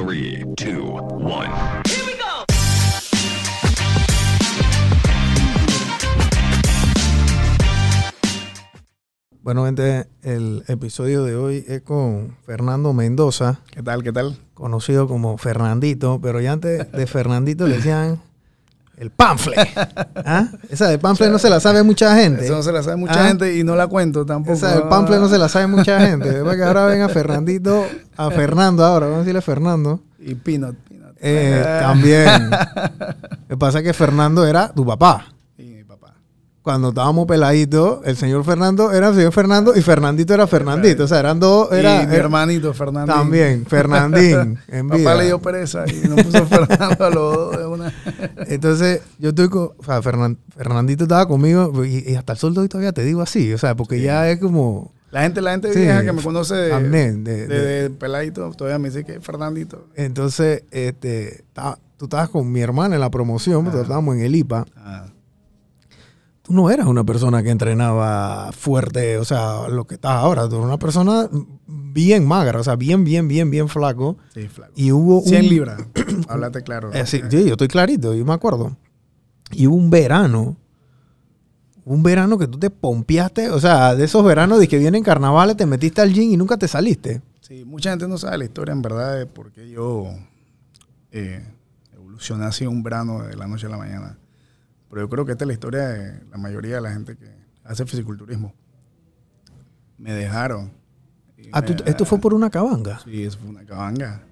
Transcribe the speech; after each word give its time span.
Three, 0.00 0.42
two, 0.56 0.96
one. 1.20 1.50
Bueno, 9.42 9.66
gente, 9.66 10.06
el 10.22 10.64
episodio 10.68 11.22
de 11.24 11.36
hoy 11.36 11.66
es 11.68 11.82
con 11.82 12.34
Fernando 12.46 12.94
Mendoza, 12.94 13.60
¿Qué 13.70 13.82
tal? 13.82 14.02
¿Qué 14.02 14.12
tal? 14.12 14.38
conocido 14.54 15.06
como 15.06 15.36
Fernandito, 15.36 16.18
pero 16.22 16.40
ya 16.40 16.52
antes 16.52 16.90
de 16.92 17.06
Fernandito 17.06 17.66
le 17.66 17.76
decían 17.76 18.22
el 19.00 19.10
panfle. 19.10 19.56
¿Ah? 20.24 20.46
Esa 20.68 20.86
de 20.88 20.98
panfle 20.98 21.28
no 21.30 21.38
se 21.38 21.48
la 21.50 21.58
sabe 21.58 21.82
mucha 21.82 22.14
gente. 22.14 22.44
Eso 22.44 22.54
no 22.54 22.62
se 22.62 22.70
la 22.70 22.82
sabe 22.82 22.96
mucha 22.96 23.24
Ah. 23.24 23.28
gente 23.28 23.56
y 23.56 23.64
no 23.64 23.74
la 23.74 23.86
cuento 23.88 24.24
tampoco. 24.26 24.52
Esa 24.56 24.74
del 24.74 24.82
panfle 24.88 25.18
no 25.18 25.28
se 25.28 25.38
la 25.38 25.48
sabe 25.48 25.66
mucha 25.66 25.98
gente. 26.00 26.28
Que 26.56 26.62
ahora 26.64 26.84
ven 26.86 27.00
a 27.02 27.08
Fernandito, 27.08 27.86
a 28.16 28.30
Fernando 28.30 28.84
ahora, 28.84 29.06
vamos 29.06 29.16
a 29.16 29.20
decirle 29.20 29.40
Fernando. 29.40 30.00
Y 30.18 30.34
Peanut. 30.34 30.76
Peanut. 30.86 31.14
Eh, 31.22 31.78
también. 31.80 32.50
Lo 33.48 33.48
que 33.48 33.56
pasa 33.56 33.78
es 33.78 33.84
que 33.84 33.92
Fernando 33.94 34.46
era 34.46 34.68
tu 34.72 34.84
papá. 34.86 35.26
Cuando 36.62 36.90
estábamos 36.90 37.26
peladitos, 37.26 38.00
el 38.04 38.16
señor 38.16 38.44
Fernando 38.44 38.92
era 38.92 39.08
el 39.08 39.14
señor 39.14 39.32
Fernando 39.32 39.74
y 39.74 39.80
Fernandito 39.80 40.34
era 40.34 40.46
Fernandito. 40.46 41.04
O 41.04 41.08
sea, 41.08 41.20
eran 41.20 41.40
dos. 41.40 41.72
Era, 41.72 42.02
y 42.02 42.06
mi 42.06 42.14
hermanito 42.16 42.74
Fernando. 42.74 43.12
También, 43.14 43.64
Fernandín. 43.66 44.58
en 44.68 44.88
vida. 44.90 44.98
Papá 45.04 45.14
le 45.16 45.24
dio 45.24 45.38
pereza 45.40 45.84
y 45.88 46.06
nos 46.06 46.22
puso 46.22 46.44
Fernando 46.46 47.04
a 47.04 47.10
los 47.10 47.34
dos 47.34 47.58
de 47.58 47.66
una. 47.66 47.92
Entonces, 48.46 49.00
yo 49.18 49.30
estoy 49.30 49.48
con. 49.48 49.70
O 49.78 49.82
sea, 49.84 50.02
Fernan- 50.02 50.36
Fernandito 50.54 51.04
estaba 51.04 51.26
conmigo 51.26 51.82
y, 51.84 52.04
y 52.10 52.14
hasta 52.16 52.34
el 52.34 52.38
sol 52.38 52.52
de 52.54 52.60
hoy 52.60 52.68
todavía 52.68 52.92
te 52.92 53.04
digo 53.04 53.22
así. 53.22 53.52
O 53.54 53.58
sea, 53.58 53.74
porque 53.74 54.00
ya 54.02 54.28
es 54.30 54.38
como. 54.38 54.92
La 55.12 55.22
gente, 55.22 55.40
la 55.40 55.52
gente 55.52 55.72
Sí. 55.72 55.80
vieja 55.80 56.04
que 56.04 56.12
me 56.12 56.22
conoce 56.22 56.54
de, 56.54 56.72
Amén, 56.74 57.24
de- 57.24 57.46
de, 57.48 57.58
de- 57.58 57.82
de 57.84 57.90
peladito 57.90 58.48
todavía 58.52 58.78
me 58.78 58.90
dice 58.90 59.02
que 59.04 59.14
es 59.16 59.24
Fernandito. 59.24 59.86
Entonces, 59.96 60.62
este, 60.70 61.42
ta- 61.52 61.78
tú 61.96 62.04
estabas 62.04 62.28
con 62.28 62.52
mi 62.52 62.60
hermana 62.60 62.94
en 62.96 63.00
la 63.00 63.10
promoción, 63.10 63.64
porque 63.64 63.80
estábamos 63.80 64.14
en 64.16 64.22
el 64.22 64.36
IPA. 64.36 64.66
Ah, 64.76 65.06
Tú 66.50 66.56
no 66.56 66.68
eras 66.68 66.88
una 66.88 67.04
persona 67.04 67.44
que 67.44 67.50
entrenaba 67.50 68.50
fuerte, 68.50 69.18
o 69.18 69.24
sea, 69.24 69.68
lo 69.68 69.86
que 69.86 69.94
estás 69.94 70.10
ahora. 70.10 70.48
Tú 70.48 70.56
eras 70.56 70.66
una 70.66 70.80
persona 70.80 71.30
bien 71.68 72.26
magra, 72.26 72.58
o 72.58 72.64
sea, 72.64 72.74
bien, 72.74 73.04
bien, 73.04 73.28
bien, 73.28 73.52
bien 73.52 73.68
flaco. 73.68 74.18
sí, 74.34 74.48
flaco. 74.48 74.72
Y 74.74 74.90
hubo 74.90 75.20
100 75.20 75.44
un, 75.44 75.48
libras. 75.48 75.80
Háblate 76.28 76.64
claro. 76.64 76.92
Eh, 76.92 77.06
sí, 77.06 77.20
sí, 77.30 77.44
yo 77.44 77.52
estoy 77.52 77.68
clarito, 77.68 78.14
yo 78.14 78.24
me 78.24 78.32
acuerdo. 78.32 78.76
Y 79.52 79.68
hubo 79.68 79.76
un 79.76 79.90
verano, 79.90 80.56
un 81.84 82.02
verano 82.02 82.36
que 82.36 82.48
tú 82.48 82.58
te 82.58 82.68
pompeaste, 82.68 83.50
o 83.50 83.60
sea, 83.60 83.94
de 83.94 84.06
esos 84.06 84.24
veranos 84.24 84.58
de 84.58 84.66
que 84.66 84.78
vienen 84.78 85.04
carnavales, 85.04 85.56
te 85.56 85.66
metiste 85.66 86.00
al 86.00 86.12
gym 86.12 86.32
y 86.32 86.36
nunca 86.36 86.56
te 86.56 86.66
saliste. 86.66 87.22
Sí, 87.42 87.64
mucha 87.64 87.90
gente 87.90 88.08
no 88.08 88.18
sabe 88.18 88.38
la 88.38 88.44
historia 88.46 88.72
en 88.72 88.82
verdad 88.82 89.16
de 89.16 89.26
por 89.26 89.52
qué 89.52 89.70
yo 89.70 90.08
eh, 91.12 91.46
evolucioné 91.94 92.46
así 92.46 92.66
un 92.66 92.82
verano 92.82 93.22
de 93.22 93.36
la 93.36 93.46
noche 93.46 93.66
a 93.66 93.70
la 93.70 93.78
mañana. 93.78 94.18
Pero 94.90 95.02
yo 95.02 95.08
creo 95.08 95.24
que 95.24 95.32
esta 95.32 95.44
es 95.44 95.46
la 95.48 95.52
historia 95.54 95.88
de 95.88 96.20
la 96.30 96.36
mayoría 96.36 96.74
de 96.76 96.80
la 96.80 96.90
gente 96.92 97.16
que 97.16 97.30
hace 97.64 97.86
fisiculturismo. 97.86 98.52
Me 99.98 100.12
dejaron. 100.12 100.72
Ah, 101.52 101.60
me- 101.60 101.66
tú- 101.68 101.82
esto 101.86 102.04
fue 102.04 102.18
por 102.18 102.34
una 102.34 102.50
cabanga. 102.50 103.00
Sí, 103.04 103.24
eso 103.24 103.38
fue 103.38 103.50
una 103.50 103.64
cabanga. 103.64 104.22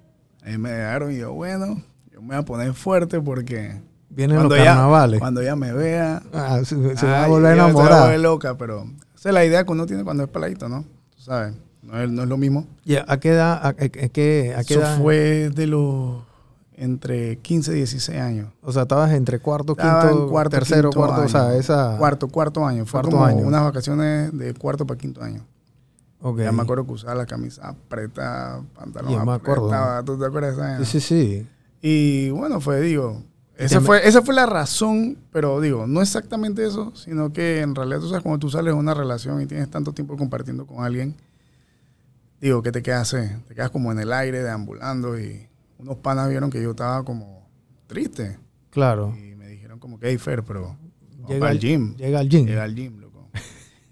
Ahí 0.43 0.57
me 0.57 0.71
dejaron 0.71 1.11
y 1.11 1.17
yo, 1.17 1.33
bueno, 1.33 1.81
yo 2.11 2.21
me 2.21 2.27
voy 2.29 2.35
a 2.37 2.43
poner 2.43 2.73
fuerte 2.73 3.19
porque 3.21 3.81
Vienen 4.09 4.41
los 4.43 4.51
ella, 4.53 4.65
carnavales. 4.65 5.19
cuando 5.19 5.41
ella 5.41 5.55
me 5.55 5.73
vea, 5.73 6.21
Ah, 6.33 6.59
se, 6.63 6.95
se 6.97 7.05
va 7.05 7.25
a 7.25 7.27
volver 7.27 7.51
a 7.51 7.53
ella 7.53 7.67
Se 7.67 7.73
va 7.73 7.97
a 7.99 8.03
volver 8.05 8.19
loca, 8.21 8.57
pero 8.57 8.85
esa 9.15 9.29
es 9.29 9.33
la 9.35 9.45
idea 9.45 9.63
que 9.63 9.71
uno 9.71 9.85
tiene 9.85 10.03
cuando 10.03 10.23
es 10.23 10.29
peladito, 10.29 10.67
¿no? 10.69 10.83
Tú 11.15 11.21
sabes, 11.21 11.53
no 11.83 11.99
es, 12.01 12.09
no 12.09 12.23
es 12.23 12.29
lo 12.29 12.37
mismo. 12.37 12.67
¿Y 12.85 12.95
a, 12.95 13.05
a 13.07 13.19
qué 13.19 13.29
edad? 13.29 13.53
A, 13.53 13.67
a- 13.67 13.69
a 13.69 13.73
qué, 13.73 14.55
a 14.57 14.63
qué 14.63 14.73
Eso 14.73 14.79
edad? 14.81 14.97
fue 14.99 15.49
de 15.53 15.67
los 15.67 16.23
entre 16.79 17.37
15 17.39 17.73
y 17.73 17.75
16 17.75 18.19
años. 18.19 18.47
O 18.61 18.71
sea, 18.71 18.83
estabas 18.83 19.11
entre 19.11 19.39
cuarto, 19.39 19.73
Estaba 19.73 20.09
quinto, 20.09 20.29
cuarto, 20.29 20.49
tercero, 20.51 20.89
quinto 20.89 21.05
cuarto, 21.05 21.25
o 21.25 21.27
sea, 21.29 21.49
año. 21.49 21.59
esa... 21.59 21.95
Cuarto, 21.97 22.27
cuarto 22.29 22.65
año. 22.65 22.85
Fue 22.85 23.01
Cuarto 23.01 23.11
como 23.17 23.25
año. 23.25 23.45
unas 23.45 23.63
vacaciones 23.63 24.35
de 24.37 24.53
cuarto 24.53 24.87
para 24.87 24.97
quinto 24.97 25.21
año. 25.21 25.45
Ok. 26.21 26.39
Ya 26.39 26.51
me 26.53 26.61
acuerdo 26.61 26.85
que 26.85 26.93
usaba 26.93 27.15
la 27.15 27.25
camisa 27.25 27.67
apretada, 27.67 28.61
pantalón 28.75 29.11
Ya 29.11 29.25
me 29.25 29.33
acuerdo. 29.33 29.69
¿Tú 30.05 30.17
te 30.17 30.25
acuerdas 30.25 30.55
de 30.55 30.61
esa 30.61 30.69
vaina? 30.71 30.85
Sí, 30.85 30.99
sí, 30.99 31.07
sí. 31.41 31.47
Y 31.81 32.29
bueno, 32.29 32.61
fue, 32.61 32.79
digo, 32.81 33.23
esa 33.57 33.81
fue, 33.81 34.07
esa 34.07 34.21
fue 34.21 34.33
la 34.33 34.45
razón, 34.45 35.17
pero 35.33 35.59
digo, 35.59 35.85
no 35.85 36.01
exactamente 36.01 36.65
eso, 36.65 36.93
sino 36.95 37.33
que 37.33 37.59
en 37.59 37.75
realidad 37.75 37.99
tú 37.99 38.07
sabes 38.07 38.23
cuando 38.23 38.39
tú 38.39 38.49
sales 38.49 38.73
de 38.73 38.79
una 38.79 38.93
relación 38.93 39.41
y 39.41 39.47
tienes 39.47 39.69
tanto 39.69 39.91
tiempo 39.91 40.15
compartiendo 40.15 40.65
con 40.65 40.85
alguien, 40.85 41.17
digo, 42.39 42.61
¿qué 42.63 42.71
te 42.71 42.81
quedas? 42.81 43.13
eh? 43.15 43.37
Te 43.49 43.55
quedas 43.55 43.69
como 43.69 43.91
en 43.91 43.99
el 43.99 44.13
aire, 44.13 44.43
deambulando 44.43 45.19
y 45.19 45.48
unos 45.79 45.97
panas 45.97 46.29
vieron 46.29 46.49
que 46.49 46.61
yo 46.61 46.71
estaba 46.71 47.03
como 47.03 47.49
triste 47.87 48.37
Claro. 48.69 49.15
y 49.17 49.35
me 49.35 49.47
dijeron 49.47 49.79
como 49.79 49.99
que, 49.99 50.09
hey, 50.09 50.17
Fer, 50.17 50.43
pero 50.43 50.75
Llega 51.27 51.49
al 51.49 51.59
gym. 51.59 51.95
Llega 51.95 52.19
al 52.19 52.29
gym. 52.29 52.45
Llega 52.47 52.63
al 52.63 52.73
gym, 52.75 52.99
loco. 52.99 53.29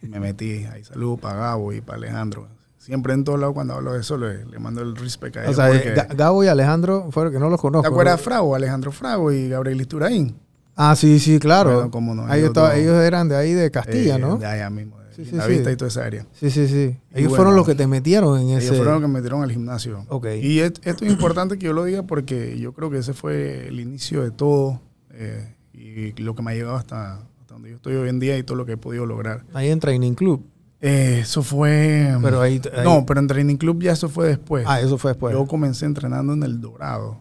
Y 0.01 0.07
me 0.07 0.19
metí, 0.19 0.65
ahí 0.65 0.83
saludo 0.83 1.17
para 1.17 1.35
Gabo 1.39 1.71
y 1.73 1.81
para 1.81 1.97
Alejandro. 1.97 2.47
Siempre 2.77 3.13
en 3.13 3.23
todos 3.23 3.39
lados 3.39 3.53
cuando 3.53 3.73
hablo 3.75 3.93
de 3.93 3.99
eso 3.99 4.17
le, 4.17 4.45
le 4.45 4.59
mando 4.59 4.81
el 4.81 4.95
respect 4.95 5.37
a 5.37 5.41
O 5.41 5.43
ellos. 5.43 5.55
sea, 5.55 5.67
porque- 5.67 5.93
Ga- 5.95 6.15
Gabo 6.15 6.43
y 6.43 6.47
Alejandro 6.47 7.09
fueron 7.11 7.33
que 7.33 7.39
no 7.39 7.49
los 7.49 7.59
conozco. 7.61 7.83
¿Te 7.83 7.89
acuerdas 7.93 8.19
Frago, 8.21 8.55
Alejandro 8.55 8.91
Frago 8.91 9.31
y 9.31 9.49
Gabriel 9.49 9.81
Isturaín? 9.81 10.35
Ah, 10.75 10.95
sí, 10.95 11.19
sí, 11.19 11.37
claro. 11.39 11.89
Bueno, 11.89 12.15
no, 12.25 12.33
ellos 12.33 12.53
dos. 12.53 12.73
ellos 12.73 12.95
eran 13.03 13.27
de 13.29 13.35
ahí 13.35 13.53
de 13.53 13.69
Castilla, 13.71 14.15
Eh, 14.15 14.19
¿no? 14.19 14.37
De 14.37 14.45
allá 14.45 14.69
mismo, 14.69 14.96
de 14.96 14.96
Sí, 15.17 15.25
sí, 15.25 15.35
la 15.35 15.45
sí. 15.45 15.51
vista 15.51 15.71
y 15.71 15.75
toda 15.75 15.89
esa 15.89 16.05
área. 16.05 16.27
Sí, 16.33 16.51
sí, 16.51 16.67
sí. 16.67 16.75
Ellos 17.11 17.29
bueno, 17.29 17.35
fueron 17.35 17.55
los 17.55 17.65
que 17.65 17.73
te 17.73 17.87
metieron 17.87 18.39
en 18.39 18.49
ese. 18.51 18.67
Ellos 18.67 18.77
fueron 18.77 18.93
los 18.93 19.01
que 19.01 19.07
me 19.07 19.13
metieron 19.15 19.41
al 19.41 19.51
gimnasio. 19.51 20.05
Ok. 20.09 20.27
Y 20.41 20.59
esto 20.59 20.81
es 20.85 21.01
importante 21.11 21.57
que 21.57 21.65
yo 21.65 21.73
lo 21.73 21.83
diga 21.83 22.03
porque 22.03 22.59
yo 22.59 22.71
creo 22.73 22.91
que 22.91 22.99
ese 22.99 23.13
fue 23.13 23.67
el 23.67 23.79
inicio 23.79 24.21
de 24.21 24.29
todo 24.29 24.79
eh, 25.11 25.55
y 25.73 26.11
lo 26.21 26.35
que 26.35 26.43
me 26.43 26.51
ha 26.51 26.53
llegado 26.53 26.75
hasta, 26.75 27.15
hasta 27.15 27.53
donde 27.55 27.71
yo 27.71 27.77
estoy 27.77 27.95
hoy 27.95 28.09
en 28.09 28.19
día 28.19 28.37
y 28.37 28.43
todo 28.43 28.55
lo 28.57 28.65
que 28.67 28.73
he 28.73 28.77
podido 28.77 29.07
lograr. 29.07 29.43
Ahí 29.53 29.69
en 29.69 29.79
Training 29.79 30.13
Club. 30.13 30.45
Eh, 30.79 31.21
eso 31.23 31.41
fue... 31.41 32.15
Pero 32.21 32.39
ahí, 32.39 32.61
ahí- 32.71 32.83
No, 32.83 33.03
pero 33.07 33.19
en 33.19 33.25
Training 33.25 33.55
Club 33.57 33.81
ya 33.81 33.93
eso 33.93 34.09
fue 34.09 34.27
después. 34.27 34.63
Ah, 34.67 34.79
eso 34.79 34.99
fue 34.99 35.11
después. 35.13 35.33
Yo 35.33 35.47
comencé 35.47 35.87
entrenando 35.87 36.33
en 36.33 36.43
el 36.43 36.61
Dorado, 36.61 37.19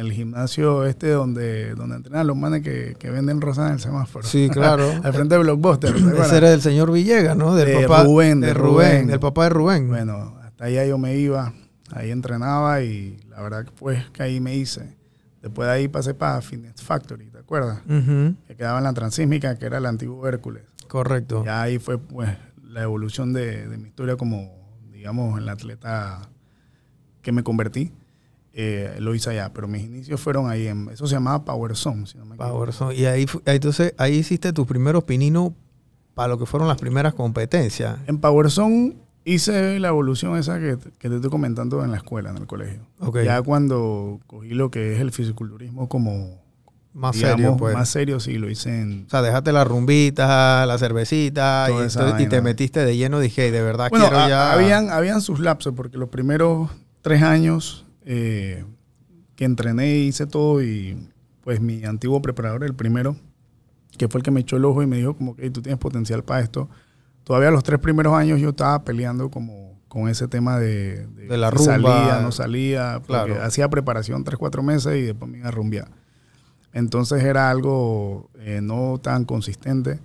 el 0.00 0.12
gimnasio 0.12 0.84
este 0.86 1.10
donde, 1.10 1.74
donde 1.74 1.96
entrenan 1.96 2.26
los 2.26 2.36
manes 2.36 2.62
que, 2.62 2.96
que 2.98 3.10
venden 3.10 3.40
rosas 3.40 3.68
en 3.68 3.74
el 3.74 3.80
semáforo. 3.80 4.26
Sí, 4.26 4.48
claro. 4.50 4.90
Al 5.02 5.12
frente 5.12 5.34
de 5.34 5.40
Blockbuster. 5.42 5.94
Ese 5.94 6.36
era 6.36 6.50
del 6.50 6.62
señor 6.62 6.90
Villegas, 6.90 7.36
¿no? 7.36 7.54
Del 7.54 7.68
De 7.68 7.86
papá. 7.86 8.04
Rubén, 8.04 8.40
de 8.40 8.48
de 8.48 8.54
Rubén. 8.54 8.72
Rubén. 8.72 9.06
Del 9.06 9.20
papá 9.20 9.44
de 9.44 9.50
Rubén. 9.50 9.88
Bueno, 9.88 10.36
hasta 10.42 10.64
allá 10.64 10.86
yo 10.86 10.98
me 10.98 11.16
iba, 11.16 11.52
ahí 11.92 12.10
entrenaba 12.10 12.82
y 12.82 13.18
la 13.28 13.42
verdad 13.42 13.64
que 13.64 13.72
pues 13.72 14.08
que 14.10 14.22
ahí 14.22 14.40
me 14.40 14.56
hice. 14.56 14.96
Después 15.42 15.68
de 15.68 15.72
ahí 15.74 15.88
pasé 15.88 16.12
para 16.14 16.40
Fitness 16.42 16.82
Factory, 16.82 17.30
¿te 17.30 17.38
acuerdas? 17.38 17.80
Que 17.86 18.56
quedaba 18.56 18.78
en 18.78 18.84
la 18.84 18.92
Transísmica, 18.92 19.58
que 19.58 19.66
era 19.66 19.78
el 19.78 19.86
antiguo 19.86 20.26
Hércules. 20.28 20.64
Correcto. 20.86 21.44
Ya 21.44 21.62
ahí 21.62 21.78
fue 21.78 21.98
pues 21.98 22.30
la 22.62 22.82
evolución 22.82 23.32
de, 23.32 23.66
de 23.68 23.78
mi 23.78 23.88
historia 23.88 24.16
como, 24.16 24.52
digamos, 24.92 25.38
en 25.38 25.46
la 25.46 25.52
atleta 25.52 26.20
que 27.22 27.32
me 27.32 27.42
convertí. 27.42 27.92
Eh, 28.52 28.96
lo 28.98 29.14
hice 29.14 29.30
allá, 29.30 29.52
pero 29.52 29.68
mis 29.68 29.82
inicios 29.84 30.20
fueron 30.20 30.50
ahí. 30.50 30.66
En, 30.66 30.88
eso 30.90 31.06
se 31.06 31.14
llamaba 31.14 31.44
Power 31.44 31.76
Zone, 31.76 32.06
si 32.06 32.18
no 32.18 32.24
me. 32.24 32.36
Power 32.36 32.72
Zone. 32.72 32.94
Y 32.96 33.04
ahí, 33.06 33.26
entonces, 33.46 33.94
ahí 33.96 34.16
hiciste 34.16 34.52
tus 34.52 34.66
primeros 34.66 35.04
pininos 35.04 35.52
para 36.14 36.28
lo 36.28 36.38
que 36.38 36.46
fueron 36.46 36.66
las 36.68 36.78
primeras 36.78 37.14
competencias. 37.14 37.98
En 38.06 38.18
Power 38.18 38.50
Zone 38.50 38.96
hice 39.24 39.78
la 39.78 39.88
evolución 39.88 40.36
esa 40.36 40.58
que, 40.58 40.76
que 40.98 41.08
te 41.08 41.14
estoy 41.16 41.30
comentando 41.30 41.84
en 41.84 41.92
la 41.92 41.98
escuela, 41.98 42.30
en 42.30 42.38
el 42.38 42.46
colegio. 42.46 42.80
Ok. 42.98 43.18
Ya 43.24 43.40
cuando 43.42 44.18
cogí 44.26 44.50
lo 44.50 44.70
que 44.70 44.94
es 44.94 45.00
el 45.00 45.12
fisiculturismo 45.12 45.88
como 45.88 46.40
Más 46.92 47.14
digamos, 47.14 47.36
serio, 47.36 47.56
pues. 47.56 47.74
más 47.74 47.88
serio, 47.88 48.18
sí, 48.18 48.36
lo 48.38 48.50
hice 48.50 48.80
en... 48.80 49.04
O 49.06 49.10
sea, 49.10 49.22
dejaste 49.22 49.52
la 49.52 49.62
rumbita, 49.62 50.66
la 50.66 50.76
cervecita 50.76 51.66
y, 51.68 51.72
entonces- 51.74 52.20
y 52.20 52.26
te 52.26 52.42
metiste 52.42 52.84
de 52.84 52.96
lleno. 52.96 53.20
Dije, 53.20 53.52
de 53.52 53.62
verdad 53.62 53.88
Bueno, 53.90 54.06
quiero 54.06 54.18
a- 54.24 54.28
ya. 54.28 54.52
habían, 54.52 54.90
habían 54.90 55.20
sus 55.20 55.38
lapsos, 55.38 55.72
porque 55.74 55.96
los 55.98 56.08
primeros 56.08 56.68
tres 57.02 57.22
años 57.22 57.86
eh, 58.04 58.64
que 59.36 59.44
entrené 59.44 59.98
hice 59.98 60.26
todo 60.26 60.62
y 60.62 61.08
pues 61.42 61.60
mi 61.60 61.84
antiguo 61.84 62.20
preparador, 62.22 62.64
el 62.64 62.74
primero, 62.74 63.16
que 63.96 64.08
fue 64.08 64.18
el 64.20 64.22
que 64.22 64.30
me 64.30 64.40
echó 64.40 64.56
el 64.56 64.64
ojo 64.64 64.82
y 64.82 64.86
me 64.86 64.96
dijo 64.98 65.16
como 65.16 65.34
que 65.36 65.42
"Hey, 65.44 65.50
tú 65.50 65.62
tienes 65.62 65.78
potencial 65.78 66.22
para 66.24 66.40
esto. 66.40 66.68
Todavía 67.24 67.50
los 67.50 67.62
tres 67.64 67.78
primeros 67.80 68.14
años 68.14 68.40
yo 68.40 68.50
estaba 68.50 68.82
peleando 68.84 69.30
como 69.30 69.78
con 69.88 70.08
ese 70.08 70.28
tema 70.28 70.58
de, 70.58 71.06
De 71.06 71.36
la 71.36 71.50
rumba. 71.50 71.72
Salía, 71.74 72.20
no 72.22 72.30
salía, 72.32 73.02
porque 73.06 73.32
Claro. 73.32 73.42
hacía 73.42 73.68
preparación 73.68 74.22
tres, 74.24 74.38
cuatro 74.38 74.62
meses 74.62 74.96
y 74.96 75.02
después 75.02 75.30
me 75.30 75.38
iba 75.38 75.48
a 75.48 75.50
rumbear. 75.50 75.88
Entonces 76.72 77.24
era 77.24 77.50
algo 77.50 78.30
eh, 78.38 78.60
no 78.62 79.00
tan 79.02 79.24
consistente. 79.24 79.98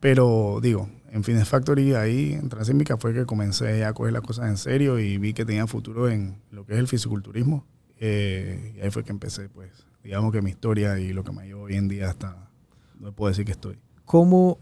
Pero 0.00 0.58
digo, 0.62 0.88
en 1.14 1.22
Fitness 1.22 1.48
Factory, 1.48 1.94
ahí 1.94 2.32
en 2.34 2.48
Transísmica 2.48 2.96
fue 2.96 3.14
que 3.14 3.24
comencé 3.24 3.84
a 3.84 3.92
coger 3.92 4.12
las 4.12 4.22
cosas 4.22 4.48
en 4.50 4.56
serio 4.56 4.98
y 4.98 5.16
vi 5.18 5.32
que 5.32 5.44
tenía 5.44 5.66
futuro 5.68 6.08
en 6.10 6.36
lo 6.50 6.66
que 6.66 6.72
es 6.74 6.78
el 6.80 6.88
fisiculturismo. 6.88 7.64
Eh, 8.00 8.74
y 8.76 8.80
ahí 8.80 8.90
fue 8.90 9.04
que 9.04 9.12
empecé, 9.12 9.48
pues, 9.48 9.70
digamos 10.02 10.32
que 10.32 10.42
mi 10.42 10.50
historia 10.50 10.98
y 10.98 11.12
lo 11.12 11.22
que 11.22 11.30
me 11.32 11.46
llevo 11.46 11.62
hoy 11.62 11.76
en 11.76 11.86
día 11.86 12.10
hasta, 12.10 12.50
no 12.98 13.12
puedo 13.12 13.30
decir 13.30 13.44
que 13.44 13.52
estoy. 13.52 13.78
¿Cómo? 14.04 14.58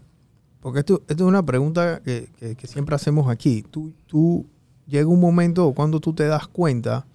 Porque 0.61 0.79
esto, 0.79 1.01
esto 1.09 1.23
es 1.23 1.27
una 1.27 1.43
pregunta 1.43 2.01
que, 2.05 2.29
que- 2.39 2.55
que 2.55 2.67
siempre 2.67 2.95
hacemos 2.95 3.27
aquí. 3.29 3.63
Tú, 3.69 3.91
tú 4.05 4.45
llega 4.87 5.07
un 5.07 5.19
momento 5.19 5.73
cuando 5.73 5.99
tú 5.99 6.13
te 6.13 6.25
das 6.27 6.47
cuenta 6.47 7.05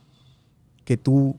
que 0.84 0.96
tú 0.96 1.36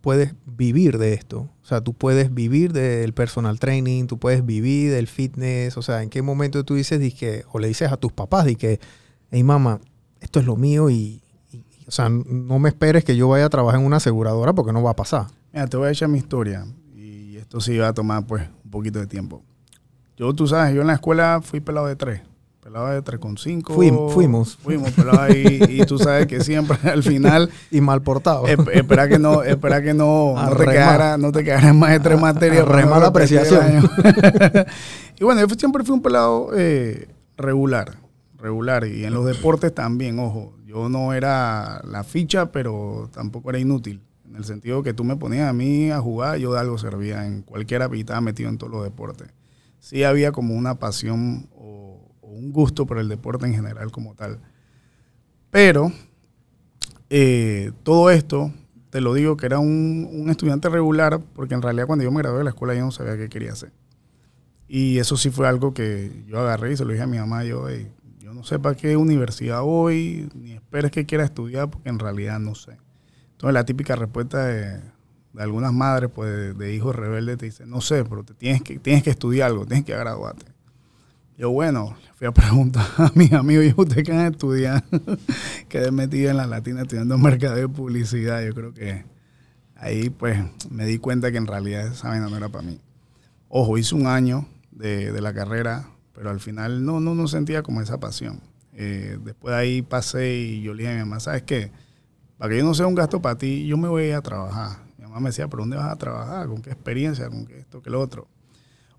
puedes 0.00 0.34
vivir 0.46 0.98
de 0.98 1.14
esto. 1.14 1.48
O 1.68 1.70
sea, 1.70 1.82
tú 1.82 1.92
puedes 1.92 2.32
vivir 2.32 2.72
del 2.72 3.12
personal 3.12 3.60
training, 3.60 4.06
tú 4.06 4.16
puedes 4.18 4.42
vivir 4.46 4.90
del 4.90 5.06
fitness. 5.06 5.76
O 5.76 5.82
sea, 5.82 6.02
¿en 6.02 6.08
qué 6.08 6.22
momento 6.22 6.64
tú 6.64 6.76
dices, 6.76 6.98
que 7.12 7.44
o 7.52 7.58
le 7.58 7.68
dices 7.68 7.92
a 7.92 7.98
tus 7.98 8.10
papás, 8.10 8.46
que, 8.56 8.80
hey 9.30 9.42
mamá, 9.42 9.78
esto 10.22 10.40
es 10.40 10.46
lo 10.46 10.56
mío 10.56 10.88
y, 10.88 11.20
y- 11.52 11.62
o 11.86 11.90
sea, 11.90 12.08
no 12.08 12.58
me 12.58 12.70
esperes 12.70 13.04
que 13.04 13.16
yo 13.16 13.28
vaya 13.28 13.44
a 13.44 13.50
trabajar 13.50 13.80
en 13.80 13.86
una 13.86 13.98
aseguradora 13.98 14.54
porque 14.54 14.72
no 14.72 14.82
va 14.82 14.92
a 14.92 14.96
pasar. 14.96 15.26
Mira, 15.52 15.66
te 15.66 15.76
voy 15.76 15.88
a 15.88 15.90
echar 15.90 16.08
mi 16.08 16.16
historia 16.16 16.64
y 16.96 17.36
esto 17.36 17.60
sí 17.60 17.76
va 17.76 17.88
a 17.88 17.92
tomar 17.92 18.26
pues 18.26 18.48
un 18.64 18.70
poquito 18.70 18.98
de 18.98 19.06
tiempo. 19.06 19.42
Yo, 20.16 20.32
tú 20.32 20.46
sabes, 20.46 20.74
yo 20.74 20.80
en 20.80 20.86
la 20.86 20.94
escuela 20.94 21.40
fui 21.42 21.60
pelado 21.60 21.86
de 21.86 21.96
tres. 21.96 22.22
Pelado 22.68 22.88
de 22.90 23.00
tres 23.00 23.18
con 23.18 23.38
cinco. 23.38 23.72
Fuim- 23.74 24.10
fuimos. 24.12 24.56
Fuimos 24.58 24.90
pelado 24.90 25.22
ahí 25.22 25.58
y 25.70 25.86
tú 25.86 25.98
sabes 25.98 26.26
que 26.26 26.40
siempre 26.44 26.76
al 26.90 27.02
final 27.02 27.48
Y 27.70 27.80
mal 27.80 28.02
portado. 28.02 28.44
esp- 28.44 28.70
espera 28.74 29.08
que 29.08 29.18
no, 29.18 29.42
espera 29.42 29.80
que 29.82 29.94
no, 29.94 30.34
no 30.50 30.54
te 30.54 30.66
quedara, 30.66 31.16
no 31.16 31.32
te 31.32 31.44
quedara 31.44 31.70
en 31.70 31.78
más 31.78 31.92
de 31.92 32.00
tres 32.00 32.20
materias. 32.20 32.64
a 32.64 32.66
para 32.66 32.76
no 32.80 32.82
remar 32.84 33.00
la 33.00 33.06
apreciación. 33.08 33.88
y 35.18 35.24
bueno, 35.24 35.40
yo 35.46 35.54
siempre 35.54 35.82
fui 35.82 35.94
un 35.94 36.02
pelado 36.02 36.50
eh, 36.54 37.08
regular, 37.38 37.96
regular. 38.36 38.86
Y 38.86 39.04
en 39.06 39.14
los 39.14 39.24
deportes 39.24 39.74
también, 39.74 40.18
ojo. 40.18 40.52
Yo 40.66 40.90
no 40.90 41.14
era 41.14 41.80
la 41.90 42.04
ficha, 42.04 42.52
pero 42.52 43.08
tampoco 43.14 43.48
era 43.48 43.58
inútil. 43.58 44.02
En 44.28 44.36
el 44.36 44.44
sentido 44.44 44.82
que 44.82 44.92
tú 44.92 45.04
me 45.04 45.16
ponías 45.16 45.48
a 45.48 45.54
mí 45.54 45.90
a 45.90 46.00
jugar, 46.00 46.36
yo 46.36 46.52
de 46.52 46.60
algo 46.60 46.76
servía 46.76 47.24
en 47.26 47.40
cualquier 47.40 47.80
estaba 47.94 48.20
metido 48.20 48.50
en 48.50 48.58
todos 48.58 48.70
los 48.74 48.84
deportes. 48.84 49.28
Sí 49.80 50.04
había 50.04 50.32
como 50.32 50.54
una 50.54 50.74
pasión 50.74 51.48
un 52.38 52.52
gusto 52.52 52.86
por 52.86 52.98
el 52.98 53.08
deporte 53.08 53.46
en 53.46 53.54
general 53.54 53.90
como 53.90 54.14
tal. 54.14 54.38
Pero 55.50 55.92
eh, 57.10 57.72
todo 57.82 58.10
esto, 58.10 58.52
te 58.90 59.00
lo 59.00 59.14
digo 59.14 59.36
que 59.36 59.46
era 59.46 59.58
un, 59.58 60.26
estudiante 60.28 60.68
regular, 60.68 61.20
porque 61.34 61.54
en 61.54 61.62
realidad 61.62 61.86
cuando 61.86 62.04
yo 62.04 62.10
me 62.10 62.20
gradué 62.20 62.38
de 62.38 62.44
la 62.44 62.50
escuela 62.50 62.74
yo 62.74 62.84
no 62.84 62.90
sabía 62.90 63.16
qué 63.16 63.28
quería 63.28 63.52
hacer. 63.52 63.72
Y 64.68 64.98
eso 64.98 65.16
sí 65.16 65.30
fue 65.30 65.48
algo 65.48 65.72
que 65.72 66.24
yo 66.26 66.38
agarré 66.38 66.72
y 66.72 66.76
se 66.76 66.84
lo 66.84 66.92
dije 66.92 67.02
a 67.02 67.06
mi 67.06 67.18
mamá, 67.18 67.44
yo, 67.44 67.68
"Ey, 67.68 67.90
yo 68.20 68.34
no 68.34 68.44
sé 68.44 68.58
para 68.58 68.74
qué 68.76 68.96
universidad 68.96 69.62
voy, 69.62 70.28
ni 70.34 70.52
esperes 70.52 70.90
que 70.90 71.06
quiera 71.06 71.24
estudiar, 71.24 71.70
porque 71.70 71.88
en 71.88 71.98
realidad 71.98 72.38
no 72.38 72.54
sé. 72.54 72.76
Entonces 73.32 73.54
la 73.54 73.64
típica 73.64 73.96
respuesta 73.96 74.44
de, 74.44 74.80
de 75.32 75.42
algunas 75.42 75.72
madres, 75.72 76.10
pues 76.14 76.30
de, 76.30 76.52
de 76.54 76.74
hijos 76.74 76.94
rebeldes, 76.94 77.38
te 77.38 77.46
dice, 77.46 77.64
no 77.66 77.80
sé, 77.80 78.04
pero 78.04 78.24
te 78.24 78.34
tienes 78.34 78.62
que, 78.62 78.78
tienes 78.78 79.02
que 79.02 79.10
estudiar 79.10 79.50
algo, 79.50 79.64
tienes 79.64 79.86
que 79.86 79.92
graduarte. 79.96 80.57
Yo, 81.38 81.52
bueno, 81.52 81.96
fui 82.16 82.26
a 82.26 82.32
preguntar 82.32 82.84
a 82.98 83.12
mis 83.14 83.32
amigos, 83.32 83.66
¿y 83.66 83.72
ustedes 83.80 84.02
qué 84.02 84.12
han 84.12 84.32
estudiado? 84.32 84.82
Quedé 85.68 85.92
metido 85.92 86.32
en 86.32 86.36
la 86.36 86.48
latina 86.48 86.82
estudiando 86.82 87.16
mercadeo 87.16 87.66
y 87.66 87.68
publicidad. 87.68 88.44
Yo 88.44 88.52
creo 88.54 88.74
que 88.74 89.04
ahí 89.76 90.10
pues 90.10 90.36
me 90.68 90.84
di 90.84 90.98
cuenta 90.98 91.30
que 91.30 91.36
en 91.36 91.46
realidad 91.46 91.86
esa 91.86 92.08
vaina 92.08 92.28
no 92.28 92.36
era 92.36 92.48
para 92.48 92.66
mí. 92.66 92.80
Ojo, 93.48 93.78
hice 93.78 93.94
un 93.94 94.08
año 94.08 94.48
de, 94.72 95.12
de 95.12 95.20
la 95.20 95.32
carrera, 95.32 95.88
pero 96.12 96.30
al 96.30 96.40
final 96.40 96.84
no, 96.84 96.98
no, 96.98 97.14
no 97.14 97.28
sentía 97.28 97.62
como 97.62 97.80
esa 97.82 98.00
pasión. 98.00 98.40
Eh, 98.72 99.16
después 99.22 99.54
de 99.54 99.60
ahí 99.60 99.82
pasé 99.82 100.34
y 100.34 100.62
yo 100.62 100.74
le 100.74 100.82
dije 100.82 100.92
a 100.92 100.96
mi 100.96 101.00
mamá, 101.08 101.20
¿sabes 101.20 101.42
qué? 101.42 101.70
Para 102.36 102.50
que 102.50 102.58
yo 102.58 102.64
no 102.64 102.74
sea 102.74 102.88
un 102.88 102.96
gasto 102.96 103.22
para 103.22 103.38
ti, 103.38 103.64
yo 103.64 103.76
me 103.76 103.86
voy 103.86 104.10
a 104.10 104.20
trabajar. 104.22 104.78
Mi 104.96 105.04
mamá 105.04 105.20
me 105.20 105.28
decía, 105.28 105.46
¿pero 105.46 105.62
dónde 105.62 105.76
vas 105.76 105.92
a 105.92 105.96
trabajar? 105.96 106.48
¿Con 106.48 106.62
qué 106.62 106.70
experiencia? 106.70 107.28
¿Con 107.28 107.46
qué 107.46 107.60
esto, 107.60 107.80
qué 107.80 107.90
lo 107.90 108.00
otro? 108.00 108.26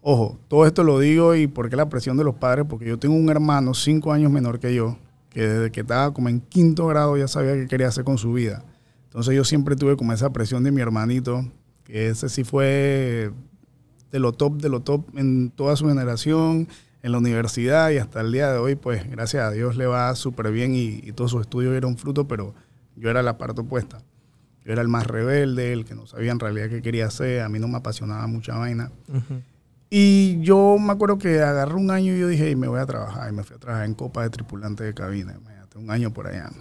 Ojo, 0.02 0.40
todo 0.48 0.66
esto 0.66 0.84
lo 0.84 1.00
digo 1.00 1.36
y 1.36 1.48
porque 1.48 1.76
la 1.76 1.90
presión 1.90 2.18
de 2.18 2.24
los 2.24 2.36
padres, 2.36 2.66
porque 2.70 2.86
yo 2.86 2.98
tengo 2.98 3.16
un 3.16 3.30
hermano 3.30 3.74
cinco 3.74 4.14
años 4.14 4.32
menor 4.32 4.60
que 4.60 4.74
yo, 4.74 4.98
que 5.30 5.42
desde 5.48 5.72
que 5.72 5.82
estaba 5.82 6.14
como 6.14 6.30
en 6.30 6.40
quinto 6.40 6.88
grado 6.88 7.18
ya 7.18 7.28
sabía 7.28 7.54
qué 7.54 7.68
quería 7.68 7.88
hacer 7.88 8.04
con 8.04 8.18
su 8.18 8.34
vida. 8.34 8.64
Entonces 9.06 9.36
yo 9.36 9.44
siempre 9.44 9.76
tuve 9.76 9.98
como 9.98 10.14
esa 10.14 10.32
presión 10.32 10.64
de 10.64 10.72
mi 10.72 10.82
hermanito, 10.82 11.46
que 11.84 12.10
ese 12.10 12.30
sí 12.30 12.44
fue 12.44 13.32
de 14.12 14.20
lo 14.20 14.32
top, 14.34 14.62
de 14.62 14.70
lo 14.70 14.82
top 14.82 15.06
en 15.18 15.50
toda 15.50 15.76
su 15.76 15.88
generación, 15.88 16.68
en 17.02 17.12
la 17.12 17.18
universidad 17.18 17.92
y 17.92 17.98
hasta 17.98 18.22
el 18.22 18.32
día 18.32 18.52
de 18.52 18.58
hoy, 18.58 18.76
pues 18.76 19.10
gracias 19.10 19.44
a 19.44 19.52
Dios 19.52 19.78
le 19.78 19.86
va 19.86 20.14
súper 20.16 20.52
bien 20.52 20.76
y, 20.76 21.12
todos 21.14 21.32
sus 21.32 21.42
estudios 21.42 21.72
dieron 21.72 21.98
fruto, 21.98 22.28
pero 22.28 22.54
yo 22.96 23.10
era 23.10 23.24
la 23.24 23.38
parte 23.38 23.62
opuesta. 23.62 24.02
Yo 24.66 24.74
era 24.74 24.82
el 24.82 24.90
más 24.90 25.08
rebelde, 25.08 25.74
el 25.74 25.86
que 25.86 25.96
no 25.96 26.06
sabía 26.06 26.32
en 26.32 26.40
realidad 26.40 26.70
qué 26.70 26.82
quería 26.82 27.08
hacer, 27.08 27.42
a 27.42 27.50
mí 27.50 27.60
no 27.60 27.68
me 27.68 27.78
apasionaba 27.78 28.28
mucha 28.28 28.58
vaina. 28.58 28.92
Y 29.90 30.40
yo 30.42 30.78
me 30.80 30.94
acuerdo 30.94 31.18
que 31.18 31.42
agarré 31.42 31.74
un 31.74 31.90
año 31.90 32.14
y 32.14 32.20
yo 32.20 32.28
dije, 32.28 32.52
"Y 32.52 32.56
me 32.56 32.68
voy 32.68 32.80
a 32.80 32.86
trabajar. 32.86 33.32
Y 33.32 33.36
me 33.36 33.44
fui 33.44 33.56
a 33.56 33.60
trabajar 33.60 33.86
en 33.86 33.96
Copa 33.96 34.24
de 34.24 34.30
Tripulante 34.30 34.84
de 34.84 34.94
Cabina. 34.94 35.36
Imagínate, 35.40 35.80
un 35.80 35.90
año 35.90 36.14
por 36.14 36.28
allá. 36.28 36.52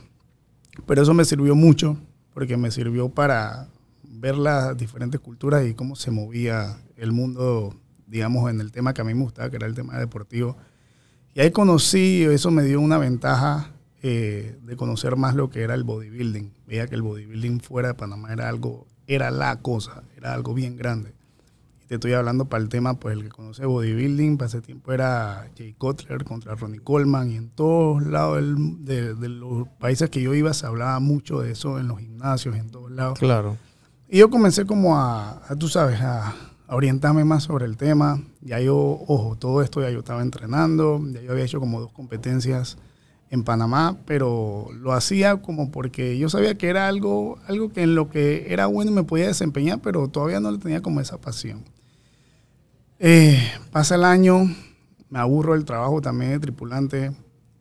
Pero 0.87 1.03
eso 1.03 1.13
me 1.13 1.25
sirvió 1.25 1.55
mucho, 1.55 1.99
porque 2.33 2.57
me 2.57 2.71
sirvió 2.71 3.09
para 3.11 3.69
ver 4.05 4.37
las 4.37 4.77
diferentes 4.77 5.21
culturas 5.21 5.67
y 5.67 5.75
cómo 5.75 5.95
se 5.97 6.11
movía 6.11 6.79
el 6.97 7.13
mundo, 7.13 7.75
digamos, 8.07 8.51
en 8.51 8.61
el 8.61 8.73
tema 8.73 8.95
que 8.95 9.03
a 9.03 9.05
mí 9.05 9.13
me 9.15 9.23
gustaba, 9.23 9.51
que 9.51 9.57
era 9.57 9.67
el 9.67 9.75
tema 9.75 9.99
deportivo. 9.99 10.57
Y 11.35 11.41
ahí 11.41 11.51
conocí, 11.51 12.23
eso 12.23 12.51
me 12.51 12.63
dio 12.63 12.81
una 12.81 12.97
ventaja 12.97 13.73
eh, 14.03 14.57
de 14.63 14.77
conocer 14.77 15.17
más 15.17 15.35
lo 15.35 15.51
que 15.51 15.63
era 15.63 15.75
el 15.75 15.85
bodybuilding. 15.85 16.53
Veía 16.67 16.87
que 16.87 16.95
el 16.95 17.03
bodybuilding 17.03 17.61
fuera 17.61 17.89
de 17.89 17.95
Panamá 17.95 18.33
era 18.33 18.49
algo, 18.49 18.87
era 19.07 19.31
la 19.31 19.61
cosa, 19.61 20.03
era 20.17 20.33
algo 20.33 20.55
bien 20.55 20.77
grande 20.77 21.18
te 21.88 21.94
estoy 21.96 22.12
hablando 22.12 22.44
para 22.44 22.62
el 22.62 22.69
tema, 22.69 23.00
pues 23.00 23.17
el 23.17 23.23
que 23.25 23.31
conoce 23.31 23.64
bodybuilding, 23.67 24.37
para 24.37 24.46
ese 24.49 24.61
tiempo 24.61 24.93
era 24.93 25.50
Jay 25.56 25.73
Cutler 25.73 26.23
contra 26.25 26.55
Ronnie 26.55 26.81
Coleman, 26.81 27.31
y 27.31 27.37
en 27.37 27.49
todos 27.50 28.05
lados 28.06 28.37
del- 28.37 28.85
de, 28.85 29.14
de 29.14 29.29
los 29.29 29.67
países 29.81 30.11
que 30.11 30.20
yo 30.23 30.35
iba 30.35 30.52
se 30.55 30.67
hablaba 30.67 31.00
mucho 31.00 31.40
de 31.40 31.52
eso 31.52 31.79
en 31.81 31.88
los 31.88 31.99
gimnasios, 31.99 32.55
en 32.56 32.70
todos 32.70 32.90
lados. 32.90 33.19
Claro. 33.19 33.56
Y 34.08 34.19
yo 34.19 34.31
comencé 34.31 34.64
como 34.67 34.96
a, 34.99 35.43
a, 35.49 35.56
tú 35.56 35.69
sabes, 35.69 36.00
a, 36.00 36.35
a 36.67 36.76
orientarme 36.76 37.25
más 37.25 37.43
sobre 37.44 37.64
el 37.64 37.76
tema. 37.76 38.23
Ya 38.43 38.61
yo, 38.61 38.76
ojo, 38.76 39.37
todo 39.38 39.62
esto 39.62 39.81
ya 39.82 39.91
yo 39.91 39.99
estaba 40.00 40.23
entrenando, 40.23 41.00
ya 41.12 41.20
yo 41.23 41.32
había 41.32 41.44
hecho 41.44 41.58
como 41.61 41.81
dos 41.81 41.93
competencias 41.93 42.76
en 43.31 43.44
Panamá, 43.44 43.99
pero 44.06 44.69
lo 44.81 44.93
hacía 44.94 45.43
como 45.43 45.70
porque 45.70 46.17
yo 46.19 46.31
sabía 46.31 46.56
que 46.56 46.69
era 46.69 46.88
algo, 46.88 47.38
algo 47.46 47.70
que 47.70 47.82
en 47.82 47.94
lo 47.94 48.08
que 48.08 48.46
era 48.52 48.64
bueno 48.67 48.91
me 48.93 49.05
podía 49.05 49.26
desempeñar, 49.26 49.81
pero 49.82 50.08
todavía 50.08 50.41
no 50.41 50.50
le 50.50 50.56
tenía 50.58 50.81
como 50.81 51.00
esa 51.00 51.19
pasión. 51.19 51.64
Eh, 52.99 53.41
pasa 53.71 53.95
el 53.95 54.05
año, 54.05 54.53
me 55.11 55.19
aburro 55.19 55.55
del 55.55 55.65
trabajo 55.65 56.00
también 56.00 56.33
de 56.33 56.39
tripulante 56.41 57.12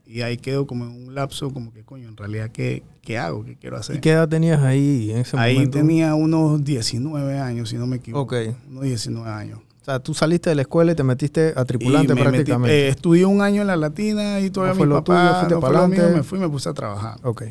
y 0.05 0.21
ahí 0.21 0.37
quedo 0.37 0.65
como 0.65 0.85
en 0.85 0.91
un 1.07 1.15
lapso 1.15 1.51
como 1.51 1.71
que, 1.73 1.83
coño, 1.83 2.07
en 2.07 2.17
realidad, 2.17 2.49
¿qué, 2.49 2.83
qué 3.01 3.17
hago? 3.17 3.43
¿Qué 3.43 3.55
quiero 3.55 3.77
hacer? 3.77 3.97
¿Y 3.97 3.99
qué 3.99 4.11
edad 4.11 4.27
tenías 4.27 4.61
ahí 4.63 5.11
en 5.11 5.17
ese 5.19 5.37
Ahí 5.37 5.55
momento? 5.55 5.77
tenía 5.77 6.15
unos 6.15 6.63
19 6.63 7.37
años, 7.39 7.69
si 7.69 7.75
no 7.77 7.85
me 7.87 7.97
equivoco. 7.97 8.35
Ok. 8.35 8.55
Unos 8.69 8.83
19 8.85 9.29
años. 9.29 9.59
O 9.81 9.85
sea, 9.85 9.99
tú 9.99 10.13
saliste 10.13 10.49
de 10.49 10.55
la 10.55 10.63
escuela 10.63 10.91
y 10.91 10.95
te 10.95 11.03
metiste 11.03 11.53
a 11.55 11.61
Y 11.61 11.65
tripulante 11.65 12.13
metí- 12.13 12.21
prácticamente. 12.23 12.87
eh, 12.87 12.89
estudié 12.89 13.25
un 13.25 13.41
año 13.41 13.61
en 13.61 13.67
la 13.67 13.77
latina 13.77 14.39
y 14.39 14.49
todavía 14.49 14.73
No 14.73 14.77
fue 14.77 14.87
mi 14.87 14.91
tuyo, 14.93 15.03
papá 15.03 15.35
fuiste 15.39 15.53
no 15.55 15.61
fue 15.61 15.69
para 15.69 15.81
lo 15.83 15.87
mío, 15.87 16.09
me 16.09 16.23
fui 16.23 16.39
y 16.39 16.41
me 16.41 16.49
puse 16.49 16.67
a 16.69 16.73
trabajar. 16.73 17.19
ok. 17.23 17.43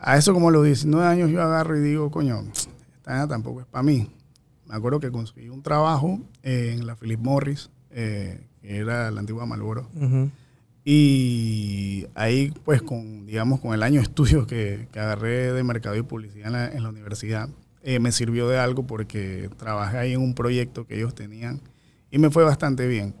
A 0.00 0.16
eso 0.16 0.32
como 0.32 0.48
a 0.48 0.52
los 0.52 0.64
19 0.64 1.06
años 1.06 1.30
yo 1.30 1.42
agarro 1.42 1.76
y 1.76 1.80
digo, 1.80 2.10
coño, 2.10 2.44
esta 2.52 3.10
vaina 3.10 3.28
tampoco 3.28 3.60
es 3.60 3.66
para 3.66 3.82
mí. 3.82 4.08
Me 4.68 4.76
acuerdo 4.76 5.00
que 5.00 5.10
conseguí 5.10 5.48
un 5.48 5.62
trabajo 5.62 6.20
en 6.42 6.86
la 6.86 6.94
Philip 6.94 7.20
Morris, 7.20 7.70
eh, 7.90 8.46
que 8.60 8.76
era 8.76 9.10
la 9.10 9.20
antigua 9.20 9.46
Malboro. 9.46 9.88
Ujú. 9.94 10.30
Y 10.84 12.06
ahí, 12.14 12.52
pues, 12.64 12.82
con, 12.82 13.26
digamos, 13.26 13.60
con 13.60 13.74
el 13.74 13.82
año 13.82 14.00
de 14.00 14.04
estudios 14.04 14.46
que, 14.46 14.88
que 14.92 15.00
agarré 15.00 15.52
de 15.52 15.62
mercado 15.62 15.96
y 15.96 16.02
publicidad 16.02 16.46
en 16.46 16.52
la, 16.52 16.68
en 16.68 16.82
la 16.82 16.88
universidad, 16.90 17.48
eh, 17.82 17.98
me 18.00 18.12
sirvió 18.12 18.48
de 18.48 18.58
algo 18.58 18.86
porque 18.86 19.48
trabajé 19.56 19.98
ahí 19.98 20.12
en 20.12 20.20
un 20.20 20.34
proyecto 20.34 20.86
que 20.86 20.96
ellos 20.96 21.14
tenían 21.14 21.60
y 22.10 22.18
me 22.18 22.30
fue 22.30 22.44
bastante 22.44 22.86
bien. 22.86 23.14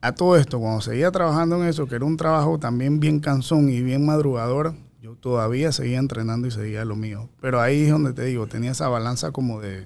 A 0.00 0.12
todo 0.12 0.36
esto, 0.36 0.58
cuando 0.58 0.80
seguía 0.80 1.10
trabajando 1.10 1.62
en 1.62 1.68
eso, 1.68 1.86
que 1.86 1.94
era 1.94 2.04
un 2.04 2.16
trabajo 2.16 2.58
también 2.58 3.00
bien 3.00 3.20
cansón 3.20 3.70
y 3.70 3.80
bien 3.82 4.04
madrugador, 4.04 4.74
yo 5.00 5.14
todavía 5.14 5.72
seguía 5.72 5.98
entrenando 5.98 6.48
y 6.48 6.50
seguía 6.50 6.84
lo 6.84 6.96
mío. 6.96 7.28
Pero 7.40 7.60
ahí 7.60 7.84
es 7.84 7.90
donde 7.90 8.12
te 8.12 8.24
digo, 8.24 8.46
tenía 8.46 8.72
esa 8.72 8.88
balanza 8.88 9.30
como 9.30 9.60
de 9.60 9.84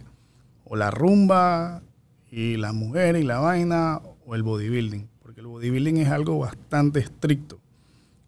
o 0.69 0.77
la 0.77 0.91
rumba 0.91 1.83
y 2.31 2.57
la 2.57 2.73
mujer 2.73 3.17
y 3.17 3.23
la 3.23 3.39
vaina 3.39 4.01
o 4.27 4.35
el 4.35 4.43
bodybuilding, 4.43 5.09
porque 5.23 5.41
el 5.41 5.47
bodybuilding 5.47 5.99
es 5.99 6.09
algo 6.09 6.39
bastante 6.39 7.01
estricto. 7.01 7.59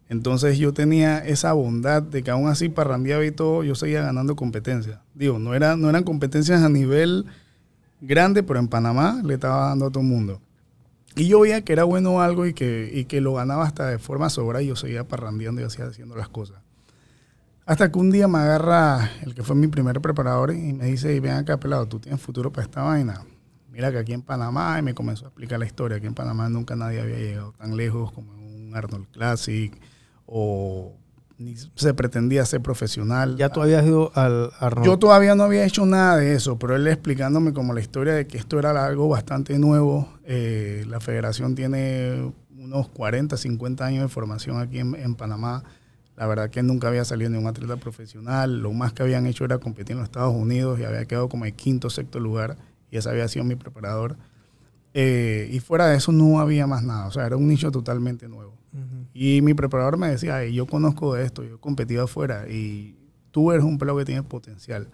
Entonces 0.07 0.57
yo 0.57 0.73
tenía 0.73 1.19
esa 1.19 1.53
bondad 1.53 2.01
de 2.01 2.23
que 2.23 2.31
aún 2.31 2.47
así 2.47 2.69
parrandeaba 2.69 3.23
y 3.25 3.31
todo, 3.31 3.63
yo 3.63 3.75
seguía 3.75 4.01
ganando 4.01 4.35
competencias. 4.35 4.99
Digo, 5.13 5.37
no, 5.37 5.53
era, 5.53 5.75
no 5.75 5.89
eran 5.89 6.03
competencias 6.03 6.63
a 6.63 6.69
nivel 6.69 7.25
grande, 8.01 8.41
pero 8.41 8.59
en 8.59 8.67
Panamá 8.67 9.21
le 9.23 9.35
estaba 9.35 9.67
dando 9.67 9.87
a 9.87 9.89
todo 9.91 10.01
el 10.01 10.09
mundo. 10.09 10.41
Y 11.15 11.27
yo 11.27 11.41
veía 11.41 11.61
que 11.61 11.73
era 11.73 11.83
bueno 11.83 12.21
algo 12.21 12.45
y 12.45 12.53
que, 12.53 12.89
y 12.91 13.05
que 13.05 13.21
lo 13.21 13.33
ganaba 13.33 13.65
hasta 13.65 13.87
de 13.87 13.99
forma 13.99 14.29
sobra 14.29 14.61
y 14.61 14.67
yo 14.67 14.75
seguía 14.75 15.07
parrandeando 15.07 15.61
y 15.61 15.65
hacía 15.65 15.85
haciendo 15.85 16.15
las 16.15 16.29
cosas. 16.29 16.57
Hasta 17.69 17.91
que 17.91 17.99
un 17.99 18.09
día 18.09 18.27
me 18.27 18.39
agarra 18.39 19.11
el 19.21 19.35
que 19.35 19.43
fue 19.43 19.55
mi 19.55 19.67
primer 19.67 20.01
preparador 20.01 20.51
y 20.55 20.73
me 20.73 20.85
dice, 20.85 21.13
"Y 21.13 21.19
ven 21.19 21.33
acá, 21.33 21.59
pelado, 21.59 21.87
tú 21.87 21.99
tienes 21.99 22.19
futuro 22.19 22.51
para 22.51 22.65
esta 22.65 22.81
vaina. 22.81 23.23
Mira 23.71 23.91
que 23.91 23.99
aquí 23.99 24.11
en 24.11 24.23
Panamá, 24.23 24.79
y 24.79 24.81
me 24.81 24.95
comenzó 24.95 25.25
a 25.25 25.27
explicar 25.27 25.59
la 25.59 25.67
historia, 25.67 25.97
aquí 25.97 26.07
en 26.07 26.15
Panamá 26.15 26.49
nunca 26.49 26.75
nadie 26.75 26.99
había 26.99 27.17
llegado 27.17 27.51
tan 27.51 27.77
lejos 27.77 28.11
como 28.11 28.31
un 28.31 28.71
Arnold 28.75 29.05
Classic 29.11 29.71
o 30.25 30.95
ni 31.37 31.55
se 31.75 31.93
pretendía 31.93 32.43
ser 32.43 32.59
profesional. 32.59 33.37
Ya 33.37 33.49
tú 33.49 33.61
habías 33.61 33.85
ido 33.85 34.11
al 34.15 34.49
Arnold. 34.59 34.87
Yo 34.87 34.97
todavía 34.97 35.35
no 35.35 35.43
había 35.43 35.63
hecho 35.63 35.85
nada 35.85 36.17
de 36.17 36.33
eso, 36.33 36.57
pero 36.57 36.75
él 36.75 36.87
explicándome 36.87 37.53
como 37.53 37.75
la 37.75 37.81
historia 37.81 38.15
de 38.15 38.25
que 38.25 38.39
esto 38.39 38.57
era 38.57 38.83
algo 38.83 39.07
bastante 39.09 39.59
nuevo. 39.59 40.11
Eh, 40.23 40.85
la 40.89 40.99
federación 40.99 41.53
tiene 41.53 42.33
unos 42.57 42.89
40, 42.89 43.37
50 43.37 43.85
años 43.85 44.01
de 44.01 44.09
formación 44.09 44.59
aquí 44.59 44.79
en, 44.79 44.95
en 44.95 45.13
Panamá. 45.13 45.63
La 46.19 46.27
verdad 46.27 46.49
que 46.49 46.61
nunca 46.61 46.89
había 46.89 47.05
salido 47.05 47.29
ni 47.29 47.37
un 47.37 47.47
atleta 47.47 47.77
profesional. 47.77 48.59
Lo 48.61 48.73
más 48.73 48.91
que 48.91 49.03
habían 49.03 49.25
hecho 49.25 49.45
era 49.45 49.57
competir 49.57 49.93
en 49.93 49.99
los 49.99 50.09
Estados 50.09 50.35
Unidos 50.35 50.77
y 50.77 50.83
había 50.83 51.05
quedado 51.05 51.29
como 51.29 51.45
el 51.45 51.53
quinto, 51.53 51.89
sexto 51.89 52.19
lugar. 52.19 52.57
Y 52.91 52.97
ese 52.97 53.09
había 53.09 53.25
sido 53.29 53.45
mi 53.45 53.55
preparador. 53.55 54.17
Eh, 54.93 55.49
y 55.49 55.61
fuera 55.61 55.87
de 55.87 55.95
eso 55.95 56.11
no 56.11 56.41
había 56.41 56.67
más 56.67 56.83
nada. 56.83 57.07
O 57.07 57.11
sea, 57.11 57.25
era 57.25 57.37
un 57.37 57.47
nicho 57.47 57.71
totalmente 57.71 58.27
nuevo. 58.27 58.53
Y 59.13 59.41
mi 59.41 59.53
preparador 59.53 59.95
me 59.97 60.09
decía, 60.09 60.35
"Ay, 60.35 60.53
yo 60.53 60.65
conozco 60.65 61.15
de 61.15 61.23
esto, 61.23 61.41
yo 61.43 61.55
he 61.55 61.57
competido 61.57 62.03
afuera 62.03 62.49
y 62.49 62.97
tú 63.31 63.53
eres 63.53 63.63
un 63.63 63.77
pelado 63.77 63.97
que 63.97 64.05
tiene 64.05 64.21
potencial. 64.23 64.89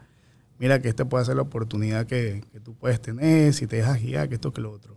Mira 0.59 0.79
que 0.79 0.89
este 0.89 1.05
puede 1.05 1.25
ser 1.25 1.37
la 1.37 1.41
oportunidad 1.41 2.05
que, 2.05 2.43
que 2.51 2.59
tú 2.59 2.75
puedes 2.75 3.01
tener, 3.01 3.51
si 3.53 3.65
te 3.65 3.77
dejas 3.77 3.99
guiar, 3.99 4.29
que 4.29 4.35
esto, 4.35 4.53
que 4.53 4.61
lo 4.61 4.71
otro. 4.71 4.95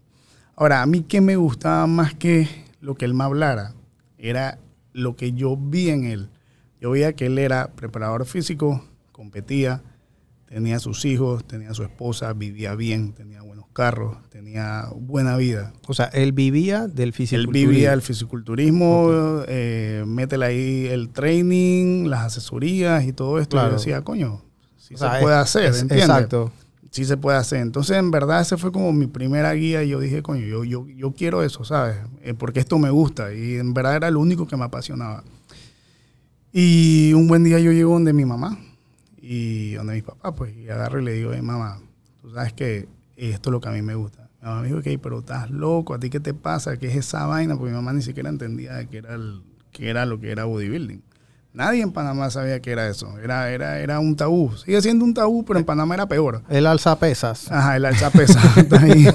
Ahora, 0.56 0.82
a 0.82 0.86
mí 0.86 1.02
que 1.02 1.22
me 1.22 1.36
gustaba 1.36 1.86
más 1.86 2.12
que 2.14 2.48
lo 2.82 2.94
que 2.96 3.06
él 3.06 3.14
me 3.14 3.24
hablara, 3.24 3.72
era 4.18 4.58
lo 4.92 5.16
que 5.16 5.32
yo 5.32 5.56
vi 5.56 5.90
en 5.90 6.04
él. 6.04 6.30
Yo 6.80 6.90
veía 6.90 7.12
que 7.14 7.26
él 7.26 7.38
era 7.38 7.72
preparador 7.74 8.24
físico, 8.26 8.84
competía, 9.12 9.82
tenía 10.46 10.78
sus 10.78 11.04
hijos, 11.04 11.44
tenía 11.46 11.74
su 11.74 11.82
esposa, 11.82 12.32
vivía 12.32 12.74
bien, 12.74 13.12
tenía 13.12 13.42
buenos 13.42 13.66
carros, 13.72 14.16
tenía 14.30 14.86
buena 14.96 15.36
vida. 15.36 15.72
O 15.86 15.94
sea, 15.94 16.06
él 16.06 16.32
vivía 16.32 16.86
del 16.88 17.08
Él 17.08 17.12
fisiculturismo. 17.12 17.70
vivía 17.70 17.92
el 17.92 18.00
fisiculturismo, 18.02 19.42
eh, 19.46 20.04
métele 20.06 20.46
ahí 20.46 20.86
el 20.86 21.10
training, 21.10 22.06
las 22.08 22.20
asesorías 22.26 23.04
y 23.04 23.12
todo 23.12 23.38
esto. 23.38 23.56
Claro. 23.56 23.70
Yo 23.72 23.76
decía, 23.76 24.02
coño, 24.02 24.42
sí 24.78 24.96
sea, 24.96 25.16
se 25.16 25.20
puede 25.22 25.36
es- 25.36 25.42
hacer, 25.42 25.64
es- 25.70 25.82
¿entiendes? 25.82 26.08
Exacto. 26.08 26.52
Sí 26.90 27.04
se 27.04 27.16
puede 27.16 27.36
hacer. 27.38 27.60
Entonces, 27.60 27.96
en 27.98 28.10
verdad, 28.10 28.40
ese 28.40 28.56
fue 28.56 28.72
como 28.72 28.92
mi 28.92 29.06
primera 29.06 29.52
guía 29.52 29.82
y 29.84 29.90
yo 29.90 30.00
dije, 30.00 30.22
coño, 30.22 30.46
yo, 30.46 30.64
yo, 30.64 30.86
yo 30.88 31.12
quiero 31.12 31.42
eso, 31.42 31.64
¿sabes? 31.64 31.96
Eh, 32.22 32.34
porque 32.34 32.60
esto 32.60 32.78
me 32.78 32.90
gusta 32.90 33.32
y 33.34 33.56
en 33.56 33.74
verdad 33.74 33.96
era 33.96 34.10
lo 34.10 34.20
único 34.20 34.46
que 34.46 34.56
me 34.56 34.64
apasionaba. 34.64 35.22
Y 36.52 37.12
un 37.12 37.28
buen 37.28 37.44
día 37.44 37.58
yo 37.58 37.72
llego 37.72 37.92
donde 37.92 38.12
mi 38.12 38.24
mamá 38.24 38.58
y 39.20 39.72
donde 39.74 39.94
mi 39.94 40.02
papá, 40.02 40.34
pues, 40.34 40.56
y 40.56 40.68
agarro 40.70 41.00
y 41.00 41.04
le 41.04 41.12
digo, 41.12 41.32
hey, 41.34 41.42
mamá, 41.42 41.78
tú 42.22 42.30
sabes 42.32 42.52
que 42.54 42.88
esto 43.16 43.50
es 43.50 43.52
lo 43.52 43.60
que 43.60 43.68
a 43.68 43.72
mí 43.72 43.82
me 43.82 43.94
gusta. 43.94 44.28
Mi 44.40 44.48
mamá 44.48 44.62
me 44.62 44.68
dijo, 44.68 44.78
ok, 44.78 44.86
pero 45.02 45.18
estás 45.18 45.50
loco, 45.50 45.94
¿a 45.94 45.98
ti 45.98 46.08
qué 46.10 46.20
te 46.20 46.32
pasa? 46.34 46.76
¿Qué 46.78 46.86
es 46.88 46.96
esa 46.96 47.26
vaina? 47.26 47.54
Porque 47.56 47.70
mi 47.70 47.76
mamá 47.76 47.92
ni 47.92 48.02
siquiera 48.02 48.30
entendía 48.30 48.84
qué 48.86 48.98
era, 48.98 49.14
el- 49.14 49.42
qué 49.72 49.90
era 49.90 50.06
lo 50.06 50.18
que 50.20 50.30
era 50.30 50.44
bodybuilding. 50.46 51.02
Nadie 51.52 51.82
en 51.82 51.90
Panamá 51.92 52.30
sabía 52.30 52.60
qué 52.60 52.70
era 52.72 52.88
eso. 52.88 53.18
Era, 53.18 53.50
era, 53.50 53.80
era 53.80 53.98
un 54.00 54.14
tabú. 54.14 54.52
Sigue 54.64 54.80
siendo 54.82 55.04
un 55.04 55.14
tabú, 55.14 55.44
pero 55.44 55.58
en 55.58 55.64
Panamá 55.64 55.94
era 55.94 56.06
peor. 56.06 56.42
El 56.48 56.66
alza 56.66 56.96
pesas. 56.98 57.50
Ajá, 57.50 57.76
el 57.76 57.84
alza 57.86 58.10
pesa. 58.10 58.40
está 58.56 58.80
ahí. 58.80 59.06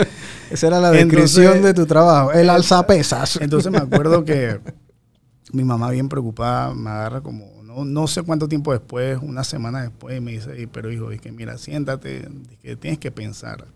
Esa 0.50 0.66
era 0.68 0.80
la 0.80 0.88
Entonces- 0.98 1.34
descripción 1.34 1.62
de 1.62 1.74
tu 1.74 1.86
trabajo. 1.86 2.32
El 2.32 2.48
alza 2.48 2.86
pesas. 2.86 3.36
Entonces 3.40 3.70
me 3.70 3.78
acuerdo 3.78 4.24
que 4.24 4.60
mi 5.52 5.64
mamá 5.64 5.90
bien 5.90 6.08
preocupada 6.08 6.72
me 6.74 6.88
agarra 6.90 7.20
como, 7.20 7.50
no, 7.64 7.84
no 7.84 8.06
sé 8.06 8.22
cuánto 8.22 8.48
tiempo 8.48 8.72
después, 8.72 9.18
una 9.20 9.44
semana 9.44 9.82
después, 9.82 10.16
y 10.16 10.20
me 10.20 10.32
dice, 10.32 10.52
"Ey, 10.56 10.66
pero 10.66 10.90
hijo, 10.92 11.10
es 11.10 11.20
que 11.20 11.32
mira, 11.32 11.58
siéntate, 11.58 12.28
es 12.52 12.58
que 12.62 12.76
tienes 12.76 12.98
que 12.98 13.10
pensar. 13.10 13.66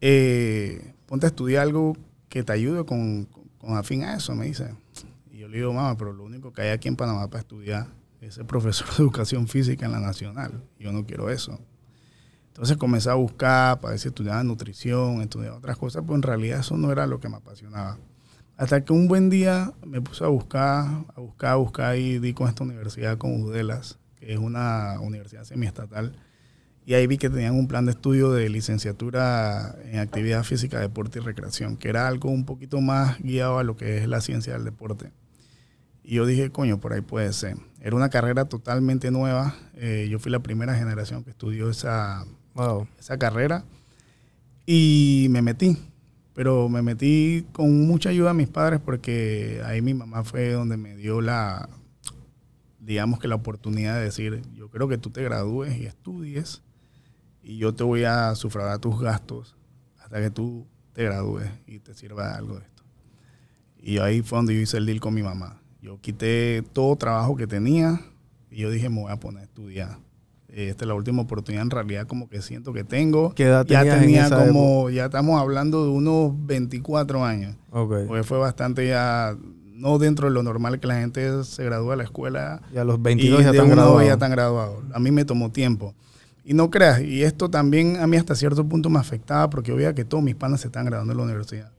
Eh, 0.00 0.92
ponte 1.06 1.26
a 1.26 1.28
estudiar 1.28 1.62
algo 1.62 1.96
que 2.28 2.42
te 2.42 2.52
ayude 2.52 2.84
con, 2.84 3.24
con, 3.26 3.44
con 3.58 3.76
afín 3.76 4.02
a 4.04 4.14
eso, 4.16 4.34
me 4.34 4.46
dice. 4.46 4.74
Yo 5.48 5.52
le 5.52 5.58
digo, 5.60 5.72
mamá, 5.72 5.96
pero 5.96 6.12
lo 6.12 6.24
único 6.24 6.52
que 6.52 6.60
hay 6.60 6.68
aquí 6.68 6.88
en 6.88 6.96
Panamá 6.96 7.26
para 7.30 7.40
estudiar 7.40 7.86
es 8.20 8.34
ser 8.34 8.44
profesor 8.44 8.86
de 8.88 8.96
educación 9.02 9.48
física 9.48 9.86
en 9.86 9.92
la 9.92 9.98
nacional. 9.98 10.62
Yo 10.78 10.92
no 10.92 11.06
quiero 11.06 11.30
eso. 11.30 11.58
Entonces 12.48 12.76
comencé 12.76 13.08
a 13.08 13.14
buscar 13.14 13.80
para 13.80 13.92
ver 13.92 13.98
si 13.98 14.08
estudiaba 14.08 14.44
nutrición, 14.44 15.22
estudiaba 15.22 15.56
otras 15.56 15.78
cosas, 15.78 16.02
pero 16.02 16.16
en 16.16 16.22
realidad 16.22 16.60
eso 16.60 16.76
no 16.76 16.92
era 16.92 17.06
lo 17.06 17.18
que 17.18 17.30
me 17.30 17.36
apasionaba. 17.36 17.96
Hasta 18.58 18.84
que 18.84 18.92
un 18.92 19.08
buen 19.08 19.30
día 19.30 19.72
me 19.86 20.02
puse 20.02 20.22
a 20.22 20.26
buscar, 20.26 20.84
a 21.14 21.20
buscar, 21.20 21.52
a 21.52 21.56
buscar 21.56 21.96
y 21.96 22.18
di 22.18 22.34
con 22.34 22.46
esta 22.46 22.64
universidad 22.64 23.16
con 23.16 23.42
Udelas, 23.42 23.98
que 24.16 24.34
es 24.34 24.38
una 24.38 25.00
universidad 25.00 25.44
semiestatal. 25.44 26.12
Y 26.84 26.92
ahí 26.92 27.06
vi 27.06 27.16
que 27.16 27.30
tenían 27.30 27.54
un 27.54 27.68
plan 27.68 27.86
de 27.86 27.92
estudio 27.92 28.32
de 28.32 28.50
licenciatura 28.50 29.76
en 29.86 29.98
actividad 29.98 30.44
física, 30.44 30.78
deporte 30.78 31.20
y 31.20 31.22
recreación, 31.22 31.78
que 31.78 31.88
era 31.88 32.06
algo 32.06 32.28
un 32.28 32.44
poquito 32.44 32.82
más 32.82 33.18
guiado 33.22 33.58
a 33.58 33.64
lo 33.64 33.78
que 33.78 33.96
es 33.96 34.08
la 34.08 34.20
ciencia 34.20 34.52
del 34.52 34.64
deporte. 34.64 35.10
Y 36.10 36.14
yo 36.14 36.24
dije, 36.24 36.48
coño, 36.48 36.80
por 36.80 36.94
ahí 36.94 37.02
puede 37.02 37.30
ser. 37.34 37.58
Era 37.82 37.94
una 37.94 38.08
carrera 38.08 38.46
totalmente 38.46 39.10
nueva. 39.10 39.54
Eh, 39.74 40.08
yo 40.10 40.18
fui 40.18 40.32
la 40.32 40.38
primera 40.38 40.74
generación 40.74 41.22
que 41.22 41.28
estudió 41.28 41.68
esa, 41.68 42.24
Wow. 42.54 42.88
esa 42.98 43.18
carrera 43.18 43.62
y 44.64 45.26
me 45.28 45.42
metí. 45.42 45.76
Pero 46.32 46.70
me 46.70 46.80
metí 46.80 47.46
con 47.52 47.86
mucha 47.86 48.08
ayuda 48.08 48.28
de 48.28 48.36
mis 48.36 48.48
padres 48.48 48.80
porque 48.82 49.60
ahí 49.66 49.82
mi 49.82 49.92
mamá 49.92 50.24
fue 50.24 50.52
donde 50.52 50.78
me 50.78 50.96
dio 50.96 51.20
la, 51.20 51.68
digamos 52.80 53.20
que 53.20 53.28
la 53.28 53.34
oportunidad 53.34 53.96
de 53.96 54.04
decir, 54.04 54.40
yo 54.54 54.70
creo 54.70 54.88
que 54.88 54.96
tú 54.96 55.10
te 55.10 55.22
gradúes 55.22 55.76
y 55.76 55.84
estudies 55.84 56.62
y 57.42 57.58
yo 57.58 57.74
te 57.74 57.84
voy 57.84 58.04
a 58.04 58.34
sufragar 58.34 58.78
tus 58.78 58.98
gastos 58.98 59.56
hasta 59.98 60.22
que 60.22 60.30
tú 60.30 60.66
te 60.94 61.04
gradúes 61.04 61.50
y 61.66 61.80
te 61.80 61.92
sirva 61.92 62.28
de 62.28 62.34
algo 62.34 62.54
de 62.58 62.64
esto. 62.64 62.82
Y 63.78 63.98
ahí 63.98 64.22
fue 64.22 64.38
donde 64.38 64.54
yo 64.54 64.60
hice 64.62 64.78
el 64.78 64.86
deal 64.86 65.00
con 65.00 65.12
mi 65.12 65.22
mamá. 65.22 65.60
Yo 65.80 66.00
quité 66.00 66.62
todo 66.72 66.96
trabajo 66.96 67.36
que 67.36 67.46
tenía 67.46 68.00
y 68.50 68.58
yo 68.58 68.70
dije, 68.70 68.88
me 68.88 69.02
voy 69.02 69.12
a 69.12 69.16
poner 69.16 69.42
a 69.42 69.44
estudiar. 69.44 69.98
Esta 70.48 70.84
es 70.84 70.88
la 70.88 70.94
última 70.94 71.22
oportunidad 71.22 71.62
en 71.62 71.70
realidad 71.70 72.06
como 72.06 72.28
que 72.28 72.40
siento 72.40 72.72
que 72.72 72.82
tengo. 72.82 73.34
¿Qué 73.34 73.44
edad 73.44 73.66
ya 73.66 73.82
tenía 73.82 74.30
como, 74.30 74.88
ya 74.90 75.04
estamos 75.04 75.40
hablando 75.40 75.84
de 75.84 75.90
unos 75.90 76.32
24 76.46 77.24
años. 77.24 77.54
Ok. 77.70 77.94
Porque 78.06 78.22
fue 78.24 78.38
bastante 78.38 78.88
ya, 78.88 79.36
no 79.74 79.98
dentro 79.98 80.26
de 80.26 80.34
lo 80.34 80.42
normal 80.42 80.80
que 80.80 80.86
la 80.86 81.00
gente 81.00 81.44
se 81.44 81.64
gradúa 81.64 81.92
de 81.92 81.98
la 81.98 82.04
escuela 82.04 82.62
Y 82.72 82.78
a 82.78 82.84
los 82.84 82.98
y 82.98 83.02
22 83.02 83.40
ya 83.40 83.52
de 83.52 83.58
están 83.58 83.66
una 83.66 83.74
vez 83.74 83.76
graduados. 83.76 84.06
ya 84.06 84.12
están 84.14 84.30
graduados. 84.30 84.84
A 84.92 84.98
mí 84.98 85.10
me 85.10 85.24
tomó 85.24 85.52
tiempo. 85.52 85.94
Y 86.44 86.54
no 86.54 86.70
creas, 86.70 87.02
y 87.02 87.24
esto 87.24 87.50
también 87.50 87.98
a 87.98 88.06
mí 88.06 88.16
hasta 88.16 88.34
cierto 88.34 88.66
punto 88.66 88.88
me 88.88 88.98
afectaba 88.98 89.50
porque 89.50 89.68
yo 89.68 89.76
veía 89.76 89.94
que 89.94 90.06
todos 90.06 90.24
mis 90.24 90.34
panas 90.34 90.62
se 90.62 90.68
están 90.68 90.86
graduando 90.86 91.12
en 91.12 91.18
la 91.18 91.24
universidad. 91.24 91.70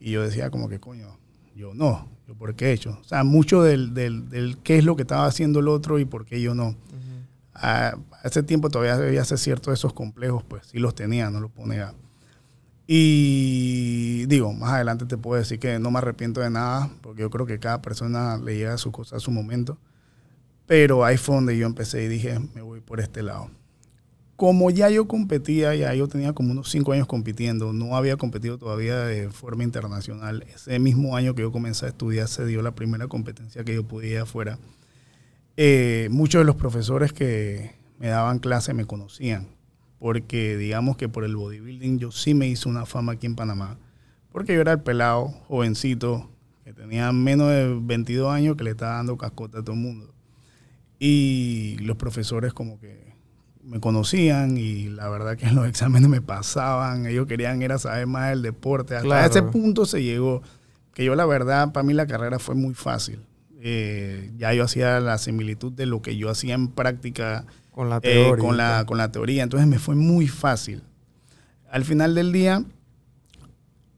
Y 0.00 0.12
yo 0.12 0.22
decía 0.22 0.50
como 0.50 0.70
que, 0.70 0.80
coño, 0.80 1.18
yo 1.54 1.74
no, 1.74 2.08
yo 2.26 2.34
por 2.34 2.54
qué 2.54 2.66
he 2.66 2.72
hecho. 2.72 2.98
O 3.00 3.04
sea, 3.04 3.24
mucho 3.24 3.62
del, 3.62 3.94
del, 3.94 4.28
del 4.28 4.58
qué 4.58 4.78
es 4.78 4.84
lo 4.84 4.96
que 4.96 5.02
estaba 5.02 5.26
haciendo 5.26 5.60
el 5.60 5.68
otro 5.68 5.98
y 5.98 6.04
por 6.04 6.26
qué 6.26 6.40
yo 6.40 6.54
no. 6.54 6.76
A 7.54 7.96
ese 8.22 8.42
tiempo 8.42 8.68
todavía 8.68 8.94
había 8.94 9.22
hacer 9.22 9.38
ciertos 9.38 9.68
de 9.68 9.74
esos 9.74 9.94
complejos, 9.94 10.42
pues 10.42 10.66
sí 10.66 10.78
los 10.78 10.94
tenía, 10.94 11.30
no 11.30 11.40
los 11.40 11.50
ponía. 11.50 11.94
Y 12.86 14.26
digo, 14.26 14.52
más 14.52 14.74
adelante 14.74 15.06
te 15.06 15.16
puedo 15.16 15.38
decir 15.38 15.58
que 15.58 15.78
no 15.78 15.90
me 15.90 15.98
arrepiento 15.98 16.40
de 16.40 16.50
nada, 16.50 16.90
porque 17.00 17.22
yo 17.22 17.30
creo 17.30 17.46
que 17.46 17.58
cada 17.58 17.80
persona 17.82 18.36
le 18.36 18.56
llega 18.56 18.76
su 18.78 18.92
cosa 18.92 19.16
a 19.16 19.20
su 19.20 19.30
momento. 19.30 19.78
Pero 20.66 21.04
ahí 21.04 21.16
fue 21.16 21.36
donde 21.36 21.56
yo 21.56 21.66
empecé 21.66 22.04
y 22.04 22.08
dije, 22.08 22.38
me 22.54 22.60
voy 22.60 22.80
por 22.80 23.00
este 23.00 23.22
lado. 23.22 23.50
Como 24.36 24.70
ya 24.70 24.90
yo 24.90 25.08
competía, 25.08 25.74
ya 25.74 25.94
yo 25.94 26.08
tenía 26.08 26.34
como 26.34 26.52
unos 26.52 26.70
cinco 26.70 26.92
años 26.92 27.06
compitiendo, 27.06 27.72
no 27.72 27.96
había 27.96 28.18
competido 28.18 28.58
todavía 28.58 28.98
de 28.98 29.30
forma 29.30 29.64
internacional. 29.64 30.44
Ese 30.54 30.78
mismo 30.78 31.16
año 31.16 31.34
que 31.34 31.40
yo 31.40 31.50
comencé 31.50 31.86
a 31.86 31.88
estudiar 31.88 32.28
se 32.28 32.44
dio 32.44 32.60
la 32.60 32.74
primera 32.74 33.08
competencia 33.08 33.64
que 33.64 33.74
yo 33.74 34.02
ir 34.02 34.18
afuera. 34.18 34.58
Eh, 35.56 36.08
muchos 36.10 36.42
de 36.42 36.44
los 36.44 36.56
profesores 36.56 37.14
que 37.14 37.72
me 37.98 38.08
daban 38.08 38.38
clase 38.38 38.74
me 38.74 38.84
conocían, 38.84 39.48
porque 39.98 40.58
digamos 40.58 40.98
que 40.98 41.08
por 41.08 41.24
el 41.24 41.34
bodybuilding 41.34 41.98
yo 41.98 42.12
sí 42.12 42.34
me 42.34 42.46
hice 42.46 42.68
una 42.68 42.84
fama 42.84 43.12
aquí 43.12 43.24
en 43.24 43.36
Panamá, 43.36 43.78
porque 44.32 44.52
yo 44.52 44.60
era 44.60 44.72
el 44.72 44.80
pelado, 44.80 45.28
jovencito, 45.48 46.28
que 46.62 46.74
tenía 46.74 47.10
menos 47.10 47.48
de 47.48 47.74
22 47.80 48.30
años 48.30 48.56
que 48.56 48.64
le 48.64 48.72
estaba 48.72 48.96
dando 48.96 49.16
cascota 49.16 49.60
a 49.60 49.62
todo 49.62 49.72
el 49.72 49.80
mundo. 49.80 50.12
Y 50.98 51.78
los 51.80 51.96
profesores 51.96 52.52
como 52.52 52.78
que 52.78 53.05
me 53.66 53.80
conocían 53.80 54.56
y 54.56 54.84
la 54.88 55.08
verdad 55.08 55.36
que 55.36 55.46
en 55.46 55.54
los 55.56 55.66
exámenes 55.68 56.08
me 56.08 56.20
pasaban, 56.22 57.06
ellos 57.06 57.26
querían 57.26 57.60
era 57.62 57.78
saber 57.78 58.06
más 58.06 58.30
del 58.30 58.42
deporte. 58.42 58.94
Hasta 58.96 59.06
Claro. 59.06 59.30
ese 59.30 59.42
punto 59.42 59.84
se 59.86 60.02
llegó, 60.02 60.42
que 60.94 61.04
yo 61.04 61.14
la 61.14 61.26
verdad, 61.26 61.72
para 61.72 61.84
mí 61.84 61.92
la 61.92 62.06
carrera 62.06 62.38
fue 62.38 62.54
muy 62.54 62.74
fácil. 62.74 63.20
Eh, 63.60 64.30
ya 64.38 64.52
yo 64.54 64.64
hacía 64.64 65.00
la 65.00 65.18
similitud 65.18 65.72
de 65.72 65.86
lo 65.86 66.00
que 66.00 66.16
yo 66.16 66.30
hacía 66.30 66.54
en 66.54 66.68
práctica 66.68 67.44
Con 67.72 67.90
la 67.90 67.96
eh, 67.96 68.00
teoría. 68.02 68.44
con, 68.44 68.56
la, 68.56 68.84
con 68.86 68.98
la 68.98 69.10
teoría, 69.10 69.42
entonces 69.42 69.66
me 69.68 69.78
fue 69.78 69.94
muy 69.96 70.28
fácil. 70.28 70.82
Al 71.70 71.84
final 71.84 72.14
del 72.14 72.32
día, 72.32 72.64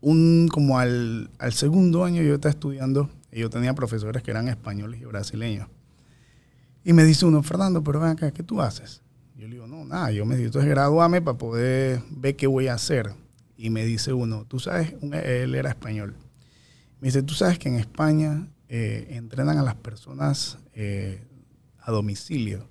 un, 0.00 0.48
como 0.50 0.78
al, 0.78 1.30
al 1.38 1.52
segundo 1.52 2.04
año 2.04 2.22
yo 2.22 2.34
estaba 2.34 2.50
estudiando, 2.50 3.10
y 3.30 3.40
yo 3.40 3.50
tenía 3.50 3.74
profesores 3.74 4.22
que 4.22 4.30
eran 4.30 4.48
españoles 4.48 5.00
y 5.02 5.04
brasileños. 5.04 5.68
Y 6.84 6.92
me 6.94 7.04
dice 7.04 7.26
uno, 7.26 7.42
Fernando, 7.42 7.82
pero 7.84 8.00
ven 8.00 8.10
acá, 8.12 8.30
¿qué 8.30 8.42
tú 8.42 8.62
haces? 8.62 9.02
Digo, 9.50 9.66
no, 9.66 9.84
nada, 9.84 10.10
yo 10.10 10.24
me 10.24 10.34
necesito 10.34 10.60
es 10.60 10.66
graduarme 10.66 11.22
para 11.22 11.38
poder 11.38 12.02
ver 12.10 12.36
qué 12.36 12.46
voy 12.46 12.68
a 12.68 12.74
hacer. 12.74 13.12
Y 13.56 13.70
me 13.70 13.84
dice 13.84 14.12
uno, 14.12 14.44
tú 14.44 14.60
sabes, 14.60 14.94
él 15.02 15.54
era 15.54 15.70
español. 15.70 16.14
Me 17.00 17.08
dice, 17.08 17.22
tú 17.22 17.34
sabes 17.34 17.58
que 17.58 17.68
en 17.68 17.76
España 17.76 18.48
eh, 18.68 19.06
entrenan 19.10 19.58
a 19.58 19.62
las 19.62 19.74
personas 19.74 20.58
eh, 20.74 21.22
a 21.80 21.90
domicilio, 21.90 22.68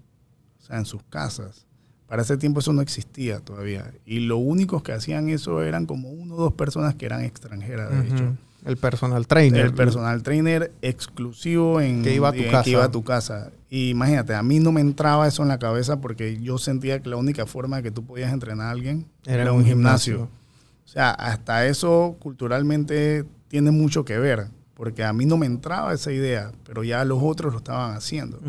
o 0.59 0.65
sea, 0.65 0.77
en 0.77 0.85
sus 0.85 1.03
casas. 1.03 1.65
Para 2.07 2.21
ese 2.21 2.37
tiempo 2.37 2.61
eso 2.61 2.71
no 2.71 2.81
existía 2.81 3.39
todavía. 3.39 3.93
Y 4.05 4.21
lo 4.21 4.37
únicos 4.37 4.81
que 4.83 4.93
hacían 4.93 5.29
eso 5.29 5.61
eran 5.61 5.85
como 5.85 6.09
uno 6.09 6.35
o 6.35 6.37
dos 6.37 6.53
personas 6.53 6.95
que 6.95 7.05
eran 7.05 7.23
extranjeras, 7.23 7.91
de 7.91 8.07
hecho. 8.07 8.37
El 8.67 8.77
personal 8.77 9.25
trainer. 9.27 9.65
El 9.65 9.73
personal 9.73 10.21
trainer 10.23 10.71
exclusivo 10.81 11.79
en 11.81 12.03
Que 12.03 12.13
iba 12.13 12.29
a 12.29 12.31
tu 12.33 12.39
en- 12.39 12.51
casa. 12.51 12.63
que 12.63 12.69
iba 12.71 12.83
a 12.83 12.91
tu 12.91 13.03
casa. 13.03 13.51
Y 13.69 13.89
imagínate, 13.89 14.35
a 14.35 14.43
mí 14.43 14.59
no 14.59 14.71
me 14.71 14.81
entraba 14.81 15.27
eso 15.27 15.41
en 15.41 15.47
la 15.49 15.57
cabeza 15.59 15.99
porque 16.01 16.39
yo 16.41 16.57
sentía 16.57 17.01
que 17.01 17.09
la 17.09 17.15
única 17.17 17.45
forma 17.45 17.77
de 17.77 17.83
que 17.83 17.91
tú 17.91 18.05
podías 18.05 18.31
entrenar 18.33 18.67
a 18.67 18.71
alguien 18.71 19.05
Era 19.25 19.43
era, 19.43 19.51
un 19.53 19.65
gimnasio. 19.65 20.13
gimnasio. 20.15 20.37
O 20.85 20.87
sea, 20.89 21.11
hasta 21.11 21.65
eso 21.65 22.15
culturalmente 22.19 23.25
tiene 23.47 23.71
mucho 23.71 24.05
que 24.05 24.17
ver, 24.17 24.47
porque 24.73 25.03
a 25.03 25.11
mí 25.13 25.25
no 25.25 25.37
me 25.37 25.45
entraba 25.45 25.93
esa 25.93 26.11
idea, 26.11 26.51
pero 26.65 26.83
ya 26.83 27.03
los 27.05 27.19
otros 27.21 27.51
lo 27.53 27.59
estaban 27.59 27.95
haciendo. 27.95 28.39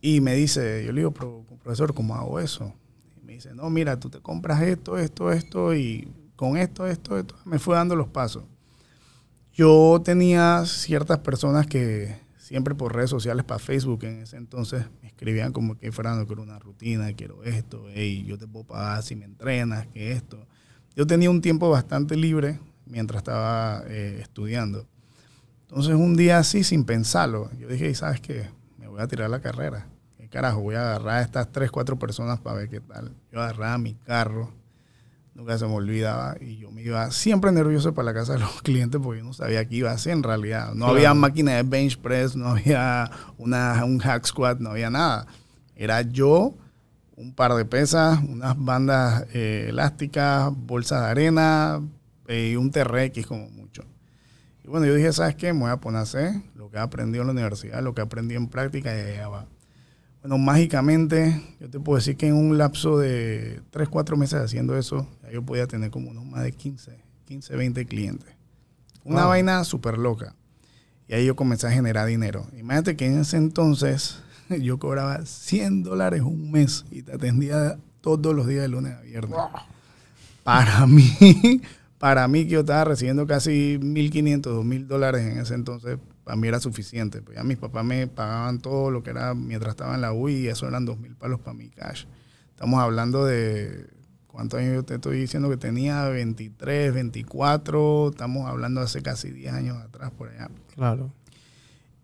Y 0.00 0.20
me 0.20 0.34
dice, 0.34 0.84
yo 0.84 0.92
le 0.92 1.00
digo, 1.00 1.10
"Pero, 1.12 1.44
profesor, 1.62 1.94
¿cómo 1.94 2.14
hago 2.14 2.38
eso? 2.40 2.74
Y 3.22 3.26
me 3.26 3.32
dice, 3.34 3.54
no, 3.54 3.70
mira, 3.70 3.98
tú 3.98 4.10
te 4.10 4.20
compras 4.20 4.60
esto, 4.62 4.98
esto, 4.98 5.32
esto, 5.32 5.74
y 5.74 6.08
con 6.36 6.56
esto, 6.56 6.86
esto, 6.86 7.18
esto, 7.18 7.34
me 7.46 7.58
fue 7.58 7.76
dando 7.76 7.96
los 7.96 8.08
pasos. 8.08 8.44
Yo 9.54 10.02
tenía 10.04 10.64
ciertas 10.66 11.18
personas 11.20 11.68
que 11.68 12.20
siempre 12.38 12.74
por 12.74 12.92
redes 12.92 13.10
sociales, 13.10 13.44
para 13.44 13.60
Facebook 13.60 14.02
en 14.02 14.22
ese 14.22 14.36
entonces, 14.36 14.84
me 15.00 15.06
escribían 15.06 15.52
como 15.52 15.78
que, 15.78 15.92
Fernando, 15.92 16.26
quiero 16.26 16.42
una 16.42 16.58
rutina, 16.58 17.12
quiero 17.12 17.44
esto, 17.44 17.86
hey, 17.94 18.24
yo 18.26 18.36
te 18.36 18.48
puedo 18.48 18.66
pagar 18.66 19.04
si 19.04 19.14
me 19.14 19.24
entrenas, 19.24 19.86
que 19.86 20.10
esto. 20.10 20.44
Yo 20.96 21.06
tenía 21.06 21.30
un 21.30 21.40
tiempo 21.40 21.70
bastante 21.70 22.16
libre 22.16 22.58
mientras 22.84 23.18
estaba 23.18 23.84
eh, 23.86 24.18
estudiando. 24.20 24.88
Entonces 25.62 25.94
un 25.94 26.16
día 26.16 26.38
así, 26.38 26.64
sin 26.64 26.84
pensarlo, 26.84 27.48
yo 27.56 27.68
dije, 27.68 27.88
"¿Y 27.88 27.94
¿sabes 27.94 28.20
qué? 28.20 28.50
Me 28.76 28.88
voy 28.88 29.00
a 29.00 29.06
tirar 29.06 29.30
la 29.30 29.40
carrera. 29.40 29.86
¿Qué 30.16 30.28
carajo? 30.28 30.62
Voy 30.62 30.74
a 30.74 30.80
agarrar 30.80 31.18
a 31.18 31.22
estas 31.22 31.52
tres, 31.52 31.70
cuatro 31.70 31.96
personas 31.96 32.40
para 32.40 32.56
ver 32.56 32.68
qué 32.68 32.80
tal. 32.80 33.14
Yo 33.30 33.40
agarraba 33.40 33.78
mi 33.78 33.94
carro, 33.94 34.52
nunca 35.34 35.58
se 35.58 35.66
me 35.66 35.74
olvidaba, 35.74 36.36
y 36.40 36.58
yo 36.58 36.70
me 36.70 36.82
iba 36.82 37.10
siempre 37.10 37.50
nervioso 37.52 37.92
para 37.94 38.06
la 38.06 38.14
casa 38.14 38.34
de 38.34 38.38
los 38.40 38.62
clientes 38.62 39.00
porque 39.02 39.18
yo 39.20 39.24
no 39.26 39.32
sabía 39.32 39.64
qué 39.66 39.76
iba 39.76 39.90
a 39.90 39.94
hacer 39.94 40.12
en 40.12 40.22
realidad. 40.22 40.68
No 40.68 40.86
Claro. 40.86 40.92
había 40.94 41.14
máquina 41.14 41.52
de 41.52 41.62
bench 41.64 41.98
press, 41.98 42.36
no 42.36 42.48
había 42.48 43.10
una, 43.38 43.84
un 43.84 43.98
hack 43.98 44.24
squat, 44.26 44.60
no 44.60 44.70
había 44.70 44.90
nada. 44.90 45.26
Era 45.76 46.02
yo, 46.02 46.54
un 47.16 47.34
par 47.34 47.54
de 47.54 47.64
pesas, 47.64 48.20
unas 48.28 48.56
bandas 48.58 49.26
eh, 49.34 49.66
elásticas, 49.70 50.50
bolsas 50.54 51.02
de 51.02 51.06
arena 51.08 51.80
eh, 52.28 52.50
y 52.52 52.56
un 52.56 52.70
TRX 52.70 53.26
como 53.26 53.48
mucho. 53.50 53.84
Y 54.62 54.68
bueno, 54.68 54.86
yo 54.86 54.94
dije, 54.94 55.12
¿sabes 55.12 55.34
qué? 55.34 55.52
Me 55.52 55.60
voy 55.60 55.70
a 55.70 55.76
poner 55.76 55.98
a 55.98 56.02
hacer 56.02 56.32
lo 56.54 56.70
que 56.70 56.76
he 56.78 56.80
aprendido 56.80 57.22
en 57.22 57.26
la 57.28 57.32
universidad, 57.32 57.82
lo 57.82 57.94
que 57.94 58.00
aprendí 58.02 58.34
en 58.34 58.48
práctica 58.48 58.96
y 58.96 59.00
allá 59.12 59.28
va. 59.28 59.46
Bueno, 60.24 60.38
mágicamente, 60.38 61.38
yo 61.60 61.68
te 61.68 61.78
puedo 61.78 61.96
decir 61.98 62.16
que 62.16 62.28
en 62.28 62.34
un 62.34 62.56
lapso 62.56 62.96
de 62.98 63.60
3, 63.68 63.90
4 63.90 64.16
meses 64.16 64.40
haciendo 64.40 64.74
eso, 64.78 65.06
yo 65.30 65.42
podía 65.42 65.66
tener 65.66 65.90
como 65.90 66.08
unos 66.10 66.24
más 66.24 66.42
de 66.42 66.52
15, 66.52 66.92
15, 67.26 67.54
20 67.54 67.84
clientes. 67.84 68.34
Una 69.04 69.20
Wow. 69.24 69.28
vaina 69.28 69.62
súper 69.64 69.98
loca. 69.98 70.34
Y 71.08 71.12
ahí 71.12 71.26
yo 71.26 71.36
comencé 71.36 71.66
a 71.66 71.72
generar 71.72 72.06
dinero. 72.06 72.46
Imagínate 72.58 72.96
que 72.96 73.04
en 73.04 73.18
ese 73.20 73.36
entonces 73.36 74.22
yo 74.62 74.78
cobraba 74.78 75.26
100 75.26 75.82
dólares 75.82 76.22
un 76.22 76.50
mes 76.50 76.86
y 76.90 77.02
te 77.02 77.12
atendía 77.12 77.76
todos 78.00 78.34
los 78.34 78.46
días 78.46 78.62
de 78.62 78.68
lunes 78.68 78.94
a 78.94 79.02
viernes. 79.02 79.38
Para 80.42 80.86
mí, 80.86 81.60
para 81.98 82.26
mí 82.28 82.44
que 82.44 82.50
yo 82.52 82.60
estaba 82.60 82.84
recibiendo 82.84 83.26
casi 83.26 83.78
1.500, 83.78 84.40
2.000 84.40 84.86
dólares 84.86 85.20
en 85.30 85.36
ese 85.40 85.52
entonces, 85.52 85.98
para 86.24 86.36
mí 86.36 86.48
era 86.48 86.58
suficiente. 86.58 87.22
Pues 87.22 87.36
ya 87.36 87.44
mis 87.44 87.58
papás 87.58 87.84
me 87.84 88.06
pagaban 88.06 88.58
todo 88.58 88.90
lo 88.90 89.02
que 89.02 89.10
era 89.10 89.34
mientras 89.34 89.72
estaba 89.72 89.94
en 89.94 90.00
la 90.00 90.12
UI 90.12 90.34
y 90.34 90.48
eso 90.48 90.66
eran 90.66 90.86
2.000 90.86 91.16
palos 91.16 91.40
para 91.40 91.54
mi 91.54 91.68
cash. 91.68 92.06
Estamos 92.50 92.80
hablando 92.80 93.24
de, 93.24 93.86
¿cuántos 94.26 94.60
años 94.60 94.74
yo 94.74 94.82
te 94.84 94.94
estoy 94.94 95.20
diciendo 95.20 95.50
que 95.50 95.56
tenía? 95.56 96.08
23, 96.08 96.94
24, 96.94 98.10
estamos 98.10 98.48
hablando 98.48 98.80
hace 98.80 99.02
casi 99.02 99.30
10 99.30 99.52
años 99.52 99.76
atrás 99.78 100.10
por 100.10 100.28
allá. 100.28 100.50
Claro. 100.74 101.12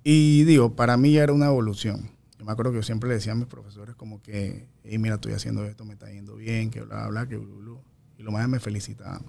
Y 0.04 0.44
digo, 0.44 0.76
para 0.76 0.96
mí 0.96 1.12
ya 1.12 1.22
era 1.22 1.32
una 1.32 1.46
evolución. 1.46 2.10
Yo 2.38 2.44
me 2.44 2.52
acuerdo 2.52 2.72
que 2.72 2.78
yo 2.78 2.82
siempre 2.82 3.08
le 3.08 3.16
decía 3.16 3.32
a 3.32 3.36
mis 3.36 3.46
profesores 3.46 3.94
como 3.94 4.22
que, 4.22 4.66
hey, 4.84 4.98
mira, 4.98 5.16
estoy 5.16 5.32
haciendo 5.32 5.64
esto, 5.64 5.84
me 5.84 5.92
está 5.92 6.10
yendo 6.10 6.36
bien, 6.36 6.70
que 6.70 6.80
bla, 6.80 6.96
bla, 6.96 7.08
bla, 7.08 7.26
que 7.26 7.36
blu, 7.36 7.56
blu. 7.56 7.80
Y 8.18 8.22
lo 8.22 8.32
más 8.32 8.48
me 8.48 8.60
felicitaban. 8.60 9.22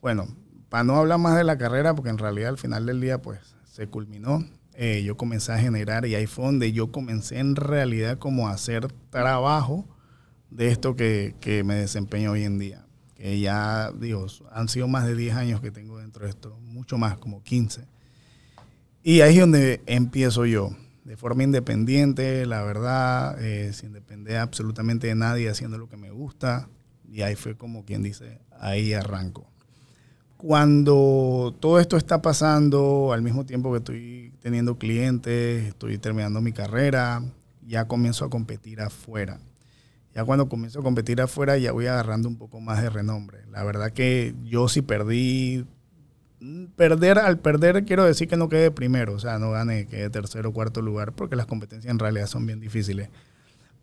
Bueno, 0.00 0.26
para 0.68 0.84
no 0.84 0.96
hablar 0.96 1.18
más 1.18 1.36
de 1.36 1.44
la 1.44 1.58
carrera, 1.58 1.94
porque 1.94 2.10
en 2.10 2.18
realidad 2.18 2.50
al 2.50 2.58
final 2.58 2.86
del 2.86 3.00
día, 3.00 3.20
pues, 3.20 3.54
se 3.78 3.86
culminó. 3.86 4.44
eh, 4.74 5.02
yo 5.04 5.16
comencé 5.16 5.52
a 5.52 5.58
generar 5.58 6.04
y 6.04 6.16
ahí 6.16 6.26
fue 6.26 6.46
donde 6.46 6.72
yo 6.72 6.90
comencé 6.90 7.38
en 7.38 7.54
realidad 7.54 8.18
como 8.18 8.48
a 8.48 8.52
hacer 8.52 8.92
trabajo 9.10 9.86
de 10.50 10.68
esto 10.68 10.96
que, 10.96 11.36
que 11.40 11.62
me 11.62 11.74
desempeño 11.76 12.32
hoy 12.32 12.42
en 12.42 12.58
día. 12.58 12.84
Que 13.14 13.38
ya, 13.38 13.92
digo, 13.92 14.26
han 14.50 14.68
sido 14.68 14.88
más 14.88 15.06
de 15.06 15.14
10 15.14 15.36
años 15.36 15.60
que 15.60 15.70
tengo 15.70 15.98
dentro 15.98 16.24
de 16.24 16.30
esto, 16.30 16.58
mucho 16.60 16.98
más, 16.98 17.18
como 17.18 17.42
15. 17.44 17.86
Y 19.04 19.20
ahí 19.20 19.34
es 19.34 19.40
donde 19.40 19.80
empiezo 19.86 20.44
yo, 20.44 20.76
de 21.04 21.16
forma 21.16 21.44
independiente, 21.44 22.46
la 22.46 22.62
verdad, 22.62 23.40
eh, 23.40 23.72
sin 23.72 23.92
depender 23.92 24.38
absolutamente 24.38 25.06
de 25.06 25.14
nadie, 25.14 25.48
haciendo 25.48 25.78
lo 25.78 25.88
que 25.88 25.96
me 25.96 26.10
gusta. 26.10 26.68
Y 27.08 27.22
ahí 27.22 27.36
fue 27.36 27.56
como 27.56 27.84
quien 27.84 28.02
dice, 28.02 28.40
ahí 28.58 28.92
arranco. 28.92 29.48
Cuando 30.38 31.52
todo 31.58 31.80
esto 31.80 31.96
está 31.96 32.22
pasando, 32.22 33.12
al 33.12 33.22
mismo 33.22 33.44
tiempo 33.44 33.72
que 33.72 33.78
estoy 33.78 34.32
teniendo 34.40 34.78
clientes, 34.78 35.66
estoy 35.66 35.98
terminando 35.98 36.40
mi 36.40 36.52
carrera, 36.52 37.22
ya 37.66 37.88
comienzo 37.88 38.24
a 38.24 38.30
competir 38.30 38.80
afuera. 38.80 39.40
Ya 40.14 40.24
cuando 40.24 40.48
comienzo 40.48 40.78
a 40.78 40.82
competir 40.84 41.20
afuera 41.20 41.58
ya 41.58 41.72
voy 41.72 41.86
agarrando 41.86 42.28
un 42.28 42.36
poco 42.36 42.60
más 42.60 42.80
de 42.80 42.88
renombre. 42.88 43.40
La 43.50 43.64
verdad 43.64 43.92
que 43.92 44.32
yo 44.44 44.68
sí 44.68 44.80
perdí 44.80 45.66
perder 46.76 47.18
al 47.18 47.40
perder 47.40 47.84
quiero 47.84 48.04
decir 48.04 48.28
que 48.28 48.36
no 48.36 48.48
quede 48.48 48.70
primero, 48.70 49.14
o 49.14 49.18
sea, 49.18 49.40
no 49.40 49.50
gane, 49.50 49.86
quede 49.86 50.08
tercero 50.08 50.50
o 50.50 50.52
cuarto 50.52 50.82
lugar, 50.82 51.14
porque 51.14 51.34
las 51.34 51.46
competencias 51.46 51.90
en 51.90 51.98
realidad 51.98 52.28
son 52.28 52.46
bien 52.46 52.60
difíciles. 52.60 53.10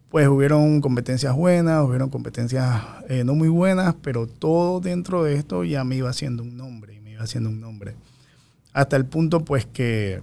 Pues 0.09 0.27
hubieron 0.27 0.81
competencias 0.81 1.35
buenas, 1.35 1.83
hubieron 1.83 2.09
competencias 2.09 2.81
eh, 3.09 3.23
no 3.23 3.35
muy 3.35 3.49
buenas, 3.49 3.95
pero 4.01 4.27
todo 4.27 4.79
dentro 4.79 5.23
de 5.23 5.35
esto 5.35 5.63
ya 5.63 5.83
me 5.83 5.95
iba 5.97 6.09
haciendo 6.09 6.43
un 6.43 6.55
nombre, 6.55 7.01
me 7.01 7.11
iba 7.11 7.23
haciendo 7.23 7.49
un 7.49 7.59
nombre. 7.59 7.95
Hasta 8.71 8.95
el 8.95 9.05
punto 9.05 9.41
pues 9.41 9.65
que 9.65 10.21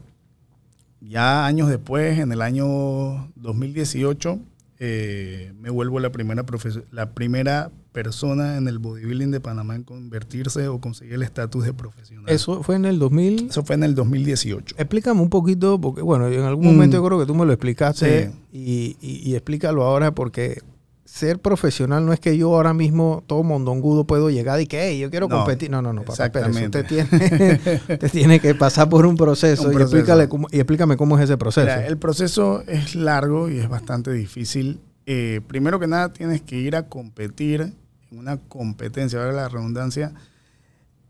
ya 1.00 1.46
años 1.46 1.68
después, 1.68 2.18
en 2.18 2.32
el 2.32 2.42
año 2.42 3.30
2018, 3.36 4.38
eh, 4.78 5.52
me 5.60 5.70
vuelvo 5.70 6.00
la 6.00 6.10
primera, 6.10 6.44
la 6.90 7.10
primera 7.10 7.70
persona 7.92 8.56
en 8.56 8.68
el 8.68 8.78
bodybuilding 8.78 9.30
de 9.30 9.40
Panamá 9.40 9.74
en 9.76 9.82
convertirse 9.84 10.66
o 10.68 10.80
conseguir 10.80 11.14
el 11.14 11.22
estatus 11.22 11.64
de 11.64 11.72
profesional. 11.74 12.24
Eso 12.28 12.62
fue 12.62 12.76
en 12.76 12.84
el 12.86 12.98
2000. 12.98 13.48
Eso 13.50 13.62
fue 13.64 13.74
en 13.76 13.84
el 13.84 13.94
2018. 13.94 14.74
Explícame 14.78 15.20
un 15.20 15.28
poquito, 15.30 15.80
porque 15.80 16.02
bueno, 16.02 16.26
en 16.28 16.40
algún 16.42 16.64
Mm. 16.66 16.68
momento 16.72 16.96
yo 16.96 17.04
creo 17.06 17.18
que 17.20 17.26
tú 17.26 17.34
me 17.34 17.44
lo 17.44 17.52
explicaste 17.52 18.30
Sí. 18.30 18.38
y, 18.52 18.96
y- 19.06 19.30
y 19.30 19.34
explícalo 19.34 19.84
ahora 19.84 20.14
porque 20.14 20.60
ser 21.04 21.38
profesional 21.40 22.06
no 22.06 22.14
es 22.14 22.20
que 22.20 22.38
yo 22.38 22.54
ahora 22.54 22.72
mismo, 22.72 23.22
todo 23.26 23.42
mondongudo, 23.42 24.06
puedo 24.06 24.30
llegar 24.30 24.58
y 24.62 24.66
que, 24.66 24.80
hey, 24.88 24.98
yo 24.98 25.10
quiero 25.10 25.28
No, 25.28 25.36
competir. 25.36 25.70
No, 25.70 25.82
no, 25.82 25.92
no, 25.92 26.00
papá, 26.02 26.12
exactamente. 26.26 26.80
usted 26.80 26.86
tiene, 26.86 27.08
usted 27.90 28.10
tiene 28.10 28.40
que 28.40 28.54
pasar 28.54 28.88
por 28.88 29.04
un 29.04 29.16
proceso, 29.16 29.68
Un 29.68 29.74
Y, 29.78 29.82
explícale 29.82 30.28
cómo, 30.28 30.48
y 30.50 30.56
explícame 30.56 30.96
cómo 30.96 31.18
es 31.18 31.24
ese 31.24 31.36
proceso. 31.36 31.66
Mira, 31.66 31.86
el 31.86 31.98
proceso 31.98 32.62
es 32.66 32.94
largo 32.94 33.50
y 33.50 33.58
es 33.58 33.68
bastante 33.68 34.10
difícil. 34.12 34.80
Eh, 35.04 35.40
primero 35.48 35.78
que 35.80 35.86
nada, 35.88 36.12
tienes 36.12 36.40
que 36.40 36.56
ir 36.56 36.76
a 36.76 36.88
competir 36.88 37.74
una 38.12 38.36
competencia, 38.36 39.18
ahora 39.18 39.32
la 39.32 39.48
redundancia, 39.48 40.12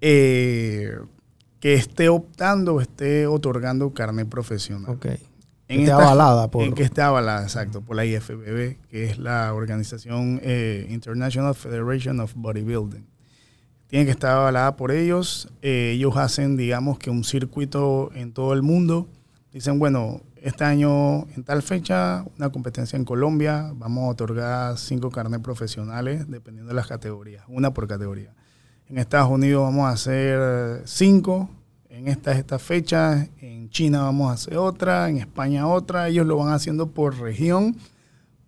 eh, 0.00 0.96
que 1.60 1.74
esté 1.74 2.08
optando 2.08 2.74
o 2.76 2.80
esté 2.80 3.26
otorgando 3.26 3.90
carnet 3.92 4.28
profesional. 4.28 4.90
ok. 4.90 5.06
En 5.68 5.80
esté 5.80 5.92
esta- 5.92 5.94
avalada 6.04 6.50
por... 6.50 6.64
En 6.64 6.74
que 6.74 6.82
esté 6.82 7.00
avalada, 7.02 7.42
exacto, 7.44 7.80
por 7.80 7.96
la 7.96 8.04
IFBB, 8.04 8.76
que 8.90 9.04
es 9.04 9.18
la 9.18 9.54
organización 9.54 10.38
eh, 10.42 10.86
International 10.90 11.54
Federation 11.54 12.20
of 12.20 12.32
Bodybuilding. 12.34 13.06
Tiene 13.86 14.04
que 14.04 14.10
estar 14.10 14.32
avalada 14.32 14.76
por 14.76 14.90
ellos. 14.90 15.48
Eh, 15.62 15.92
ellos 15.94 16.16
hacen, 16.16 16.56
digamos, 16.56 16.98
que 16.98 17.10
un 17.10 17.24
circuito 17.24 18.10
en 18.14 18.32
todo 18.32 18.52
el 18.54 18.62
mundo. 18.62 19.08
Dicen, 19.52 19.78
bueno, 19.78 20.20
este 20.42 20.64
año, 20.64 21.28
en 21.36 21.44
tal 21.44 21.62
fecha, 21.62 22.24
una 22.36 22.50
competencia 22.50 22.96
en 22.96 23.04
Colombia, 23.04 23.72
vamos 23.76 24.04
a 24.04 24.08
otorgar 24.08 24.76
cinco 24.76 25.10
carnet 25.10 25.40
profesionales, 25.40 26.28
dependiendo 26.28 26.70
de 26.70 26.74
las 26.74 26.88
categorías, 26.88 27.44
una 27.48 27.72
por 27.72 27.86
categoría. 27.86 28.34
En 28.88 28.98
Estados 28.98 29.30
Unidos 29.30 29.62
vamos 29.62 29.86
a 29.86 29.90
hacer 29.90 30.82
cinco, 30.84 31.48
en 31.88 32.08
estas 32.08 32.38
estas 32.38 32.60
fechas, 32.60 33.28
en 33.40 33.70
China 33.70 34.02
vamos 34.02 34.30
a 34.30 34.34
hacer 34.34 34.56
otra, 34.56 35.08
en 35.08 35.18
España 35.18 35.68
otra, 35.68 36.08
ellos 36.08 36.26
lo 36.26 36.36
van 36.36 36.52
haciendo 36.52 36.90
por 36.90 37.18
región 37.20 37.76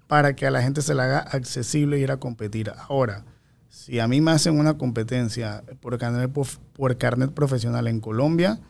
para 0.09 0.35
que 0.35 0.47
a 0.47 0.51
la 0.51 0.63
gente 0.63 0.83
se 0.83 0.95
le 0.95 1.03
haga 1.03 1.21
accesible 1.21 1.99
ir 1.99 2.11
a 2.11 2.17
competir. 2.17 2.73
Ahora, 2.89 3.25
si 3.69 4.01
a 4.01 4.09
mí 4.09 4.21
me 4.21 4.33
hacen 4.33 4.59
una 4.59 4.79
competencia 4.79 5.63
por 5.81 5.97
carnet, 5.99 6.31
por 6.33 6.99
carnet 6.99 7.31
profesional 7.31 7.87
en 7.87 8.01
Colombia, 8.01 8.61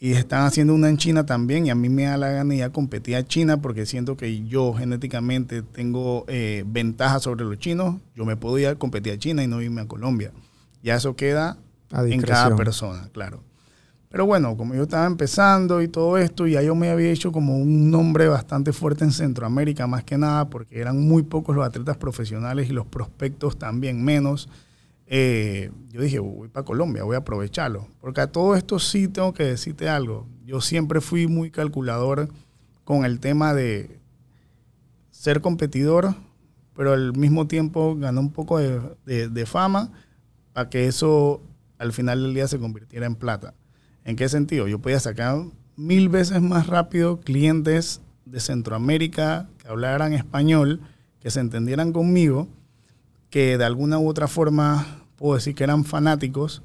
y 0.00 0.12
están 0.12 0.44
haciendo 0.44 0.74
una 0.74 0.88
en 0.88 0.96
China 0.96 1.26
también 1.26 1.66
y 1.66 1.70
a 1.70 1.74
mí 1.74 1.88
me 1.88 2.04
da 2.04 2.16
la 2.16 2.30
gana 2.30 2.54
ya 2.54 2.70
competir 2.70 3.16
a 3.16 3.24
China 3.26 3.60
porque 3.60 3.84
siento 3.84 4.16
que 4.16 4.44
yo 4.46 4.72
genéticamente 4.74 5.62
tengo 5.62 6.24
eh, 6.28 6.62
ventaja 6.66 7.18
sobre 7.18 7.44
los 7.44 7.58
chinos, 7.58 7.96
yo 8.14 8.24
me 8.24 8.36
puedo 8.36 8.58
ir 8.58 8.68
a 8.68 8.76
competir 8.76 9.14
a 9.14 9.18
China 9.18 9.42
y 9.42 9.48
no 9.48 9.60
irme 9.60 9.80
a 9.80 9.88
Colombia. 9.88 10.30
Ya 10.82 10.94
eso 10.94 11.16
queda 11.16 11.58
A 11.90 12.04
en 12.04 12.22
cada 12.22 12.54
persona, 12.54 13.08
claro. 13.12 13.42
Pero 14.10 14.24
bueno, 14.24 14.56
como 14.56 14.74
yo 14.74 14.84
estaba 14.84 15.04
empezando 15.04 15.82
y 15.82 15.88
todo 15.88 16.16
esto, 16.16 16.46
ya 16.46 16.62
yo 16.62 16.74
me 16.74 16.88
había 16.88 17.10
hecho 17.10 17.30
como 17.30 17.58
un 17.58 17.90
nombre 17.90 18.26
bastante 18.28 18.72
fuerte 18.72 19.04
en 19.04 19.12
Centroamérica, 19.12 19.86
más 19.86 20.04
que 20.04 20.16
nada, 20.16 20.48
porque 20.48 20.80
eran 20.80 21.00
muy 21.00 21.24
pocos 21.24 21.54
los 21.54 21.66
atletas 21.66 21.98
profesionales 21.98 22.70
y 22.70 22.72
los 22.72 22.86
prospectos 22.86 23.58
también 23.58 24.02
menos. 24.02 24.48
Eh, 25.10 25.70
yo 25.90 26.02
dije, 26.02 26.18
voy 26.18 26.48
para 26.48 26.64
Colombia, 26.64 27.02
voy 27.04 27.14
a 27.14 27.20
aprovecharlo. 27.20 27.88
Porque 28.00 28.20
a 28.20 28.30
todo 28.30 28.54
esto 28.54 28.78
sí 28.78 29.08
tengo 29.08 29.32
que 29.32 29.44
decirte 29.44 29.88
algo. 29.88 30.26
Yo 30.44 30.60
siempre 30.60 31.00
fui 31.00 31.26
muy 31.26 31.50
calculador 31.50 32.28
con 32.84 33.04
el 33.04 33.18
tema 33.20 33.54
de 33.54 33.98
ser 35.10 35.40
competidor, 35.40 36.14
pero 36.76 36.92
al 36.92 37.14
mismo 37.16 37.46
tiempo 37.46 37.96
ganar 37.96 38.22
un 38.22 38.30
poco 38.30 38.58
de, 38.58 38.80
de- 39.04 39.28
de 39.28 39.46
fama 39.46 39.90
para 40.52 40.68
que 40.70 40.86
eso 40.86 41.42
al 41.78 41.92
final 41.92 42.22
del 42.22 42.34
día 42.34 42.46
se 42.48 42.58
convirtiera 42.58 43.06
en 43.06 43.14
plata. 43.14 43.54
¿En 44.04 44.16
qué 44.16 44.28
sentido? 44.28 44.68
Yo 44.68 44.78
podía 44.78 45.00
sacar 45.00 45.42
mil 45.76 46.08
veces 46.08 46.40
más 46.42 46.66
rápido 46.66 47.20
clientes 47.20 48.00
de 48.24 48.40
Centroamérica 48.40 49.48
que 49.58 49.68
hablaran 49.68 50.12
español, 50.12 50.80
que 51.20 51.30
se 51.30 51.40
entendieran 51.40 51.92
conmigo, 51.92 52.48
que 53.30 53.58
de 53.58 53.64
alguna 53.64 53.98
u 53.98 54.08
otra 54.08 54.28
forma 54.28 54.97
puedo 55.18 55.34
decir 55.34 55.54
que 55.54 55.64
eran 55.64 55.84
fanáticos 55.84 56.62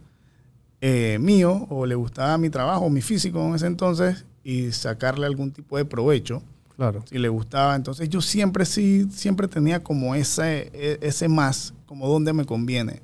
eh, 0.79 1.17
mío 1.19 1.65
o 1.69 1.85
le 1.85 1.95
gustaba 1.95 2.37
mi 2.37 2.49
trabajo, 2.49 2.89
mi 2.89 3.01
físico 3.01 3.45
en 3.45 3.55
ese 3.55 3.67
entonces 3.67 4.25
y 4.43 4.71
sacarle 4.71 5.25
algún 5.25 5.51
tipo 5.51 5.77
de 5.77 5.85
provecho 5.85 6.41
Claro. 6.75 7.03
si 7.07 7.17
le 7.17 7.29
gustaba. 7.29 7.75
Entonces 7.75 8.09
yo 8.09 8.21
siempre 8.21 8.65
sí, 8.65 9.07
siempre 9.11 9.47
tenía 9.47 9.83
como 9.83 10.15
ese, 10.15 10.69
e- 10.73 10.99
ese 11.01 11.27
más, 11.27 11.73
como 11.85 12.07
donde 12.07 12.33
me 12.33 12.45
conviene. 12.45 13.01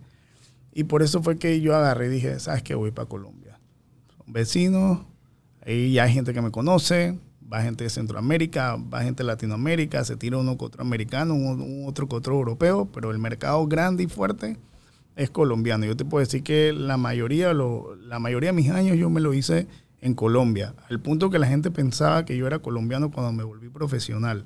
Y 0.73 0.83
por 0.85 1.01
eso 1.03 1.21
fue 1.21 1.37
que 1.37 1.61
yo 1.61 1.75
agarré 1.75 2.07
y 2.07 2.09
dije, 2.09 2.39
¿sabes 2.39 2.63
qué? 2.63 2.75
Voy 2.75 2.91
para 2.91 3.07
Colombia. 3.07 3.59
Son 4.17 4.31
vecinos, 4.33 4.99
ahí 5.65 5.93
ya 5.93 6.03
hay 6.03 6.13
gente 6.13 6.33
que 6.33 6.41
me 6.41 6.51
conoce, 6.51 7.17
va 7.51 7.61
gente 7.61 7.83
de 7.85 7.89
Centroamérica, 7.89 8.75
va 8.75 9.03
gente 9.03 9.23
de 9.23 9.27
Latinoamérica, 9.27 10.03
se 10.03 10.15
tira 10.15 10.37
uno 10.37 10.57
que 10.57 10.65
otro 10.65 10.81
americano, 10.81 11.33
un, 11.33 11.61
un 11.61 11.87
otro 11.87 12.07
que 12.07 12.15
otro 12.15 12.35
europeo, 12.35 12.87
pero 12.93 13.11
el 13.11 13.19
mercado 13.19 13.65
grande 13.67 14.03
y 14.03 14.07
fuerte 14.07 14.57
es 15.19 15.29
colombiano. 15.29 15.85
Yo 15.85 15.95
te 15.95 16.05
puedo 16.05 16.23
decir 16.25 16.41
que 16.43 16.73
la 16.73 16.97
mayoría, 16.97 17.53
lo- 17.53 17.95
la 17.95 18.19
mayoría 18.19 18.49
de 18.49 18.53
mis 18.53 18.69
años 18.71 18.97
yo 18.97 19.09
me 19.09 19.19
lo 19.21 19.33
hice 19.33 19.67
en 20.01 20.13
Colombia, 20.15 20.73
al 20.89 20.99
punto 21.01 21.29
que 21.29 21.39
la 21.39 21.47
gente 21.47 21.71
pensaba 21.71 22.23
que 22.25 22.37
yo 22.37 22.47
era 22.47 22.59
colombiano 22.59 23.11
cuando 23.11 23.31
me 23.33 23.43
volví 23.43 23.69
profesional. 23.69 24.45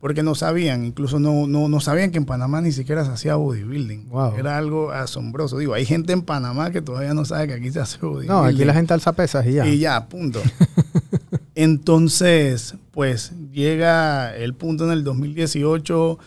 Porque 0.00 0.22
no 0.22 0.34
sabían, 0.34 0.82
incluso 0.84 1.18
no, 1.20 1.46
no, 1.46 1.68
no 1.68 1.78
sabían 1.80 2.10
que 2.10 2.16
en 2.16 2.24
Panamá 2.24 2.62
ni 2.62 2.72
siquiera 2.72 3.04
se 3.04 3.10
hacía 3.10 3.34
bodybuilding. 3.36 4.08
Wow. 4.08 4.34
Era 4.38 4.56
algo 4.56 4.92
asombroso. 4.92 5.58
Digo, 5.58 5.74
hay 5.74 5.84
gente 5.84 6.14
en 6.14 6.22
Panamá 6.22 6.70
que 6.70 6.80
todavía 6.80 7.12
no 7.12 7.26
sabe 7.26 7.48
que 7.48 7.52
aquí 7.52 7.70
se 7.70 7.80
hace 7.80 7.98
bodybuilding. 7.98 8.28
No, 8.28 8.42
aquí 8.44 8.64
la 8.64 8.72
gente 8.72 8.94
alza 8.94 9.12
pesas 9.12 9.46
y 9.46 9.52
ya. 9.52 9.66
Y 9.66 9.78
ya, 9.78 10.08
punto. 10.08 10.40
Entonces, 11.54 12.74
pues 12.90 13.32
llega 13.52 14.34
el 14.36 14.54
punto 14.54 14.84
en 14.86 14.92
el 14.92 15.04
2018, 15.04 16.18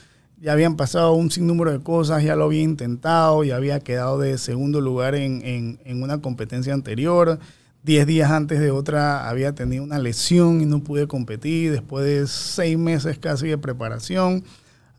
ya 0.43 0.51
habían 0.51 0.75
pasado 0.75 1.13
un 1.13 1.31
sinnúmero 1.31 1.71
de 1.71 1.79
cosas, 1.79 2.21
ya 2.21 2.35
lo 2.35 2.43
había 2.43 2.61
intentado, 2.63 3.45
ya 3.45 3.55
había 3.55 3.79
quedado 3.79 4.19
de 4.19 4.37
segundo 4.37 4.81
lugar 4.81 5.15
en, 5.15 5.79
en- 5.85 6.03
una 6.03 6.17
competencia 6.21 6.73
anterior. 6.73 7.39
Diez 7.81 8.05
días 8.05 8.29
antes 8.29 8.59
de 8.59 8.69
otra 8.69 9.29
había 9.29 9.55
tenido 9.55 9.85
una 9.85 9.99
lesión 9.99 10.59
y 10.59 10.65
no 10.65 10.83
pude 10.83 11.07
competir, 11.07 11.71
después 11.71 12.03
de 12.03 12.27
seis 12.27 12.77
meses 12.77 13.17
casi 13.17 13.47
de 13.47 13.57
preparación. 13.57 14.43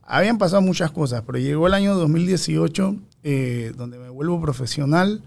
Habían 0.03 0.39
pasado 0.39 0.63
muchas 0.63 0.91
cosas, 0.91 1.23
pero 1.27 1.37
llegó 1.39 1.67
el 1.67 1.75
año 1.75 1.95
2018, 1.95 2.97
eh, 3.23 3.75
donde 3.77 3.99
me 3.99 4.09
vuelvo 4.09 4.41
profesional. 4.41 5.23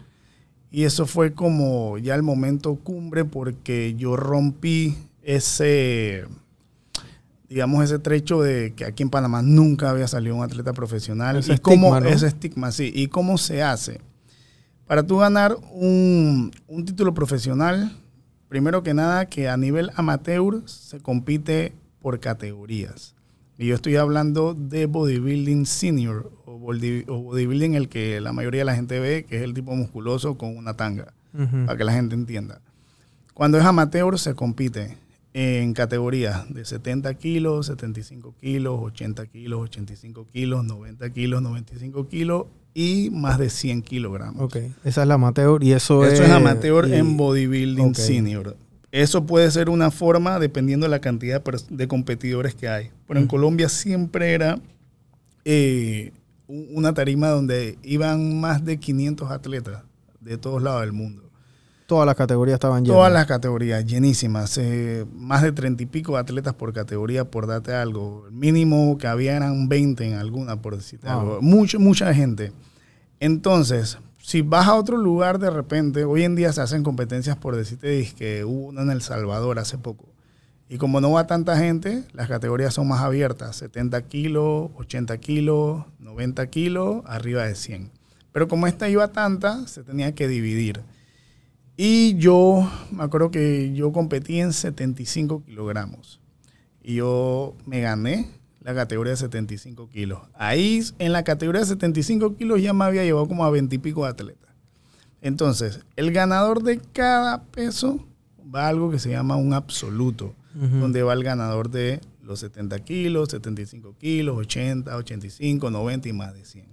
Y 0.72 0.86
eso 0.86 1.06
fue 1.06 1.34
como 1.34 2.00
ya 2.00 2.16
el 2.16 2.24
momento 2.24 2.74
cumbre 2.76 3.24
porque 3.24 3.94
yo 3.96 4.16
rompí 4.16 4.98
ese, 5.22 6.26
digamos, 7.50 7.84
ese 7.84 8.00
trecho 8.00 8.42
de 8.42 8.74
que 8.76 8.86
aquí 8.86 9.04
en 9.04 9.10
Panamá 9.10 9.42
nunca 9.42 9.90
había 9.90 10.08
salido 10.08 10.36
un 10.36 10.44
atleta 10.44 10.74
profesional. 10.74 11.38
Ese 11.38 11.54
y 11.54 11.58
cómo. 11.60 11.92
Ese 12.14 12.28
estigma, 12.28 12.72
sí. 12.72 12.92
¿Y 12.94 13.08
cómo 13.08 13.38
se 13.38 13.64
hace? 13.64 14.02
Para 14.86 15.04
tú 15.04 15.18
ganar 15.18 15.56
un, 15.72 16.52
un 16.68 16.86
título 16.86 17.14
profesional, 17.14 17.92
primero 18.48 18.84
que 18.84 18.94
nada 18.94 19.26
que 19.28 19.50
a 19.50 19.58
nivel 19.58 19.92
amateur 19.96 20.62
se 20.66 21.00
compite 21.00 21.74
por 22.02 22.20
categorías. 22.20 23.14
Y 23.58 23.68
yo 23.68 23.76
estoy 23.76 23.96
hablando 23.96 24.54
de 24.54 24.86
bodybuilding 24.86 25.66
senior 25.66 26.32
o 26.46 26.60
body- 26.60 27.04
o 27.08 27.22
bodybuilding 27.24 27.74
el 27.74 27.90
que 27.90 28.22
la 28.22 28.32
mayoría 28.32 28.62
de 28.62 28.66
la 28.66 28.76
gente 28.76 29.00
ve, 29.00 29.26
que 29.28 29.38
es 29.38 29.42
el 29.42 29.54
tipo 29.54 29.76
musculoso 29.76 30.38
con 30.38 30.56
una 30.56 30.76
tanga, 30.76 31.14
para 31.66 31.78
que 31.78 31.84
la 31.84 31.92
gente 31.94 32.14
entienda. 32.16 32.62
Cuando 33.34 33.58
es 33.58 33.66
amateur 33.66 34.18
se 34.20 34.36
compite 34.36 34.98
en 35.34 35.74
categorías 35.74 36.52
de 36.54 36.66
70 36.66 37.14
kilos, 37.16 37.68
75 37.68 38.36
kilos, 38.40 38.80
80 38.82 39.26
kilos, 39.28 39.62
85 39.62 40.28
kilos, 40.32 40.66
90 40.66 41.10
kilos, 41.12 41.42
95 41.42 42.08
kilos 42.08 42.46
y 42.74 43.10
más 43.12 43.38
de 43.38 43.50
100 43.50 43.82
kilogramos. 43.84 44.42
Ok, 44.42 44.58
esa 44.84 45.02
es 45.04 45.08
la 45.08 45.16
amateur 45.16 45.64
y 45.64 45.74
eso, 45.74 46.06
Eso 46.06 46.24
es 46.24 46.30
amateur 46.30 46.88
y- 46.88 46.94
en 46.94 47.18
bodybuilding 47.18 47.90
Ok. 47.90 47.96
senior. 47.96 48.58
Eso 48.92 49.26
puede 49.26 49.52
ser 49.52 49.70
una 49.70 49.92
forma 49.92 50.40
dependiendo 50.40 50.86
de 50.86 50.90
la 50.92 51.00
cantidad 51.02 51.44
de 51.70 51.88
competidores 51.88 52.56
que 52.56 52.70
hay. 52.70 52.90
Pero 53.08 53.20
en 53.20 53.26
Ujú. 53.26 53.32
Colombia 53.36 53.70
siempre 53.70 54.34
era 54.34 54.60
eh, 55.46 56.14
una 56.48 56.94
tarima 56.94 57.30
donde 57.30 57.78
iban 57.84 58.40
más 58.40 58.64
de 58.66 58.78
500 58.80 59.32
atletas 59.32 59.84
de 60.22 60.38
todos 60.38 60.62
lados 60.62 60.82
del 60.82 60.94
mundo. 60.94 61.27
Todas 61.88 62.06
las 62.06 62.16
categorías 62.16 62.56
estaban 62.56 62.84
llenas. 62.84 62.98
Todas 62.98 63.12
las 63.14 63.26
categorías 63.26 63.84
llenísimas, 63.86 64.58
eh, 64.58 65.06
más 65.16 65.42
de 65.42 65.52
30 65.54 65.82
y 65.84 65.86
pico 65.88 66.18
atletas 66.18 66.54
por 66.54 66.74
categoría, 66.74 67.24
por 67.32 67.48
darte 67.48 67.74
algo. 67.74 68.26
El 68.28 68.34
mínimo 68.34 68.98
que 68.98 69.08
había 69.08 69.36
eran 69.38 69.68
20 69.70 70.06
en 70.06 70.14
alguna, 70.16 70.62
por 70.62 70.76
decirte 70.76 71.08
Wow. 71.08 71.20
algo. 71.20 71.42
Mucho, 71.42 71.80
mucha 71.80 72.14
gente. 72.14 72.52
Entonces, 73.20 73.98
si 74.22 74.42
vas 74.42 74.68
a 74.68 74.76
otro 74.76 74.98
lugar 74.98 75.40
de 75.40 75.50
repente, 75.50 76.04
hoy 76.04 76.24
en 76.24 76.36
día 76.36 76.52
se 76.54 76.62
hacen 76.62 76.84
competencias 76.84 77.38
por 77.38 77.56
decirte 77.56 78.12
que 78.18 78.44
hubo 78.44 78.68
una 78.68 78.82
en 78.82 78.92
El 78.92 79.02
Salvador 79.02 79.58
hace 79.60 79.78
poco. 79.78 80.06
Y 80.70 80.78
como 80.78 81.00
no 81.00 81.12
va 81.12 81.26
tanta 81.28 81.58
gente, 81.58 82.04
las 82.12 82.28
categorías 82.28 82.74
son 82.74 82.90
más 82.90 83.02
abiertas. 83.02 83.56
70 83.56 84.02
kilos, 84.04 84.70
80 84.76 85.18
kilos, 85.20 85.86
90 86.00 86.46
kilos, 86.48 87.04
arriba 87.06 87.46
de 87.46 87.56
100. 87.56 87.90
Pero 88.34 88.50
como 88.50 88.68
esta 88.68 88.90
iba 88.90 89.08
tanta, 89.08 89.66
se 89.68 89.84
tenía 89.84 90.14
que 90.14 90.28
dividir. 90.28 90.82
Y 91.78 92.18
yo 92.18 92.68
me 92.92 93.04
acuerdo 93.04 93.30
que 93.30 93.72
yo 93.74 93.92
competí 93.92 94.40
en 94.40 94.52
75 94.52 95.44
kilogramos. 95.46 96.20
Y 96.82 96.96
yo 96.96 97.56
me 97.68 97.82
gané 97.82 98.28
la 98.62 98.74
categoría 98.74 99.12
de 99.12 99.18
75 99.18 99.88
kilos. 99.90 100.20
Ahí 100.34 100.84
en 100.98 101.14
la 101.14 101.24
categoría 101.24 101.62
de 101.62 101.68
75 101.68 102.36
kilos 102.36 102.62
ya 102.62 102.74
me 102.74 102.84
había 102.84 103.04
llevado 103.04 103.28
como 103.28 103.46
a 103.46 103.52
20 103.52 103.76
y 103.76 103.78
pico 103.78 104.04
de 104.04 104.10
atletas. 104.10 104.50
Entonces, 105.22 105.82
el 105.96 106.12
ganador 106.12 106.64
de 106.64 106.80
cada 106.80 107.44
peso 107.44 108.04
va 108.54 108.66
a 108.66 108.70
algo 108.70 108.90
que 108.90 108.98
se 109.00 109.12
llama 109.12 109.36
un 109.36 109.54
absoluto, 109.54 110.34
donde 110.54 111.04
va 111.04 111.14
el 111.14 111.24
ganador 111.24 111.70
de 111.70 112.02
los 112.24 112.40
70 112.40 112.80
kilos, 112.80 113.30
75 113.30 113.96
kilos, 114.00 114.36
80, 114.38 114.96
85, 114.96 115.70
90 115.70 116.10
y 116.10 116.14
más 116.14 116.34
de 116.34 116.44
100. 116.44 116.66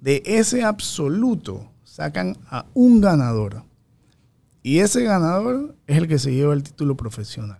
De 0.00 0.22
ese 0.26 0.62
absoluto 0.62 1.70
sacan 1.84 2.36
a 2.50 2.66
un 2.74 3.00
ganador. 3.00 3.64
Y 4.68 4.80
ese 4.80 5.02
ganador 5.02 5.74
es 5.86 5.96
el 5.96 6.06
que 6.08 6.18
se 6.18 6.32
lleva 6.34 6.52
el 6.54 6.62
título 6.62 6.96
profesional. 6.96 7.58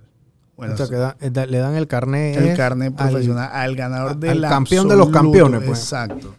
Bueno, 0.56 0.74
o 0.74 0.76
sea, 0.76 0.88
que 0.88 0.96
da- 0.96 1.16
da- 1.30 1.46
le 1.46 1.58
dan 1.58 1.74
el 1.76 1.86
carnet. 1.86 2.36
el 2.36 2.56
carnet 2.56 2.92
al- 3.00 3.10
profesional 3.10 3.48
al, 3.52 3.76
ganador 3.76 4.10
al 4.12 4.20
del 4.20 4.42
campeón 4.42 4.88
de 4.88 4.96
los 4.96 5.08
campeones, 5.10 5.62
pues. 5.64 5.78
Exacto. 5.80 6.34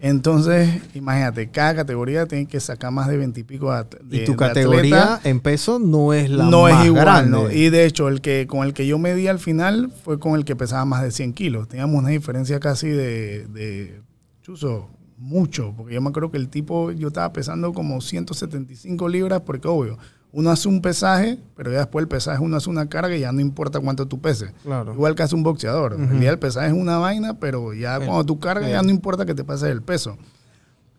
Entonces, 0.00 0.82
imagínate, 0.94 1.48
cada 1.50 1.74
categoría 1.74 2.26
tiene 2.26 2.46
que 2.46 2.60
sacar 2.60 2.92
más 2.92 3.08
de 3.08 3.16
20 3.16 3.40
y 3.40 3.44
pico 3.44 3.72
de, 3.72 4.20
y 4.22 4.24
tu 4.24 4.32
de 4.32 4.36
categoría 4.38 5.14
atleta. 5.14 5.28
en 5.28 5.40
peso 5.40 5.78
no 5.78 6.12
es 6.12 6.28
la 6.28 6.44
no 6.44 6.62
más 6.62 6.80
es 6.80 6.86
igual, 6.86 7.04
grande. 7.04 7.30
¿no? 7.30 7.50
Y 7.50 7.70
de 7.70 7.86
hecho, 7.86 8.08
el 8.08 8.20
que 8.20 8.46
con 8.46 8.66
el 8.66 8.74
que 8.74 8.86
yo 8.86 8.98
medí 8.98 9.26
al 9.26 9.38
final 9.38 9.90
fue 10.04 10.18
con 10.18 10.34
el 10.34 10.44
que 10.44 10.54
pesaba 10.56 10.84
más 10.84 11.02
de 11.02 11.10
100 11.10 11.32
kilos. 11.32 11.66
Teníamos 11.68 11.96
una 11.98 12.10
diferencia 12.10 12.60
casi 12.60 12.88
de, 12.88 13.46
de 13.48 14.02
chuzo, 14.42 14.90
mucho, 15.16 15.72
porque 15.76 15.94
yo 15.94 16.00
me 16.00 16.08
acuerdo 16.10 16.30
que 16.30 16.36
el 16.38 16.48
tipo, 16.48 16.90
yo 16.92 17.08
estaba 17.08 17.32
pesando 17.32 17.72
como 17.72 18.00
175 18.00 19.08
libras, 19.08 19.40
porque 19.42 19.68
obvio, 19.68 19.98
uno 20.32 20.50
hace 20.50 20.68
un 20.68 20.82
pesaje, 20.82 21.38
pero 21.56 21.70
ya 21.70 21.78
después 21.78 22.02
el 22.02 22.08
pesaje 22.08 22.42
uno 22.42 22.56
hace 22.56 22.68
una 22.68 22.88
carga 22.88 23.14
y 23.16 23.20
ya 23.20 23.30
no 23.30 23.40
importa 23.40 23.78
cuánto 23.78 24.06
tú 24.06 24.20
peses. 24.20 24.52
Claro. 24.64 24.92
Igual 24.92 25.14
que 25.14 25.22
hace 25.22 25.34
un 25.36 25.44
boxeador. 25.44 25.94
Ujú. 25.94 26.02
El 26.02 26.20
día 26.20 26.30
del 26.30 26.38
pesaje 26.40 26.66
es 26.68 26.72
una 26.72 26.98
vaina, 26.98 27.38
pero 27.38 27.72
ya 27.72 27.96
El- 27.96 28.06
cuando 28.06 28.24
tú 28.24 28.40
cargas 28.40 28.66
el- 28.66 28.72
ya 28.72 28.82
no 28.82 28.90
importa 28.90 29.24
que 29.24 29.34
te 29.34 29.44
pases 29.44 29.70
el 29.70 29.82
peso. 29.82 30.16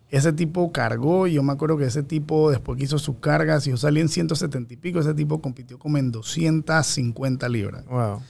ese 0.08 0.32
tipo 0.32 0.70
cargó, 0.70 1.26
y 1.26 1.32
yo 1.34 1.42
me 1.42 1.52
acuerdo 1.52 1.76
que 1.76 1.84
ese 1.84 2.02
tipo 2.04 2.50
después 2.52 2.78
que 2.78 2.84
hizo 2.84 2.96
sus 2.96 3.16
cargas, 3.16 3.66
y 3.66 3.70
yo 3.70 3.76
salí 3.76 4.00
en 4.00 4.08
170 4.08 4.72
y 4.72 4.76
pico, 4.76 5.00
ese 5.00 5.12
tipo 5.14 5.42
compitió 5.42 5.78
como 5.80 5.98
en 5.98 6.12
250 6.12 7.48
libras. 7.48 7.84
Wow. 7.86 8.20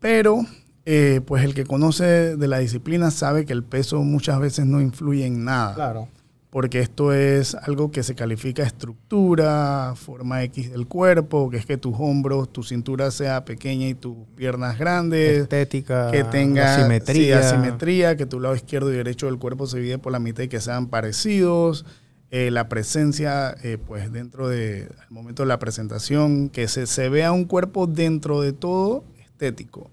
Pero, 0.00 0.44
eh, 0.86 1.20
pues 1.24 1.44
el 1.44 1.54
que 1.54 1.64
conoce 1.64 2.36
de 2.36 2.48
la 2.48 2.58
disciplina 2.58 3.10
sabe 3.10 3.44
que 3.44 3.52
el 3.52 3.62
peso 3.62 4.02
muchas 4.02 4.40
veces 4.40 4.66
no 4.66 4.80
influye 4.80 5.26
en 5.26 5.44
nada. 5.44 5.74
Claro. 5.74 6.08
Porque 6.50 6.80
esto 6.80 7.12
es 7.12 7.54
algo 7.54 7.92
que 7.92 8.02
se 8.02 8.16
califica 8.16 8.64
estructura, 8.64 9.94
forma 9.94 10.42
X 10.42 10.72
del 10.72 10.88
cuerpo, 10.88 11.48
que 11.48 11.58
es 11.58 11.66
que 11.66 11.76
tus 11.76 11.94
hombros, 11.96 12.52
tu 12.52 12.64
cintura 12.64 13.12
sea 13.12 13.44
pequeña 13.44 13.86
y 13.86 13.94
tus 13.94 14.16
piernas 14.34 14.76
grandes. 14.76 15.42
Estética. 15.42 16.10
que 16.10 16.24
tenga 16.24 16.74
sí, 16.74 16.80
asimetría. 16.80 17.38
asimetría, 17.38 18.16
que 18.16 18.26
tu 18.26 18.40
lado 18.40 18.56
izquierdo 18.56 18.92
y 18.92 18.96
derecho 18.96 19.26
del 19.26 19.38
cuerpo 19.38 19.68
se 19.68 19.78
divide 19.78 19.98
por 19.98 20.10
la 20.10 20.18
mitad 20.18 20.42
y 20.42 20.48
que 20.48 20.60
sean 20.60 20.88
parecidos. 20.88 21.84
Eh, 22.32 22.50
la 22.50 22.68
presencia, 22.68 23.56
eh, 23.62 23.76
pues 23.84 24.12
dentro 24.12 24.48
de, 24.48 24.88
al 25.02 25.10
momento 25.10 25.42
de 25.42 25.48
la 25.48 25.58
presentación, 25.60 26.48
que 26.48 26.66
se, 26.66 26.86
se 26.86 27.08
vea 27.08 27.30
un 27.30 27.44
cuerpo 27.44 27.86
dentro 27.86 28.40
de 28.40 28.52
todo 28.52 29.04
estético, 29.20 29.90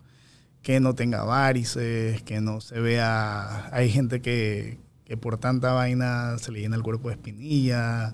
que 0.67 0.81
no 0.81 0.95
tenga 0.95 1.23
varices, 1.23 2.21
que 2.23 2.41
no 2.41 2.59
se 2.59 2.81
vea, 2.81 3.69
hay 3.71 3.89
gente 3.89 4.21
que, 4.21 4.77
que 5.05 5.15
por 5.15 5.37
tanta 5.37 5.71
vaina 5.71 6.37
se 6.39 6.51
le 6.51 6.59
llena 6.59 6.75
el 6.75 6.83
cuerpo 6.83 7.07
de 7.07 7.13
espinilla, 7.13 8.13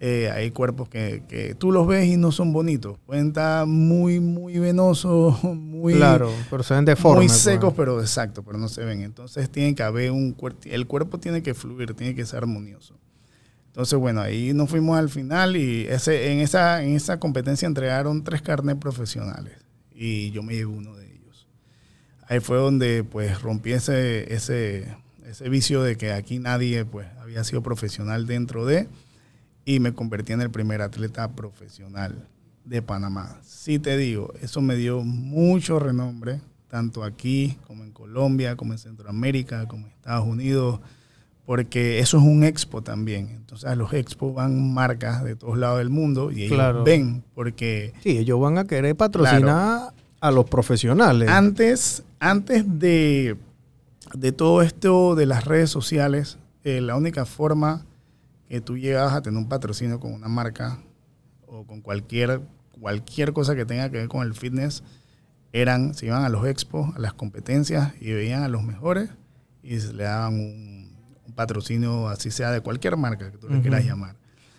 eh, 0.00 0.28
hay 0.34 0.50
cuerpos 0.50 0.88
que, 0.88 1.22
que 1.28 1.54
tú 1.54 1.70
los 1.70 1.86
ves 1.86 2.06
y 2.06 2.16
no 2.16 2.32
son 2.32 2.52
bonitos, 2.52 2.98
pueden 3.06 3.28
estar 3.28 3.68
muy, 3.68 4.18
muy 4.18 4.58
venosos, 4.58 5.44
muy, 5.54 5.94
claro, 5.94 6.28
pero 6.50 6.64
se 6.64 6.74
ven 6.74 6.84
deformes. 6.84 7.18
muy 7.18 7.26
pues. 7.28 7.38
secos, 7.38 7.72
pero 7.76 8.00
exacto, 8.00 8.42
pero 8.42 8.58
no 8.58 8.66
se 8.66 8.84
ven. 8.84 9.02
Entonces 9.02 9.48
tiene 9.48 9.76
que 9.76 9.84
haber 9.84 10.10
un 10.10 10.32
cuerpo, 10.32 10.58
el 10.64 10.88
cuerpo 10.88 11.20
tiene 11.20 11.40
que 11.40 11.54
fluir, 11.54 11.94
tiene 11.94 12.16
que 12.16 12.26
ser 12.26 12.38
armonioso. 12.38 12.98
Entonces, 13.68 13.96
bueno, 13.96 14.22
ahí 14.22 14.52
nos 14.52 14.68
fuimos 14.68 14.98
al 14.98 15.08
final 15.08 15.56
y 15.56 15.86
ese, 15.86 16.32
en, 16.32 16.40
esa, 16.40 16.82
en 16.82 16.96
esa 16.96 17.20
competencia 17.20 17.64
entregaron 17.66 18.24
tres 18.24 18.42
carnes 18.42 18.74
profesionales 18.74 19.54
y 19.94 20.32
yo 20.32 20.42
me 20.42 20.54
llevé 20.54 20.66
uno 20.66 20.96
de 20.96 21.04
ellos. 21.04 21.11
Ahí 22.28 22.40
fue 22.40 22.56
donde 22.56 23.04
pues 23.04 23.42
rompí 23.42 23.72
ese, 23.72 24.32
ese, 24.32 24.94
ese 25.28 25.48
vicio 25.48 25.82
de 25.82 25.96
que 25.96 26.12
aquí 26.12 26.38
nadie 26.38 26.84
pues 26.84 27.06
había 27.20 27.44
sido 27.44 27.62
profesional 27.62 28.26
dentro 28.26 28.64
de 28.66 28.88
y 29.64 29.80
me 29.80 29.92
convertí 29.92 30.32
en 30.32 30.40
el 30.40 30.50
primer 30.50 30.82
atleta 30.82 31.30
profesional 31.32 32.26
de 32.64 32.80
Panamá. 32.82 33.38
Sí 33.44 33.78
te 33.78 33.96
digo, 33.96 34.32
eso 34.40 34.60
me 34.60 34.76
dio 34.76 35.02
mucho 35.02 35.78
renombre, 35.78 36.40
tanto 36.68 37.04
aquí 37.04 37.58
como 37.66 37.84
en 37.84 37.90
Colombia, 37.92 38.56
como 38.56 38.72
en 38.72 38.78
Centroamérica, 38.78 39.66
como 39.68 39.86
en 39.86 39.92
Estados 39.92 40.26
Unidos, 40.26 40.80
porque 41.44 41.98
eso 41.98 42.18
es 42.18 42.22
un 42.24 42.44
expo 42.44 42.82
también. 42.82 43.28
Entonces 43.30 43.68
a 43.68 43.74
los 43.74 43.92
expos 43.92 44.32
van 44.34 44.72
marcas 44.72 45.24
de 45.24 45.34
todos 45.36 45.58
lados 45.58 45.78
del 45.78 45.90
mundo 45.90 46.30
y 46.30 46.44
ellos 46.44 46.54
Claro. 46.54 46.84
ven, 46.84 47.24
porque 47.34 47.92
Sí, 48.02 48.16
ellos 48.18 48.40
van 48.40 48.58
a 48.58 48.64
querer 48.64 48.96
patrocinar 48.96 49.91
a 50.22 50.30
los 50.30 50.48
profesionales. 50.48 51.28
antes, 51.28 52.04
antes 52.20 52.64
de, 52.78 53.36
de 54.14 54.30
todo 54.30 54.62
esto 54.62 55.16
de 55.16 55.26
las 55.26 55.44
redes 55.44 55.68
sociales, 55.68 56.38
eh, 56.62 56.80
la 56.80 56.94
única 56.94 57.26
forma 57.26 57.84
que 58.48 58.60
tú 58.60 58.78
llegabas 58.78 59.14
a 59.14 59.22
tener 59.22 59.36
un 59.36 59.48
patrocinio 59.48 59.98
con 59.98 60.12
una 60.12 60.28
marca 60.28 60.78
o 61.48 61.66
con 61.66 61.80
cualquier, 61.80 62.40
cualquier 62.80 63.32
cosa 63.32 63.56
que 63.56 63.64
tenga 63.64 63.90
que 63.90 63.98
ver 63.98 64.08
con 64.08 64.24
el 64.24 64.34
fitness, 64.34 64.84
eran, 65.52 65.92
se 65.92 66.06
iban 66.06 66.24
a 66.24 66.28
los 66.28 66.46
expos, 66.46 66.94
a 66.94 67.00
las 67.00 67.14
competencias 67.14 67.92
y 68.00 68.12
veían 68.12 68.44
a 68.44 68.48
los 68.48 68.62
mejores 68.62 69.10
y 69.60 69.80
se 69.80 69.92
le 69.92 70.04
daban 70.04 70.34
un, 70.34 70.96
un 71.26 71.32
patrocinio, 71.32 72.06
así 72.06 72.30
sea 72.30 72.52
de 72.52 72.60
cualquier 72.60 72.96
marca 72.96 73.32
que 73.32 73.38
tú 73.38 73.48
le 73.48 73.60
quieras 73.60 73.84
llamar. 73.84 74.14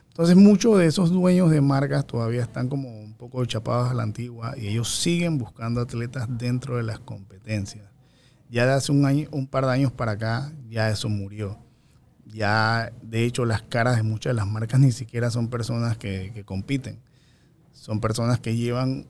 Entonces 0.09 0.35
muchos 0.35 0.77
de 0.77 0.87
esos 0.87 1.09
dueños 1.09 1.51
de 1.51 1.61
marcas 1.61 2.05
todavía 2.05 2.41
están 2.41 2.67
como 2.67 3.02
poco 3.29 3.45
chapados 3.45 3.89
a 3.89 3.93
la 3.93 4.03
antigua 4.03 4.53
y 4.57 4.67
ellos 4.67 4.93
siguen 4.99 5.37
buscando 5.37 5.79
atletas 5.79 6.27
dentro 6.29 6.75
de 6.75 6.83
las 6.83 6.99
competencias. 6.99 7.85
Ya 8.49 8.65
de 8.65 8.73
hace 8.73 8.91
un, 8.91 9.05
año, 9.05 9.29
un 9.31 9.47
par 9.47 9.65
de 9.65 9.71
años 9.71 9.93
para 9.93 10.11
acá 10.13 10.51
ya 10.69 10.89
eso 10.89 11.07
murió. 11.07 11.57
Ya 12.25 12.91
de 13.01 13.23
hecho 13.23 13.45
las 13.45 13.61
caras 13.61 13.95
de 13.95 14.03
muchas 14.03 14.31
de 14.31 14.35
las 14.35 14.47
marcas 14.47 14.77
ni 14.81 14.91
siquiera 14.91 15.31
son 15.31 15.47
personas 15.47 15.95
que, 15.97 16.31
que 16.35 16.43
compiten. 16.43 16.99
Son 17.71 18.01
personas 18.01 18.39
que 18.41 18.57
llevan 18.57 19.07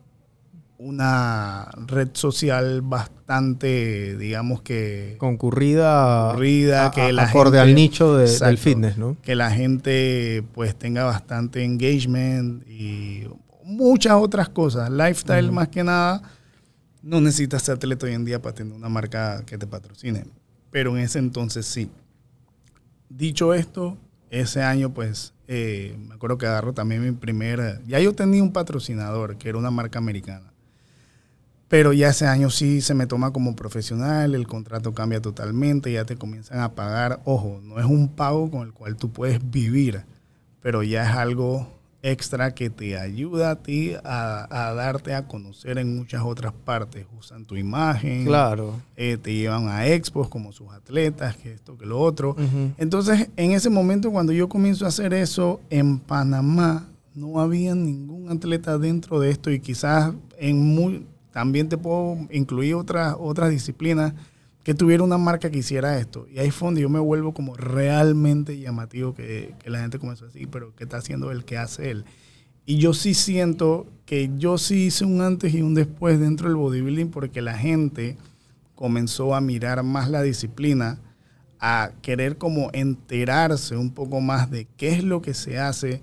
una 0.78 1.70
red 1.86 2.10
social 2.12 2.82
bastante, 2.82 4.16
digamos 4.16 4.62
que 4.62 5.16
concurrida, 5.18 6.28
Concurrida, 6.28 6.86
a- 6.86 6.90
que 6.92 7.12
la 7.12 7.24
acorde 7.24 7.58
gente- 7.58 7.70
al 7.70 7.74
nicho 7.74 8.16
de- 8.16 8.24
del 8.24 8.32
Exacto. 8.32 8.56
fitness, 8.60 8.96
¿no? 8.98 9.16
que 9.22 9.34
la 9.34 9.50
gente 9.50 10.44
pues 10.52 10.76
tenga 10.76 11.04
bastante 11.04 11.64
engagement 11.64 12.64
y 12.68 13.24
muchas 13.64 14.14
otras 14.14 14.48
cosas. 14.48 14.90
Lifestyle 14.90 15.46
Ujú. 15.46 15.54
más 15.54 15.68
que 15.68 15.82
nada. 15.82 16.22
No 17.02 17.20
necesitas 17.20 17.62
ser 17.62 17.76
atleta 17.76 18.06
hoy 18.06 18.12
en 18.12 18.24
día 18.24 18.40
para 18.40 18.54
tener 18.54 18.72
una 18.72 18.88
marca 18.88 19.42
que 19.44 19.58
te 19.58 19.66
patrocine. 19.66 20.24
Pero 20.70 20.96
en 20.96 21.04
ese 21.04 21.18
entonces 21.18 21.66
sí. 21.66 21.90
Dicho 23.08 23.54
esto, 23.54 23.96
ese 24.30 24.62
año 24.62 24.92
pues 24.92 25.32
eh, 25.46 25.96
me 26.08 26.14
acuerdo 26.14 26.38
que 26.38 26.46
agarro 26.46 26.72
también 26.72 27.02
mi 27.02 27.12
primera... 27.12 27.80
Ya 27.86 28.00
yo 28.00 28.14
tenía 28.14 28.42
un 28.42 28.52
patrocinador 28.52 29.36
que 29.36 29.48
era 29.48 29.58
una 29.58 29.70
marca 29.70 29.98
americana. 29.98 30.52
Pero 31.68 31.92
ya 31.92 32.10
ese 32.10 32.26
año 32.26 32.50
sí 32.50 32.80
se 32.80 32.94
me 32.94 33.06
toma 33.06 33.32
como 33.32 33.56
profesional, 33.56 34.34
el 34.34 34.46
contrato 34.46 34.94
cambia 34.94 35.20
totalmente, 35.20 35.92
ya 35.92 36.04
te 36.04 36.16
comienzan 36.16 36.60
a 36.60 36.72
pagar. 36.72 37.20
Ojo, 37.24 37.60
no 37.62 37.80
es 37.80 37.86
un 37.86 38.08
pago 38.08 38.50
con 38.50 38.62
el 38.62 38.72
cual 38.72 38.96
tú 38.96 39.10
puedes 39.10 39.40
vivir, 39.50 40.04
pero 40.60 40.82
ya 40.82 41.08
es 41.08 41.16
algo 41.16 41.68
extra 42.06 42.54
que 42.54 42.68
te 42.68 42.98
ayuda 42.98 43.52
a 43.52 43.56
ti 43.56 43.94
a, 44.04 44.46
a 44.68 44.74
darte 44.74 45.14
a 45.14 45.26
conocer 45.26 45.78
en 45.78 45.96
muchas 45.96 46.22
otras 46.22 46.52
partes. 46.52 47.06
Usan 47.18 47.46
tu 47.46 47.56
imagen, 47.56 48.26
Claro. 48.26 48.74
eh, 48.94 49.16
te 49.16 49.32
llevan 49.34 49.68
a 49.68 49.86
expos 49.86 50.28
como 50.28 50.52
sus 50.52 50.70
atletas, 50.72 51.36
que 51.38 51.52
esto, 51.52 51.78
que 51.78 51.86
lo 51.86 51.98
otro. 51.98 52.36
Entonces, 52.76 53.30
en 53.36 53.52
ese 53.52 53.70
momento, 53.70 54.10
cuando 54.10 54.32
yo 54.34 54.48
comienzo 54.50 54.84
a 54.84 54.88
hacer 54.88 55.14
eso, 55.14 55.60
en 55.70 55.98
Panamá 55.98 56.86
no 57.14 57.40
había 57.40 57.74
ningún 57.74 58.28
atleta 58.30 58.76
dentro 58.76 59.18
de 59.20 59.30
esto 59.30 59.50
y 59.50 59.58
quizás 59.60 60.12
en 60.38 60.60
muy, 60.60 61.06
también 61.32 61.68
te 61.70 61.78
puedo 61.78 62.18
incluir 62.30 62.74
otras, 62.74 63.16
otras 63.18 63.48
disciplinas 63.50 64.12
que 64.64 64.74
tuviera 64.74 65.02
una 65.04 65.18
marca 65.18 65.50
que 65.50 65.58
hiciera 65.58 65.98
esto. 65.98 66.26
Y 66.32 66.38
ahí 66.40 66.50
fue 66.50 66.66
donde 66.68 66.80
yo 66.80 66.88
me 66.88 66.98
vuelvo 66.98 67.32
como 67.34 67.54
realmente 67.54 68.58
llamativo 68.58 69.14
que, 69.14 69.54
que 69.62 69.70
la 69.70 69.80
gente 69.80 69.98
comenzó 69.98 70.24
a 70.24 70.28
decir, 70.28 70.48
pero 70.50 70.74
¿qué 70.74 70.84
está 70.84 70.96
haciendo 70.96 71.30
el 71.30 71.44
que 71.44 71.58
hace 71.58 71.90
él? 71.90 72.04
Y 72.66 72.78
yo 72.78 72.94
sí 72.94 73.12
siento 73.14 73.86
que 74.06 74.30
yo 74.38 74.56
sí 74.58 74.86
hice 74.86 75.04
un 75.04 75.20
antes 75.20 75.54
y 75.54 75.60
un 75.62 75.74
después 75.74 76.18
dentro 76.18 76.48
del 76.48 76.56
bodybuilding 76.56 77.10
porque 77.10 77.42
la 77.42 77.56
gente 77.58 78.16
comenzó 78.74 79.34
a 79.34 79.40
mirar 79.42 79.82
más 79.82 80.08
la 80.10 80.22
disciplina, 80.22 80.98
a 81.60 81.92
querer 82.02 82.38
como 82.38 82.70
enterarse 82.72 83.76
un 83.76 83.90
poco 83.90 84.20
más 84.20 84.50
de 84.50 84.66
qué 84.76 84.92
es 84.94 85.04
lo 85.04 85.20
que 85.22 85.34
se 85.34 85.58
hace 85.58 86.02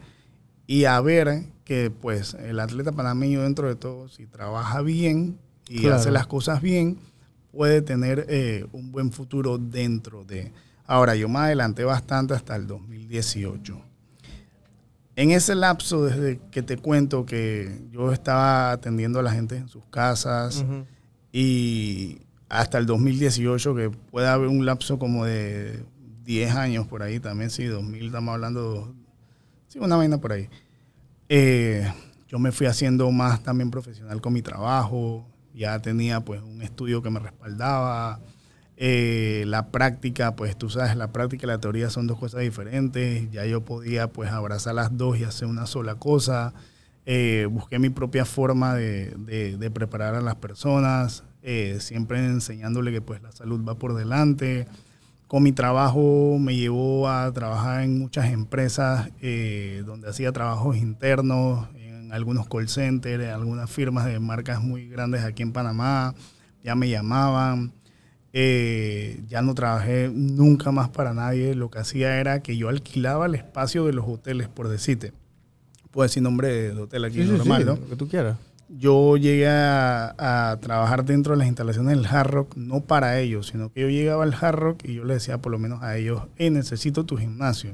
y 0.67 0.85
a 0.85 1.01
ver 1.01 1.45
que 1.65 1.89
pues 1.91 2.35
el 2.35 2.59
atleta 2.59 2.91
panameño 2.91 3.41
dentro 3.41 3.67
de 3.67 3.75
todo, 3.75 4.07
si 4.07 4.27
trabaja 4.27 4.81
bien 4.81 5.37
y 5.67 5.79
Claro. 5.79 5.95
hace 5.95 6.11
las 6.11 6.27
cosas 6.27 6.61
bien, 6.61 6.97
puede 7.51 7.81
tener 7.81 8.25
eh, 8.29 8.65
un 8.71 8.91
buen 8.91 9.11
futuro 9.11 9.57
dentro 9.57 10.23
de... 10.23 10.51
Ahora, 10.85 11.15
yo 11.15 11.29
me 11.29 11.39
adelanté 11.39 11.83
bastante 11.83 12.33
hasta 12.33 12.55
el 12.55 12.67
2018. 12.67 13.81
En 15.15 15.31
ese 15.31 15.55
lapso, 15.55 16.05
desde 16.05 16.39
que 16.51 16.61
te 16.61 16.77
cuento 16.77 17.25
que 17.25 17.87
yo 17.91 18.11
estaba 18.11 18.71
atendiendo 18.71 19.19
a 19.19 19.23
la 19.23 19.31
gente 19.31 19.57
en 19.57 19.67
sus 19.67 19.83
casas, 19.85 20.65
y 21.31 22.19
hasta 22.49 22.77
el 22.77 22.85
2018, 22.85 23.75
que 23.75 23.89
puede 23.89 24.27
haber 24.27 24.47
un 24.47 24.65
lapso 24.65 24.97
como 24.99 25.25
de 25.25 25.83
10 26.23 26.55
años 26.55 26.87
por 26.87 27.03
ahí 27.03 27.19
también, 27.19 27.49
sí, 27.49 27.65
2000, 27.65 28.07
estamos 28.07 28.33
hablando, 28.33 28.93
sí, 29.67 29.79
una 29.79 29.95
vaina 29.95 30.19
por 30.19 30.33
ahí. 30.33 30.49
Eh, 31.29 31.89
yo 32.27 32.39
me 32.39 32.51
fui 32.51 32.67
haciendo 32.67 33.11
más 33.11 33.43
también 33.43 33.71
profesional 33.71 34.21
con 34.21 34.33
mi 34.33 34.41
trabajo, 34.41 35.25
ya 35.53 35.79
tenía 35.81 36.21
pues 36.21 36.41
un 36.41 36.61
estudio 36.61 37.01
que 37.01 37.09
me 37.09 37.19
respaldaba. 37.19 38.19
Eh, 38.77 39.43
la 39.47 39.67
práctica, 39.69 40.35
pues 40.35 40.57
tú 40.57 40.69
sabes, 40.69 40.95
la 40.95 41.11
práctica 41.11 41.45
y 41.45 41.47
la 41.47 41.59
teoría 41.59 41.89
son 41.89 42.07
dos 42.07 42.17
cosas 42.17 42.41
diferentes. 42.41 43.29
Ya 43.31 43.45
yo 43.45 43.61
podía 43.61 44.07
pues 44.07 44.31
abrazar 44.31 44.75
las 44.75 44.97
dos 44.97 45.19
y 45.19 45.23
hacer 45.23 45.47
una 45.47 45.67
sola 45.67 45.95
cosa. 45.95 46.53
Eh, 47.05 47.47
busqué 47.51 47.79
mi 47.79 47.89
propia 47.89 48.25
forma 48.25 48.75
de, 48.75 49.11
de- 49.57 49.71
preparar 49.71 50.15
a 50.15 50.21
las 50.21 50.35
personas, 50.35 51.23
eh, 51.41 51.77
siempre 51.79 52.19
enseñándole 52.23 52.91
que 52.91 53.01
pues 53.01 53.21
la 53.21 53.31
salud 53.31 53.63
va 53.67 53.75
por 53.75 53.95
delante. 53.95 54.67
Con 55.27 55.43
mi 55.43 55.51
trabajo 55.51 56.37
me 56.39 56.55
llevó 56.55 57.07
a 57.09 57.31
trabajar 57.31 57.83
en 57.83 57.97
muchas 57.99 58.31
empresas 58.31 59.09
eh, 59.21 59.81
donde 59.85 60.09
hacía 60.09 60.31
trabajos 60.31 60.75
internos, 60.77 61.67
en 62.11 62.15
algunos 62.15 62.47
call 62.49 62.67
centers, 62.67 63.23
en 63.23 63.29
algunas 63.29 63.69
firmas 63.69 64.05
de 64.05 64.19
marcas 64.19 64.61
muy 64.61 64.87
grandes 64.89 65.23
aquí 65.23 65.43
en 65.43 65.53
Panamá. 65.53 66.13
Ya 66.63 66.75
me 66.75 66.89
llamaban. 66.89 67.71
eh, 68.33 69.21
ya 69.27 69.41
no 69.41 69.53
trabajé 69.55 70.09
nunca 70.13 70.71
más 70.71 70.89
para 70.89 71.13
nadie. 71.13 71.55
Lo 71.55 71.69
que 71.69 71.79
hacía 71.79 72.19
era 72.19 72.41
que 72.41 72.55
yo 72.57 72.69
alquilaba 72.69 73.25
el 73.25 73.35
espacio 73.35 73.85
de 73.85 73.93
los 73.93 74.05
hoteles, 74.07 74.47
por 74.47 74.67
decirte. 74.69 75.13
Puedo 75.91 76.03
decir 76.07 76.23
nombre 76.23 76.47
de 76.73 76.79
hotel 76.81 77.05
aquí 77.05 77.23
Sí, 77.23 77.29
normal, 77.29 77.61
sí, 77.61 77.65
¿no? 77.67 77.75
lo 77.75 77.89
que 77.89 77.95
tú 77.95 78.07
quieras. 78.07 78.37
Yo 78.69 79.17
llegué 79.17 79.49
a, 79.49 80.15
a 80.51 80.57
trabajar 80.61 81.03
dentro 81.03 81.33
de 81.33 81.39
las 81.39 81.47
instalaciones 81.47 81.97
del 81.97 82.05
Hard 82.05 82.29
Rock, 82.31 82.55
no 82.55 82.79
para 82.79 83.19
ellos, 83.19 83.47
sino 83.47 83.69
que 83.71 83.81
yo 83.81 83.89
llegaba 83.89 84.23
al 84.23 84.33
Hard 84.33 84.55
Rock 84.59 84.85
y 84.85 84.93
yo 84.93 85.03
les 85.03 85.17
decía 85.17 85.39
por 85.39 85.51
lo 85.51 85.59
menos 85.59 85.83
a 85.83 85.97
ellos, 85.97 86.21
hey, 86.37 86.49
necesito 86.51 87.05
tu 87.05 87.17
gimnasio. 87.17 87.71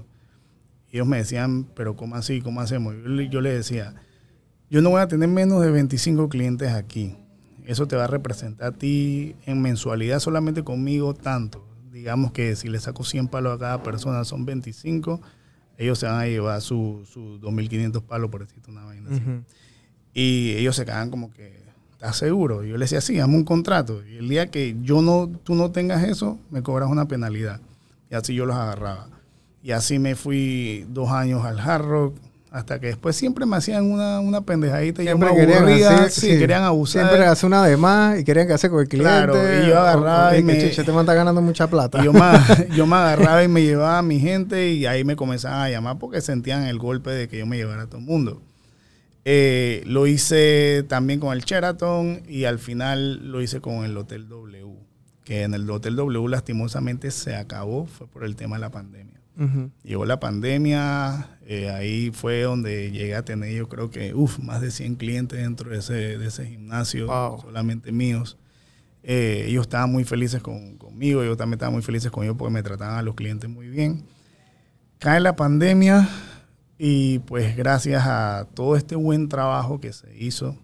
Y 0.91 0.95
ellos 0.95 1.07
me 1.07 1.17
decían, 1.17 1.65
pero 1.75 1.95
¿cómo 1.95 2.15
así? 2.15 2.41
¿Cómo 2.41 2.61
hacemos? 2.61 2.95
Yo, 2.95 3.21
yo 3.21 3.41
les 3.41 3.53
decía, 3.53 3.93
yo 4.69 4.81
no 4.81 4.89
voy 4.89 5.01
a 5.01 5.07
tener 5.07 5.29
menos 5.29 5.61
de 5.61 5.71
25 5.71 6.29
clientes 6.29 6.71
aquí. 6.71 7.15
Eso 7.65 7.87
te 7.87 7.95
va 7.95 8.05
a 8.05 8.07
representar 8.07 8.67
a 8.67 8.71
ti 8.71 9.35
en 9.45 9.61
mensualidad 9.61 10.19
solamente 10.19 10.63
conmigo 10.63 11.13
tanto. 11.13 11.65
Digamos 11.91 12.31
que 12.31 12.55
si 12.55 12.69
le 12.69 12.79
saco 12.79 13.03
100 13.03 13.27
palos 13.27 13.55
a 13.55 13.59
cada 13.59 13.83
persona 13.83 14.23
son 14.23 14.45
25, 14.45 15.19
ellos 15.77 15.99
se 15.99 16.05
van 16.05 16.19
a 16.19 16.25
llevar 16.25 16.61
sus 16.61 17.09
su 17.09 17.39
2.500 17.39 18.01
palos 18.03 18.29
por 18.29 18.45
decirte 18.45 18.71
una 18.71 18.85
vaina 18.85 19.09
así. 19.11 19.21
Y 20.13 20.51
ellos 20.53 20.75
se 20.75 20.85
quedaban 20.85 21.11
como 21.11 21.31
que, 21.31 21.63
¿estás 21.91 22.17
seguro? 22.17 22.63
Y 22.63 22.69
yo 22.69 22.77
les 22.77 22.89
decía, 22.89 23.01
sí, 23.01 23.19
hazme 23.19 23.35
un 23.35 23.43
contrato. 23.43 24.05
Y 24.05 24.17
el 24.17 24.29
día 24.29 24.47
que 24.47 24.75
yo 24.81 25.01
no, 25.01 25.29
tú 25.43 25.53
no 25.53 25.71
tengas 25.71 26.03
eso, 26.03 26.39
me 26.49 26.63
cobras 26.63 26.89
una 26.89 27.07
penalidad. 27.07 27.61
Y 28.09 28.15
así 28.15 28.33
yo 28.33 28.45
los 28.45 28.55
agarraba. 28.55 29.09
Y 29.61 29.71
así 29.71 29.99
me 29.99 30.15
fui 30.15 30.85
dos 30.89 31.11
años 31.11 31.45
al 31.45 31.59
Hard 31.59 31.85
Rock, 31.85 32.15
hasta 32.51 32.79
que 32.79 32.87
después 32.87 33.15
siempre 33.15 33.45
me 33.45 33.55
hacían 33.57 33.83
una, 33.91 34.19
una 34.19 34.41
pendejadita. 34.41 35.03
y 35.03 35.05
yo 35.07 35.17
me 35.17 35.25
querían 35.35 35.63
hacer, 35.97 36.11
sí, 36.11 36.27
querían 36.39 36.63
abusar. 36.63 37.07
Siempre 37.07 37.27
hace 37.27 37.45
una 37.45 37.65
de 37.65 37.77
más 37.77 38.19
y 38.19 38.23
querían 38.23 38.47
que 38.47 38.53
hacer 38.53 38.69
con 38.69 38.79
el 38.79 38.87
cliente. 38.87 39.09
Claro, 39.11 39.33
y 39.63 39.67
yo 39.67 39.79
agarraba 39.79 40.29
o- 40.29 40.33
y 40.33 40.37
que 40.37 40.43
me- 40.43 40.61
chucha, 40.69 40.81
este 40.81 40.91
man 40.91 41.01
está 41.01 41.13
ganando 41.13 41.41
mucha 41.41 41.67
plata. 41.69 41.99
Y 42.01 42.05
yo, 42.05 42.13
me, 42.13 42.21
yo 42.75 42.87
me 42.87 42.95
agarraba 42.95 43.43
y 43.43 43.47
me 43.47 43.61
llevaba 43.63 43.99
a 43.99 44.01
mi 44.01 44.19
gente 44.19 44.71
y 44.71 44.85
ahí 44.85 45.03
me 45.03 45.15
comenzaban 45.15 45.61
a 45.61 45.69
llamar 45.69 45.99
porque 45.99 46.21
sentían 46.21 46.63
el 46.63 46.77
golpe 46.79 47.11
de 47.11 47.27
que 47.27 47.37
yo 47.39 47.45
me 47.45 47.57
llevara 47.57 47.83
a 47.83 47.87
todo 47.87 47.99
el 47.99 48.05
mundo. 48.05 48.41
Eh, 49.25 49.83
lo 49.85 50.07
hice 50.07 50.85
también 50.87 51.19
con 51.19 51.33
el 51.33 51.41
Sheraton 51.43 52.21
y 52.29 52.45
al 52.45 52.59
final 52.59 53.29
lo 53.29 53.41
hice 53.41 53.59
con 53.59 53.83
el 53.83 53.97
Hotel 53.97 54.29
W, 54.29 54.65
que 55.25 55.43
en 55.43 55.53
el 55.53 55.69
Hotel 55.69 55.97
W 55.97 56.29
lastimosamente 56.29 57.11
se 57.11 57.35
acabó, 57.35 57.87
fue 57.87 58.07
por 58.07 58.23
el 58.23 58.37
tema 58.37 58.55
de 58.55 58.61
la 58.61 58.69
pandemia. 58.69 59.19
Llegó 59.83 60.05
la 60.05 60.19
pandemia, 60.19 61.37
eh, 61.45 61.69
ahí 61.69 62.09
fue 62.11 62.41
donde 62.41 62.89
llegué 62.91 63.13
a 63.15 63.23
tener 63.23 63.53
yo 63.53 63.69
creo 63.69 63.91
que 63.91 64.13
uf, 64.15 64.39
más 64.39 64.61
de 64.61 64.71
100 64.71 64.95
clientes 64.95 65.39
dentro 65.39 65.69
de 65.69 65.77
ese, 65.77 65.93
de 66.17 66.25
ese 66.27 66.45
gimnasio, 66.47 67.05
Wow. 67.07 67.41
solamente 67.41 67.91
míos. 67.91 68.37
Eh, 69.03 69.45
ellos 69.47 69.61
estaban 69.67 69.91
muy 69.91 70.03
felices 70.03 70.41
con- 70.41 70.77
conmigo, 70.77 71.23
yo 71.23 71.37
también 71.37 71.57
estaba 71.57 71.71
muy 71.71 71.81
felices 71.83 72.09
con 72.11 72.23
ellos 72.23 72.35
porque 72.37 72.53
me 72.53 72.63
trataban 72.63 72.97
a 72.97 73.01
los 73.03 73.13
clientes 73.15 73.49
muy 73.49 73.67
bien. 73.69 74.03
Cae 74.99 75.19
la 75.19 75.35
pandemia 75.35 76.09
y 76.79 77.19
pues 77.19 77.55
gracias 77.55 78.03
a 78.07 78.47
todo 78.55 78.75
este 78.75 78.95
buen 78.95 79.29
trabajo 79.29 79.79
que 79.79 79.93
se 79.93 80.17
hizo, 80.17 80.57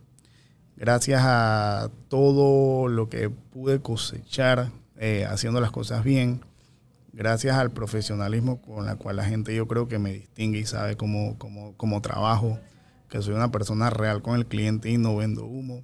gracias 0.76 1.22
a 1.24 1.92
todo 2.10 2.88
lo 2.88 3.08
que 3.10 3.30
pude 3.30 3.80
cosechar 3.82 4.72
eh, 4.98 5.26
haciendo 5.30 5.62
las 5.62 5.72
cosas 5.72 6.04
bien, 6.04 6.42
gracias 7.14 7.56
al 7.56 7.72
profesionalismo 7.72 8.60
con 8.62 8.86
la 8.86 8.96
cual 8.96 9.18
la 9.18 9.24
gente 9.24 9.56
yo 9.56 9.68
creo 9.68 9.88
que 9.88 10.00
me 10.00 10.12
distingue 10.12 10.60
y 10.60 10.66
sabe 10.66 10.98
cómo, 10.98 11.38
cómo, 11.38 11.76
cómo 11.78 12.02
trabajo, 12.02 12.60
que 13.10 13.22
soy 13.22 13.36
una 13.36 13.52
persona 13.52 13.92
real 13.92 14.22
con 14.22 14.36
el 14.36 14.48
cliente 14.48 14.90
y 14.90 14.98
no 14.98 15.16
vendo 15.16 15.46
humo. 15.46 15.84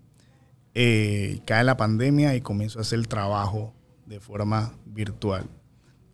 Eh, 0.73 1.41
cae 1.45 1.63
la 1.63 1.77
pandemia 1.77 2.35
y 2.35 2.41
comienzo 2.41 2.79
a 2.79 2.81
hacer 2.81 3.05
trabajo 3.07 3.73
de 4.07 4.19
forma 4.19 4.73
virtual, 4.85 5.45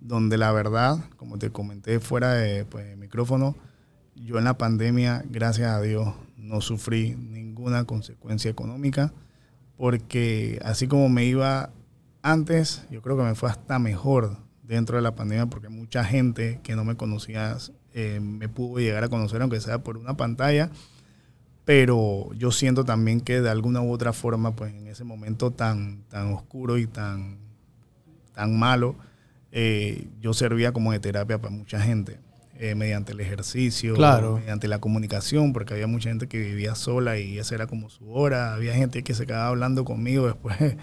donde 0.02 0.38
la 0.38 0.52
verdad, 0.52 0.98
como 1.16 1.38
te 1.38 1.50
comenté 1.50 2.00
fuera 2.00 2.34
de, 2.34 2.66
pues, 2.66 2.98
micrófono, 2.98 3.56
yo 4.16 4.38
en 4.38 4.44
la 4.44 4.58
pandemia, 4.58 5.24
gracias 5.30 5.72
a 5.72 5.82
Dios, 5.82 6.14
no 6.38 6.62
sufrí 6.62 7.16
ninguna 7.16 7.86
consecuencia 7.86 8.52
económica, 8.52 9.14
porque 9.78 10.60
así 10.64 10.88
como 10.88 11.10
me 11.10 11.26
iba 11.26 11.72
antes, 12.22 12.86
yo 12.90 13.02
creo 13.02 13.18
que 13.18 13.24
me 13.24 13.36
fue 13.36 13.50
hasta 13.50 13.78
mejor 13.78 14.45
dentro 14.68 14.98
de 14.98 15.02
la 15.04 15.16
pandemia, 15.16 15.46
porque 15.48 15.70
mucha 15.70 16.04
gente 16.04 16.60
que 16.64 16.76
no 16.76 16.84
me 16.84 16.96
conocía 16.96 17.58
eh, 17.94 18.20
me 18.22 18.50
pudo 18.50 18.80
llegar 18.80 19.04
a 19.04 19.10
conocer, 19.10 19.42
aunque 19.42 19.62
sea 19.62 19.80
por 19.80 19.98
una 19.98 20.18
pantalla, 20.18 20.70
pero 21.66 22.32
yo 22.34 22.52
siento 22.52 22.84
también 22.84 23.22
que 23.22 23.42
de 23.42 23.50
alguna 23.50 23.82
u 23.82 23.92
otra 23.92 24.14
forma, 24.14 24.56
pues 24.56 24.74
en 24.74 24.88
ese 24.88 25.04
momento 25.04 25.52
tan, 25.52 26.04
tan 26.10 26.32
oscuro 26.34 26.78
y 26.78 26.86
tan, 26.88 27.38
tan 28.34 28.58
malo, 28.58 28.96
eh, 29.52 30.08
yo 30.22 30.34
servía 30.34 30.72
como 30.74 30.92
de 30.92 31.00
terapia 31.00 31.40
para 31.40 31.54
mucha 31.56 31.80
gente, 31.80 32.20
eh, 32.58 32.76
mediante 32.76 33.14
el 33.14 33.20
ejercicio, 33.20 33.96
Claro. 33.96 34.38
mediante 34.38 34.68
la 34.68 34.80
comunicación, 34.80 35.54
porque 35.54 35.74
había 35.74 35.88
mucha 35.88 36.10
gente 36.10 36.28
que 36.28 36.38
vivía 36.40 36.76
sola 36.76 37.18
y 37.18 37.40
esa 37.40 37.56
era 37.56 37.66
como 37.68 37.90
su 37.90 38.12
hora, 38.14 38.54
había 38.54 38.74
gente 38.76 39.04
que 39.04 39.14
se 39.14 39.26
quedaba 39.26 39.48
hablando 39.48 39.86
conmigo 39.86 40.28
después 40.28 40.76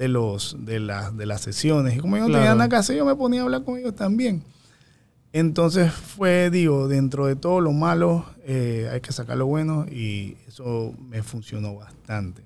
de, 0.00 0.08
los, 0.08 0.56
de, 0.58 0.80
las, 0.80 1.14
de 1.14 1.26
las 1.26 1.42
sesiones, 1.42 1.94
y 1.94 1.98
como 1.98 2.16
yo 2.16 2.22
no 2.22 2.28
tenía 2.28 2.40
Claro. 2.40 2.56
nada 2.56 2.68
que 2.70 2.76
hacer, 2.76 2.96
yo 2.96 3.04
me 3.04 3.14
ponía 3.14 3.42
a 3.42 3.44
hablar 3.44 3.64
con 3.64 3.78
ellos 3.78 3.94
también. 3.94 4.42
Entonces 5.34 5.92
fue, 5.92 6.48
digo, 6.50 6.88
dentro 6.88 7.26
de 7.26 7.36
todo 7.36 7.60
lo 7.60 7.72
malo, 7.72 8.24
eh, 8.44 8.88
hay 8.90 9.02
que 9.02 9.12
sacar 9.12 9.36
lo 9.36 9.44
bueno 9.44 9.84
y 9.90 10.38
eso 10.48 10.94
me 11.10 11.22
funcionó 11.22 11.74
bastante. 11.76 12.42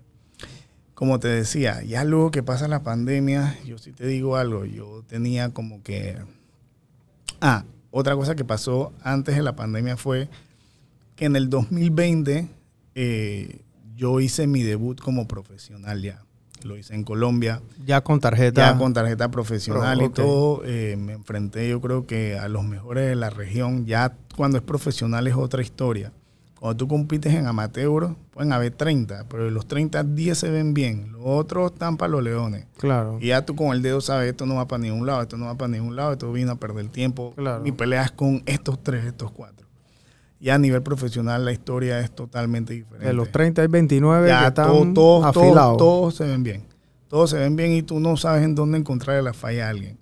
Como 0.95 1.21
te 1.21 1.29
decía, 1.29 1.81
ya 1.85 2.03
luego 2.03 2.33
que 2.33 2.43
pasa 2.43 2.67
la 2.67 2.83
pandemia, 2.83 3.57
yo 3.65 3.79
sí 3.79 3.93
te 3.93 4.05
digo 4.07 4.37
algo, 4.37 4.65
yo 4.65 5.05
tenía 5.07 5.51
como 5.51 5.81
que... 5.85 6.19
Ah, 7.41 7.65
otra 7.93 8.17
cosa 8.17 8.35
que 8.35 8.45
pasó 8.45 8.93
antes 9.05 9.37
de 9.37 9.43
la 9.45 9.55
pandemia 9.55 9.97
fue 9.97 10.29
que 11.15 11.27
en 11.27 11.37
el 11.37 11.49
2020 11.51 12.49
eh, 12.97 13.61
yo 13.97 14.19
hice 14.19 14.49
mi 14.49 14.65
debut 14.65 15.01
como 15.01 15.29
profesional 15.29 16.03
ya. 16.03 16.21
Lo 16.63 16.77
hice 16.79 16.95
en 16.95 17.05
Colombia 17.05 17.61
Ya 17.85 18.03
con 18.03 18.21
tarjeta. 18.21 18.73
ya 18.73 18.79
con 18.79 18.95
tarjeta 18.95 19.31
profesional 19.31 19.99
Pro, 19.99 20.07
y 20.07 20.11
todo, 20.11 20.63
eh, 20.65 20.97
me 20.99 21.13
enfrenté 21.13 21.69
yo 21.69 21.81
creo 21.81 22.07
que 22.07 22.39
a 22.39 22.49
los 22.49 22.65
mejores 22.65 23.07
de 23.09 23.17
la 23.17 23.31
región. 23.31 23.85
Ya 23.87 24.15
cuando 24.37 24.57
es 24.59 24.65
profesional 24.65 25.27
es 25.27 25.35
otra 25.35 25.63
historia. 25.63 26.13
Cuando 26.59 26.79
tú 26.79 26.89
compites 26.89 27.35
en 27.35 27.47
amateur, 27.47 28.15
pueden 28.31 28.53
haber 28.55 28.73
30, 28.73 29.27
pero 29.29 29.45
de 29.45 29.51
los 29.51 29.67
30, 29.67 30.03
10 30.03 30.39
se 30.39 30.51
ven 30.51 30.73
bien. 30.73 31.13
Los 31.13 31.21
otros 31.25 31.73
están 31.73 31.99
para 31.99 32.09
los 32.09 32.23
leones. 32.23 32.65
Claro. 32.79 33.19
Y 33.21 33.27
ya 33.27 33.45
tú 33.45 33.55
con 33.55 33.75
el 33.77 33.83
dedo 33.83 34.01
sabes, 34.01 34.31
esto 34.31 34.47
no 34.47 34.55
va 34.55 34.67
para 34.67 34.83
ningún 34.83 35.07
lado, 35.07 35.21
esto 35.21 35.37
no 35.37 35.45
va 35.45 35.57
para 35.57 35.69
ningún 35.69 35.95
lado, 35.95 36.13
esto 36.13 36.33
vino 36.33 36.53
a 36.53 36.57
perder 36.57 36.89
tiempo. 36.89 37.35
Claro. 37.37 37.63
Mi 37.63 37.73
pelea 37.73 38.05
es 38.05 38.13
con 38.13 38.43
estos 38.47 38.83
tres, 38.83 39.05
estos 39.05 39.31
cuatro. 39.31 39.64
Ya 40.45 40.57
a 40.57 40.59
nivel 40.59 40.83
profesional 40.83 41.45
la 41.45 41.53
historia 41.53 42.01
es 42.01 42.15
totalmente 42.15 42.75
diferente 42.75 43.07
De 43.07 43.15
los 43.15 43.31
30 43.33 43.65
y 43.65 43.67
29 43.67 44.29
ya 44.29 44.41
que 44.43 44.47
están 44.49 44.67
todo- 44.67 44.93
todo- 44.93 45.33
todo- 45.33 45.43
afilados. 45.47 45.77
todos 45.79 46.15
se 46.17 46.25
ven 46.27 46.43
bien. 46.43 46.65
Todos 47.09 47.31
se 47.31 47.39
ven 47.39 47.57
bien 47.57 47.73
y 47.73 47.83
tú 47.83 47.99
no 47.99 48.17
sabes 48.19 48.45
en 48.45 48.55
dónde 48.55 48.77
encontrar 48.77 49.23
la 49.25 49.33
falla 49.33 49.67
a 49.67 49.71
alguien. 49.71 49.97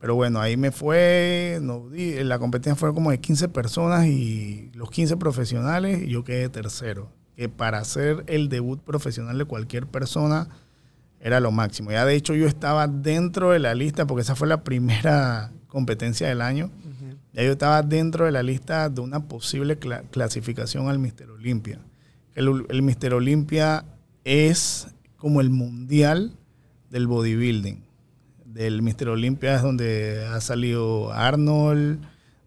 Pero 0.00 0.14
bueno, 0.14 0.40
ahí 0.40 0.56
me 0.56 0.70
fue, 0.70 1.58
no, 1.60 1.84
la 1.92 2.38
competencia 2.38 2.76
fue 2.76 2.94
como 2.94 3.10
de 3.10 3.18
15 3.20 3.48
personas 3.48 4.06
y 4.06 4.70
los 4.74 4.90
15 4.90 5.16
profesionales 5.18 6.02
y 6.04 6.08
yo 6.08 6.24
quedé 6.24 6.48
tercero. 6.48 7.10
Que 7.36 7.48
para 7.48 7.78
hacer 7.78 8.24
el 8.26 8.48
debut 8.48 8.80
profesional 8.80 9.36
de 9.36 9.44
cualquier 9.44 9.86
persona 9.86 10.48
era 11.20 11.40
lo 11.40 11.50
máximo. 11.52 11.90
Ya 11.90 12.04
de 12.06 12.14
hecho 12.14 12.34
yo 12.34 12.46
estaba 12.46 12.86
dentro 12.86 13.50
de 13.50 13.58
la 13.58 13.74
lista 13.74 14.06
porque 14.06 14.22
esa 14.22 14.34
fue 14.34 14.48
la 14.48 14.62
primera 14.64 15.50
competencia 15.68 16.26
del 16.28 16.40
año. 16.40 16.70
Ya 17.38 17.44
yo 17.44 17.52
estaba 17.52 17.82
dentro 17.82 18.24
de 18.24 18.32
la 18.32 18.42
lista 18.42 18.88
de 18.88 19.00
una 19.00 19.28
posible 19.28 19.78
cla- 19.78 20.02
clasificación 20.10 20.88
al 20.88 20.98
Mister 20.98 21.30
Olimpia. 21.30 21.78
El, 22.34 22.66
el 22.68 22.82
Mister 22.82 23.14
Olimpia 23.14 23.84
es 24.24 24.88
como 25.16 25.40
el 25.40 25.48
mundial 25.48 26.32
del 26.90 27.06
bodybuilding. 27.06 27.84
Del 28.44 28.82
Mister 28.82 29.10
Olimpia 29.10 29.54
es 29.54 29.62
donde 29.62 30.26
ha 30.26 30.40
salido 30.40 31.12
Arnold, 31.12 32.00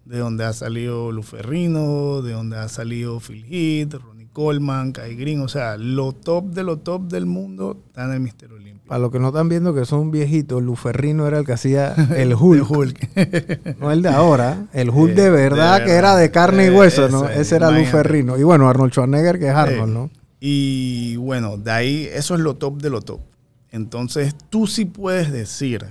de 0.04 0.18
donde 0.18 0.44
ha 0.44 0.52
salido 0.52 1.14
Luferrino, 1.14 2.22
de 2.22 2.34
donde 2.34 2.58
ha 2.58 2.68
salido 2.68 3.22
Phil 3.22 3.46
Heath, 3.46 3.94
Ronnie 3.94 4.28
Coleman, 4.34 4.92
Kai 4.92 5.16
Green. 5.16 5.40
O 5.40 5.48
sea, 5.48 5.78
lo 5.78 6.12
top 6.12 6.48
de 6.48 6.64
lo 6.64 6.80
top 6.80 7.04
del 7.04 7.26
mundo 7.26 7.82
está 7.88 8.04
en 8.08 8.12
el 8.12 8.20
Mister 8.20 8.52
Olimpia. 8.52 8.81
Para 8.92 9.04
los 9.04 9.12
que 9.14 9.20
no 9.20 9.30
están 9.30 9.48
viendo 9.48 9.74
que 9.74 9.86
son 9.86 10.12
viejitos, 10.12 10.62
Luferrino 10.62 11.26
era 11.26 11.40
el 11.40 11.46
que 11.46 11.54
hacía 11.54 11.94
el 12.18 12.36
Hulk. 12.36 12.68
De 12.68 12.76
Hulk. 12.76 13.80
No 13.80 13.90
el 13.90 14.02
de 14.02 14.10
ahora. 14.10 14.66
El 14.74 14.90
Hulk 14.90 15.14
de 15.14 15.30
verdad 15.30 15.80
de 15.80 15.86
que 15.86 15.92
era 15.94 16.18
de 16.18 16.30
carne 16.30 16.66
y 16.66 16.68
Eh, 16.68 16.72
hueso, 16.78 17.08
¿no? 17.08 17.30
ese, 17.30 17.40
Ese 17.40 17.56
era. 17.56 17.72
Luferrino. 17.72 18.38
Y 18.38 18.44
bueno, 18.44 18.68
Arnold 18.68 18.92
Schwarzenegger, 18.92 19.40
que 19.40 19.48
es 19.48 19.56
Arnold. 19.56 19.94
¿no? 19.94 20.10
Y 20.42 21.16
bueno, 21.16 21.56
de 21.56 21.72
ahí 21.72 22.10
eso 22.12 22.36
es 22.36 22.42
lo 22.42 22.56
top 22.56 22.82
de 22.82 22.90
lo 22.90 23.00
top. 23.00 23.22
Entonces 23.70 24.36
tú 24.50 24.68
sí 24.68 24.84
puedes 24.84 25.32
decir, 25.32 25.86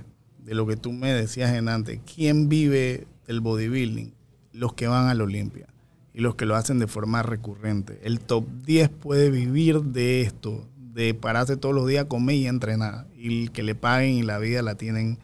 de 0.44 0.54
lo 0.54 0.66
que 0.66 0.76
tú 0.76 0.92
me 0.92 1.10
decías 1.10 1.54
en 1.54 1.70
antes, 1.70 2.00
quién 2.14 2.50
vive 2.50 3.06
del 3.26 3.40
bodybuilding, 3.40 4.12
los 4.52 4.74
que 4.74 4.88
van 4.88 5.08
al 5.08 5.22
Olimpia 5.22 5.68
y 6.12 6.20
los 6.20 6.34
que 6.34 6.44
lo 6.44 6.54
hacen 6.54 6.78
de 6.78 6.86
forma 6.86 7.22
recurrente. 7.22 7.98
El 8.02 8.20
top 8.20 8.44
10 8.66 8.90
puede 8.90 9.30
vivir 9.30 9.80
de 9.80 10.20
esto, 10.20 10.66
de 10.92 11.14
pararse 11.14 11.56
todos 11.56 11.74
los 11.74 11.86
días, 11.86 12.06
comer 12.06 12.36
y 12.36 12.46
entrenar. 12.46 13.06
Y 13.14 13.48
que 13.48 13.62
le 13.62 13.74
paguen 13.74 14.12
y 14.12 14.22
la 14.22 14.38
vida 14.38 14.62
la 14.62 14.74
tienen 14.76 15.18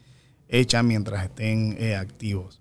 hecha 0.48 0.82
mientras 0.82 1.24
estén 1.24 1.76
eh, 1.78 1.96
activos. 1.96 2.60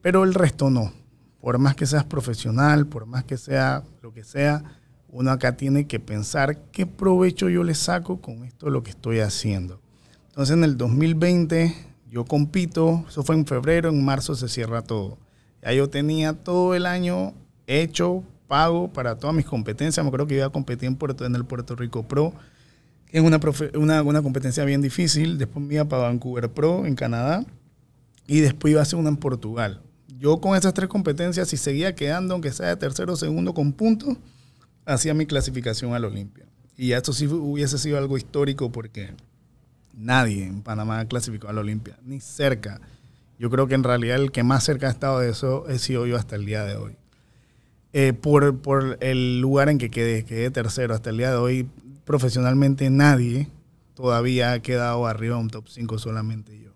Pero 0.00 0.24
el 0.24 0.34
resto 0.34 0.70
no. 0.70 0.92
Por 1.40 1.58
más 1.58 1.74
que 1.74 1.86
seas 1.86 2.04
profesional, 2.04 2.86
por 2.86 3.06
más 3.06 3.24
que 3.24 3.36
sea 3.36 3.82
lo 4.00 4.12
que 4.12 4.24
sea, 4.24 4.62
uno 5.08 5.30
acá 5.30 5.56
tiene 5.56 5.86
que 5.86 6.00
pensar 6.00 6.58
qué 6.72 6.86
provecho 6.86 7.48
yo 7.48 7.64
le 7.64 7.74
saco 7.74 8.20
con 8.20 8.44
esto 8.44 8.70
lo 8.70 8.82
que 8.82 8.90
estoy 8.90 9.20
haciendo. 9.20 9.80
Entonces 10.28 10.56
en 10.56 10.64
el 10.64 10.76
2020 10.76 11.74
yo 12.10 12.24
compito, 12.24 13.04
eso 13.08 13.22
fue 13.22 13.34
en 13.34 13.46
febrero, 13.46 13.88
en 13.88 14.04
marzo 14.04 14.34
se 14.34 14.48
cierra 14.48 14.82
todo. 14.82 15.18
Ya 15.62 15.72
yo 15.72 15.90
tenía 15.90 16.32
todo 16.32 16.74
el 16.74 16.86
año 16.86 17.34
hecho, 17.66 18.24
pago 18.52 18.92
para 18.92 19.16
todas 19.16 19.34
mis 19.34 19.46
competencias. 19.46 20.04
Me 20.04 20.08
acuerdo 20.08 20.26
que 20.26 20.34
iba 20.34 20.44
a 20.44 20.50
competir 20.50 20.86
en, 20.86 20.96
Puerto, 20.96 21.24
en 21.24 21.34
el 21.34 21.46
Puerto 21.46 21.74
Rico 21.74 22.06
Pro, 22.06 22.34
que 23.06 23.16
es 23.16 23.24
una, 23.24 24.02
una, 24.02 24.20
competencia 24.20 24.62
bien 24.66 24.82
difícil. 24.82 25.38
Después 25.38 25.64
me 25.64 25.72
iba 25.72 25.86
para 25.86 26.02
Vancouver 26.02 26.50
Pro 26.50 26.84
en 26.84 26.94
Canadá 26.94 27.46
y 28.26 28.40
después 28.40 28.72
iba 28.72 28.80
a 28.80 28.82
hacer 28.82 28.98
una 28.98 29.08
en 29.08 29.16
Portugal. 29.16 29.80
Yo 30.18 30.38
con 30.42 30.54
esas 30.54 30.74
tres 30.74 30.90
competencias, 30.90 31.48
si 31.48 31.56
seguía 31.56 31.94
quedando, 31.94 32.34
aunque 32.34 32.52
sea 32.52 32.66
de 32.66 32.76
tercero 32.76 33.14
o 33.14 33.16
segundo 33.16 33.54
con 33.54 33.72
puntos, 33.72 34.18
hacía 34.84 35.14
mi 35.14 35.24
clasificación 35.24 35.94
al 35.94 36.04
Olimpia. 36.04 36.44
Y 36.76 36.92
esto 36.92 37.14
sí 37.14 37.26
hubiese 37.28 37.78
sido 37.78 37.96
algo 37.96 38.18
histórico 38.18 38.70
porque 38.70 39.14
nadie 39.94 40.44
en 40.44 40.60
Panamá 40.60 41.02
clasificó 41.06 41.48
al 41.48 41.56
Olimpia, 41.56 41.96
ni 42.04 42.20
cerca. 42.20 42.82
Yo 43.38 43.48
creo 43.48 43.66
que 43.66 43.76
en 43.76 43.82
realidad 43.82 44.16
el 44.16 44.30
que 44.30 44.42
más 44.42 44.62
cerca 44.62 44.88
ha 44.88 44.90
estado 44.90 45.20
de 45.20 45.30
eso 45.30 45.66
he 45.70 45.78
sido 45.78 46.04
yo 46.04 46.18
hasta 46.18 46.36
el 46.36 46.44
día 46.44 46.64
de 46.64 46.76
hoy. 46.76 46.98
Eh, 47.92 48.12
por, 48.14 48.58
por, 48.60 48.96
el 49.00 49.40
lugar 49.40 49.68
en 49.68 49.78
que 49.78 49.90
quedé, 49.90 50.24
quedé 50.24 50.50
tercero 50.50 50.94
hasta 50.94 51.10
el 51.10 51.18
día 51.18 51.30
de 51.30 51.36
hoy, 51.36 51.68
profesionalmente 52.04 52.88
nadie 52.88 53.48
todavía 53.94 54.52
ha 54.52 54.60
quedado 54.60 55.06
arriba 55.06 55.36
un 55.36 55.48
top 55.48 55.68
5, 55.68 55.98
solamente 55.98 56.58
yo. 56.58 56.70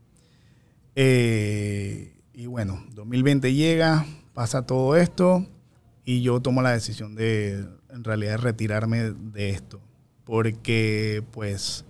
Eh, 0.95 2.15
y 2.33 2.47
bueno, 2.47 2.85
2020 2.95 3.53
llega, 3.55 4.07
pasa 4.35 4.67
todo 4.67 4.97
esto 4.97 5.47
y 6.05 6.23
yo 6.23 6.41
tomo 6.41 6.63
la 6.63 6.73
decisión 6.73 7.15
de 7.15 7.67
en 7.91 8.05
realidad 8.05 8.39
retirarme 8.39 9.13
de 9.13 9.51
esto. 9.51 9.81
Porque 10.25 11.23
pues 11.33 11.85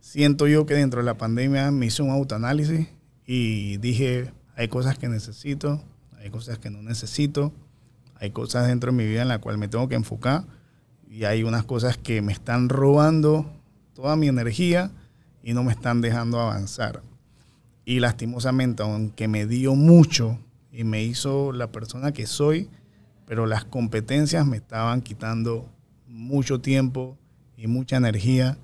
siento 0.00 0.46
yo 0.46 0.66
que 0.66 0.74
dentro 0.74 1.00
de 1.00 1.06
la 1.06 1.18
pandemia 1.18 1.70
me 1.70 1.86
hice 1.86 2.02
un 2.02 2.10
autoanálisis 2.10 2.88
y 3.26 3.76
dije, 3.78 4.32
hay 4.56 4.68
cosas 4.68 4.98
que 4.98 5.08
necesito, 5.08 5.82
hay 6.18 6.30
cosas 6.30 6.58
que 6.58 6.70
no 6.70 6.82
necesito, 6.82 7.52
hay 8.20 8.30
cosas 8.30 8.66
dentro 8.66 8.90
de 8.90 8.98
mi 8.98 9.06
vida 9.06 9.22
en 9.22 9.28
la 9.28 9.38
cual 9.38 9.58
me 9.58 9.68
tengo 9.68 9.88
que 9.88 9.94
enfocar 9.94 10.44
y 11.08 11.24
hay 11.24 11.42
unas 11.42 11.64
cosas 11.64 11.96
que 11.96 12.22
me 12.22 12.32
están 12.32 12.68
robando 12.68 13.50
toda 13.94 14.16
mi 14.16 14.28
energía 14.28 14.90
y 15.42 15.54
no 15.54 15.64
me 15.64 15.72
están 15.72 16.00
dejando 16.00 16.40
avanzar. 16.40 17.02
Y 17.84 18.00
lastimosamente, 18.00 18.82
aunque 18.82 19.28
me 19.28 19.46
dio 19.46 19.74
mucho 19.74 20.38
y 20.72 20.84
me 20.84 21.02
hizo 21.04 21.52
la 21.52 21.70
persona 21.70 22.12
que 22.12 22.26
soy, 22.26 22.68
pero 23.26 23.46
las 23.46 23.64
competencias 23.64 24.46
me 24.46 24.56
estaban 24.56 25.02
quitando 25.02 25.68
mucho 26.08 26.60
tiempo 26.60 27.16
y 27.56 27.66
mucha 27.66 27.96
energía 27.96 28.58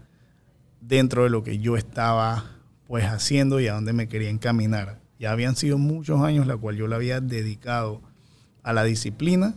dentro 0.80 1.24
de 1.24 1.30
lo 1.30 1.42
que 1.42 1.58
yo 1.58 1.76
estaba 1.76 2.44
pues 2.86 3.04
haciendo 3.04 3.60
y 3.60 3.68
a 3.68 3.74
dónde 3.74 3.92
me 3.92 4.08
quería 4.08 4.28
encaminar. 4.28 5.00
Ya 5.18 5.30
habían 5.30 5.56
sido 5.56 5.78
muchos 5.78 6.20
años 6.20 6.46
la 6.46 6.56
cual 6.56 6.76
yo 6.76 6.88
le 6.88 6.96
había 6.96 7.20
dedicado 7.20 8.02
a 8.62 8.72
la 8.72 8.84
disciplina, 8.84 9.54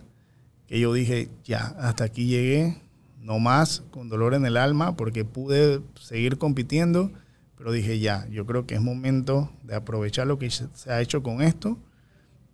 que 0.68 0.80
yo 0.80 0.94
dije, 0.94 1.30
ya, 1.44 1.76
hasta 1.80 2.06
aquí 2.06 2.28
llegué, 2.28 2.82
no 3.20 3.40
más, 3.40 3.84
con 3.92 4.10
dolor 4.10 4.34
en 4.34 4.46
el 4.46 4.58
alma, 4.58 4.96
porque 4.96 5.26
pude 5.26 5.82
seguir 6.00 6.38
compitiendo, 6.38 7.12
pero 7.58 7.72
dije, 7.72 8.00
ya, 8.00 8.28
yo 8.30 8.46
creo 8.46 8.66
que 8.66 8.76
es 8.76 8.82
momento 8.82 9.52
de 9.64 9.76
aprovechar 9.76 10.28
lo 10.28 10.38
que 10.38 10.50
se 10.50 10.92
ha 10.92 11.02
hecho 11.02 11.24
con 11.24 11.42
esto 11.42 11.78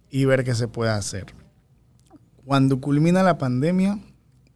y 0.10 0.26
ver 0.26 0.44
qué 0.44 0.56
se 0.56 0.68
puede 0.68 0.92
hacer. 0.92 1.26
Cuando 2.46 2.82
culmina 2.82 3.24
la 3.24 3.38
pandemia, 3.38 4.00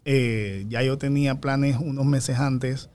eh, 0.06 0.66
ya 0.70 0.84
yo 0.84 0.98
tenía 0.98 1.42
planes 1.42 1.78
unos 1.80 2.06
meses 2.06 2.38
antes 2.38 2.90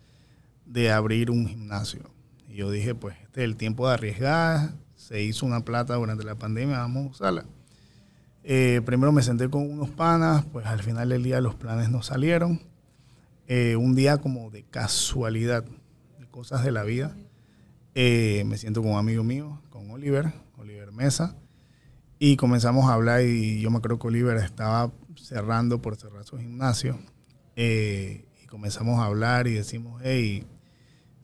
de 0.64 0.92
abrir 0.92 1.30
un 1.30 1.48
gimnasio. 1.48 2.02
Y 2.48 2.56
yo 2.56 2.70
dije, 2.70 2.94
pues 2.94 3.16
este 3.22 3.42
es 3.42 3.44
el 3.44 3.56
tiempo 3.56 3.88
de 3.88 3.94
arriesgar, 3.94 4.74
se 4.94 5.22
hizo 5.22 5.46
una 5.46 5.64
plata 5.64 5.94
durante 5.94 6.24
la 6.24 6.36
pandemia, 6.36 6.78
vamos 6.78 7.06
a 7.06 7.10
usarla. 7.10 7.44
Eh, 8.42 8.80
primero 8.84 9.12
me 9.12 9.22
senté 9.22 9.48
con 9.48 9.70
unos 9.70 9.90
panas, 9.90 10.44
pues 10.52 10.66
al 10.66 10.82
final 10.82 11.08
del 11.08 11.22
día 11.22 11.40
los 11.40 11.54
planes 11.54 11.90
no 11.90 12.02
salieron. 12.02 12.60
Eh, 13.46 13.76
un 13.76 13.94
día 13.94 14.18
como 14.18 14.50
de 14.50 14.62
casualidad, 14.62 15.64
de 16.18 16.26
cosas 16.28 16.64
de 16.64 16.72
la 16.72 16.84
vida, 16.84 17.16
me 17.94 18.56
siento 18.56 18.82
con 18.82 18.92
un 18.92 18.98
amigo 18.98 19.24
mío, 19.24 19.60
con 19.70 19.90
Oliver, 19.90 20.32
Oliver 20.56 20.92
Mesa, 20.92 21.36
y 22.18 22.36
comenzamos 22.36 22.88
a 22.88 22.94
hablar 22.94 23.22
y 23.22 23.60
yo 23.60 23.70
me 23.70 23.78
acuerdo 23.78 23.98
que 23.98 24.06
Oliver 24.08 24.36
estaba 24.36 24.92
cerrando 25.16 25.80
por 25.80 25.96
cerrar 25.96 26.24
su 26.24 26.38
gimnasio. 26.38 26.98
Eh, 27.56 28.26
y 28.42 28.46
comenzamos 28.46 28.98
a 29.00 29.04
hablar 29.04 29.46
y 29.46 29.54
decimos, 29.54 30.00
hey, 30.04 30.46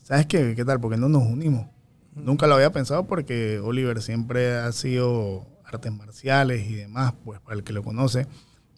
¿sabes 0.02 0.26
qué? 0.26 0.54
¿Qué 0.54 0.64
tal? 0.64 0.80
Porque 0.80 0.96
no 0.96 1.08
nos 1.08 1.22
unimos. 1.22 1.66
Nunca 2.14 2.46
lo 2.46 2.54
había 2.54 2.72
pensado 2.72 3.06
porque 3.06 3.58
Oliver 3.58 4.00
siempre 4.00 4.54
ha 4.56 4.72
sido 4.72 5.46
marciales 5.92 6.68
y 6.68 6.74
demás, 6.74 7.14
pues 7.24 7.40
para 7.40 7.56
el 7.56 7.64
que 7.64 7.72
lo 7.72 7.82
conoce. 7.82 8.26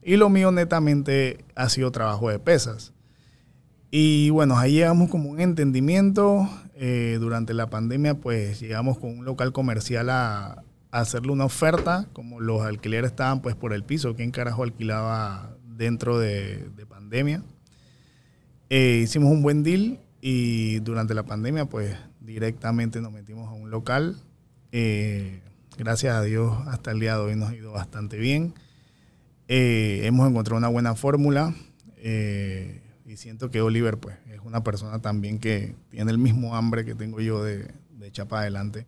Y 0.03 0.17
lo 0.17 0.29
mío 0.29 0.53
netamente 0.53 1.45
ha 1.55 1.69
sido 1.69 1.91
trabajo 1.91 2.31
de 2.31 2.39
pesas. 2.39 2.93
Y 3.91 4.31
bueno, 4.31 4.59
ahí 4.59 4.73
llegamos 4.73 5.11
como 5.11 5.31
un 5.31 5.41
entendimiento. 5.41 6.49
Eh, 6.75 7.17
durante 7.19 7.55
la 7.55 7.71
pandemia, 7.71 8.15
pues 8.15 8.61
llegamos 8.61 8.99
con 8.99 9.19
un 9.19 9.25
local 9.25 9.53
comercial 9.53 10.11
a, 10.11 10.63
hacerle 10.91 11.33
una 11.33 11.45
oferta, 11.45 12.09
como 12.13 12.41
los 12.41 12.63
alquileres 12.63 13.11
estaban 13.11 13.43
pues 13.43 13.55
por 13.55 13.73
el 13.75 13.85
piso, 13.85 14.15
¿quién 14.15 14.31
carajo 14.31 14.63
alquilaba 14.63 15.55
dentro 15.77 16.19
de, 16.19 16.71
pandemia? 16.89 17.43
Eh, 18.71 19.01
hicimos 19.03 19.31
un 19.31 19.43
buen 19.43 19.63
deal 19.63 20.01
y 20.21 20.79
durante 20.81 21.15
la 21.15 21.25
pandemia 21.25 21.67
pues 21.67 21.95
directamente 22.21 23.01
nos 23.01 23.13
metimos 23.13 23.49
a 23.49 23.53
un 23.53 23.71
local. 23.71 24.17
Eh, 24.73 25.43
gracias 25.79 26.15
a 26.15 26.23
Dios 26.23 26.55
hasta 26.67 26.91
el 26.91 27.01
día 27.01 27.15
de 27.15 27.23
hoy 27.23 27.37
nos 27.37 27.51
ha 27.51 27.55
ido 27.55 27.73
bastante 27.73 28.19
bien. 28.19 28.53
Eh, 29.47 30.03
hemos 30.05 30.29
encontrado 30.29 30.59
una 30.59 30.69
buena 30.69 30.95
fórmula 30.95 31.55
y 32.03 33.17
siento 33.17 33.51
que 33.51 33.63
Oliver 33.63 33.97
pues 33.97 34.17
es 34.31 34.41
una 34.45 34.63
persona 34.63 35.01
también 35.01 35.39
que 35.39 35.75
tiene 35.91 36.11
el 36.11 36.19
mismo 36.19 36.55
hambre 36.55 36.85
que 36.85 36.95
tengo 36.95 37.21
yo 37.21 37.43
de, 37.43 37.73
de 37.99 38.07
echar 38.07 38.29
para 38.29 38.43
adelante 38.43 38.87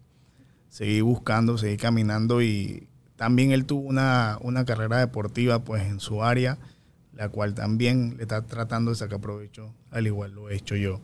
seguí 0.71 1.01
buscando, 1.03 1.59
seguí 1.59 1.77
caminando 1.77 2.41
y 2.41 2.89
también 3.17 3.51
él 3.51 3.67
tuvo 3.67 3.89
una, 3.89 4.39
carrera 4.65 4.99
deportiva 4.99 5.63
pues 5.63 5.83
en 5.83 6.01
su 6.01 6.23
área, 6.23 6.57
la 7.13 7.29
cual 7.29 7.55
también 7.55 8.15
le 8.17 8.23
está 8.23 8.43
tratando 8.47 8.93
de 8.93 8.97
sacar 8.97 9.21
provecho, 9.21 9.75
al 9.91 10.07
igual 10.07 10.33
lo 10.33 10.49
he 10.49 10.57
hecho 10.57 10.77
yo. 10.77 11.01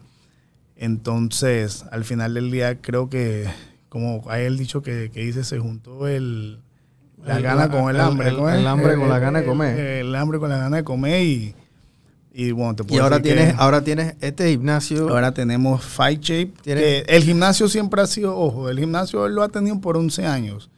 Entonces, 0.77 1.85
al 1.91 2.05
final 2.05 2.35
del 2.35 2.51
día 2.51 2.81
creo 2.81 3.11
que, 3.11 3.47
como 3.97 4.23
hay 4.29 4.45
el 4.45 4.59
dicho 4.59 4.83
que, 4.83 5.11
que 5.11 5.21
dice, 5.21 5.43
se 5.43 5.59
juntó 5.59 6.07
el, 6.07 6.61
la 7.25 7.41
gana 7.41 7.71
con 7.71 7.89
el 7.89 7.99
hambre. 7.99 8.29
El, 8.29 8.67
hambre 8.67 8.97
con 8.97 9.09
la 9.09 9.19
gana 9.19 9.41
de 9.41 9.47
comer. 9.47 9.79
El, 9.79 10.15
hambre 10.15 10.39
con 10.39 10.51
la 10.51 10.59
gana 10.59 10.77
de 10.77 10.85
comer 10.85 11.23
y 11.23 11.55
y 12.39 12.53
bueno, 12.53 12.77
te 12.77 12.85
puedo 12.85 13.01
y 13.01 13.03
ahora 13.03 13.23
tienes, 13.23 13.55
ahora 13.57 13.83
tienes 13.83 14.15
este 14.21 14.51
gimnasio. 14.51 15.09
Ahora 15.09 15.33
tenemos 15.33 15.83
Fight 15.83 16.21
Shape. 16.23 16.53
el 16.67 17.25
gimnasio 17.25 17.67
siempre 17.67 18.03
ha 18.03 18.07
sido, 18.07 18.37
ojo, 18.37 18.69
el 18.69 18.79
gimnasio 18.79 19.25
él 19.25 19.35
lo 19.35 19.43
ha 19.43 19.49
tenido 19.49 19.81
por 19.81 19.97
11 19.97 20.27
años. 20.27 20.69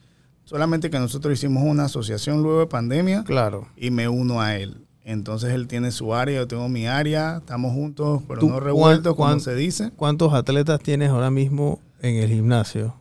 Solamente 0.44 0.88
que 0.88 1.00
nosotros 1.00 1.34
hicimos 1.34 1.64
una 1.64 1.86
asociación 1.86 2.44
luego 2.44 2.60
de 2.60 2.66
pandemia. 2.68 3.24
Claro. 3.24 3.66
Y 3.76 3.90
me 3.90 4.06
uno 4.06 4.40
a 4.40 4.54
él. 4.54 4.86
Entonces 5.02 5.52
él 5.52 5.66
tiene 5.66 5.90
su 5.90 6.14
área, 6.14 6.36
yo 6.36 6.46
tengo 6.46 6.68
mi 6.68 6.86
área, 6.86 7.38
estamos 7.38 7.72
juntos, 7.72 8.22
pero 8.28 8.42
no 8.42 8.60
revueltos, 8.60 9.16
como 9.16 9.40
se 9.40 9.56
dice. 9.56 9.90
¿Cuántos 9.96 10.34
atletas 10.34 10.78
tienes 10.80 11.10
ahora 11.10 11.32
mismo 11.32 11.80
en 12.00 12.16
el 12.16 12.28
gimnasio? 12.28 12.94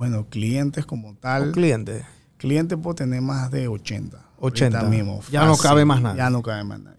Bueno, 0.00 0.26
clientes 0.30 0.86
como 0.86 1.14
tal. 1.14 1.52
clientes? 1.52 2.06
Clientes 2.38 2.78
puedo 2.82 2.94
tener 2.94 3.20
más 3.20 3.50
de 3.50 3.68
80. 3.68 4.18
80. 4.38 4.82
Mismo, 4.84 5.20
ya 5.30 5.44
no 5.44 5.58
cabe 5.58 5.84
más 5.84 6.00
nada. 6.00 6.16
Ya 6.16 6.30
no 6.30 6.40
cabe 6.40 6.64
más 6.64 6.80
nada. 6.80 6.96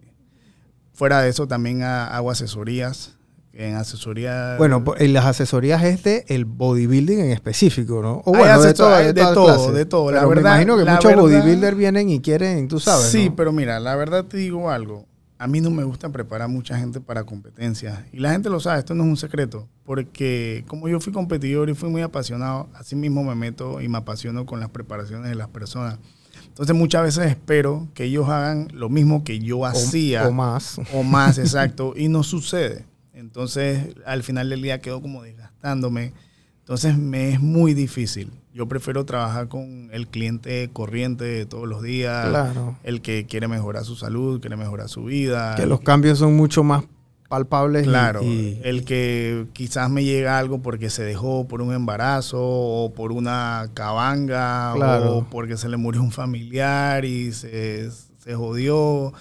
Fuera 0.94 1.20
de 1.22 1.32
eso, 1.32 1.48
también 1.48 1.82
hago 1.82 2.30
asesorías. 2.30 3.16
En 3.54 3.74
asesoría. 3.76 4.56
Bueno, 4.60 4.84
en 5.00 5.14
las 5.14 5.26
asesorías 5.26 5.84
es 5.84 6.04
de 6.04 6.26
el 6.28 6.46
bodybuilding 6.46 7.22
en 7.22 7.32
específico, 7.32 8.04
¿no? 8.04 8.22
O 8.24 8.34
bueno, 8.34 8.62
de, 8.62 8.74
todo, 8.76 8.96
de, 8.96 9.14
todo, 9.16 9.72
de 9.72 9.86
todo. 9.86 10.12
la 10.12 10.24
verdad, 10.28 10.44
me 10.44 10.50
imagino 10.50 10.78
que 10.78 10.86
muchos 10.86 11.16
bodybuilders 11.16 11.76
vienen 11.76 12.08
y 12.08 12.22
quieren, 12.22 12.68
tú 12.68 12.80
sabes. 12.80 13.08
Sí, 13.08 13.34
pero 13.36 13.52
mira, 13.52 13.80
la 13.80 13.96
verdad 13.96 14.26
te 14.26 14.38
digo 14.38 14.70
algo. 14.70 15.08
A 15.42 15.48
mí 15.48 15.60
no 15.60 15.72
me 15.72 15.84
gusta 15.84 16.08
preparar 16.12 16.50
mucha 16.50 16.78
gente 16.78 17.02
para 17.02 17.24
competencias. 17.24 17.98
Y 18.14 18.20
la 18.20 18.32
gente 18.32 18.48
lo 18.48 18.60
sabe, 18.60 18.78
esto 18.78 18.94
no 18.94 19.04
es 19.06 19.10
un 19.10 19.18
secreto. 19.18 19.68
Porque 19.84 20.64
como 20.68 20.88
yo 20.88 21.00
fui 21.00 21.12
competidor 21.12 21.68
y 21.68 21.74
fui 21.74 21.90
muy 21.90 22.04
apasionado, 22.04 22.70
así 22.76 22.96
mismo 22.96 23.24
me 23.24 23.34
meto 23.34 23.82
y 23.82 23.90
me 23.90 23.98
apasiono 23.98 24.46
con 24.46 24.60
las 24.60 24.70
preparaciones 24.70 25.30
de 25.30 25.36
las 25.36 25.48
personas. 25.48 25.98
Entonces 26.46 26.76
muchas 26.76 27.02
veces 27.02 27.26
espero 27.26 27.88
que 27.96 28.04
ellos 28.04 28.30
hagan 28.30 28.68
lo 28.72 28.90
mismo 28.90 29.24
que 29.24 29.40
yo 29.40 29.66
hacía. 29.66 30.28
O, 30.28 30.32
más. 30.32 30.80
O 30.94 31.02
más, 31.02 31.40
exacto. 31.40 31.96
Y 31.98 32.08
no 32.08 32.22
sucede. 32.22 32.86
Entonces, 33.12 33.96
al 34.06 34.22
final 34.22 34.48
del 34.48 34.62
día 34.62 34.80
quedo 34.80 35.02
como 35.02 35.24
desgastándome. 35.24 36.14
Entonces, 36.60 36.96
me 37.00 37.32
es 37.32 37.42
muy 37.42 37.74
difícil. 37.74 38.32
Yo 38.54 38.68
prefiero 38.68 39.06
trabajar 39.06 39.48
con 39.48 39.90
el 39.94 40.08
cliente 40.08 40.70
corriente 40.74 41.24
de 41.24 41.46
todos 41.46 41.68
los 41.70 41.82
días, 41.82 42.28
Claro. 42.28 42.76
el 42.84 43.02
que 43.02 43.26
quiere 43.26 43.48
mejorar 43.48 43.86
su 43.86 43.96
salud, 43.96 44.42
quiere 44.42 44.58
mejorar 44.58 44.90
su 44.90 45.06
vida. 45.06 45.56
Que 45.56 45.66
los 45.66 45.80
cambios 45.80 46.20
son 46.20 46.36
mucho 46.36 46.62
más 46.64 46.84
palpables. 47.30 47.84
y- 47.86 47.88
Claro, 47.88 48.22
y, 48.24 48.60
el 48.64 48.84
que 48.84 49.46
quizás 49.54 49.90
me 49.90 50.04
llega 50.04 50.38
algo 50.38 50.62
porque 50.62 50.90
se 50.90 51.02
dejó 51.04 51.48
por 51.48 51.62
un 51.62 51.74
embarazo 51.74 52.40
o 52.42 52.92
por 52.94 53.14
una 53.14 53.70
cabanga 53.74 54.74
Claro. 54.76 55.18
o 55.20 55.24
porque 55.30 55.56
se 55.56 55.70
le 55.70 55.78
murió 55.78 56.02
un 56.02 56.12
familiar 56.12 57.06
y 57.06 57.32
se, 57.32 57.90
se 58.18 58.36
jodió, 58.36 59.14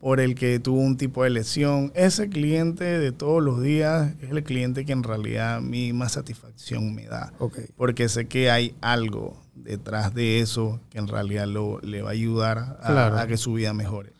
por 0.00 0.20
el 0.20 0.34
que 0.34 0.58
tuvo 0.60 0.80
un 0.80 0.96
tipo 0.96 1.24
de 1.24 1.30
lesión. 1.30 1.90
Ese 1.94 2.28
cliente 2.28 2.84
de 2.84 3.12
todos 3.12 3.42
los 3.42 3.62
días 3.62 4.14
es 4.20 4.30
el 4.30 4.42
cliente 4.44 4.84
que 4.84 4.92
en 4.92 5.02
realidad 5.02 5.56
a 5.56 5.60
mí 5.60 5.92
más 5.92 6.12
satisfacción 6.12 6.94
me 6.94 7.06
da, 7.06 7.32
porque 7.76 8.08
sé 8.08 8.26
que 8.26 8.50
hay 8.50 8.74
algo 8.80 9.40
detrás 9.54 10.14
de 10.14 10.40
eso 10.40 10.80
que 10.90 10.98
en 10.98 11.08
realidad 11.08 11.46
lo, 11.46 11.80
le 11.80 12.02
va 12.02 12.10
a 12.10 12.12
ayudar 12.12 12.58
a, 12.80 12.86
Claro. 12.86 13.18
a 13.18 13.26
que 13.26 13.36
su 13.36 13.54
vida 13.54 13.72
mejore. 13.72 14.12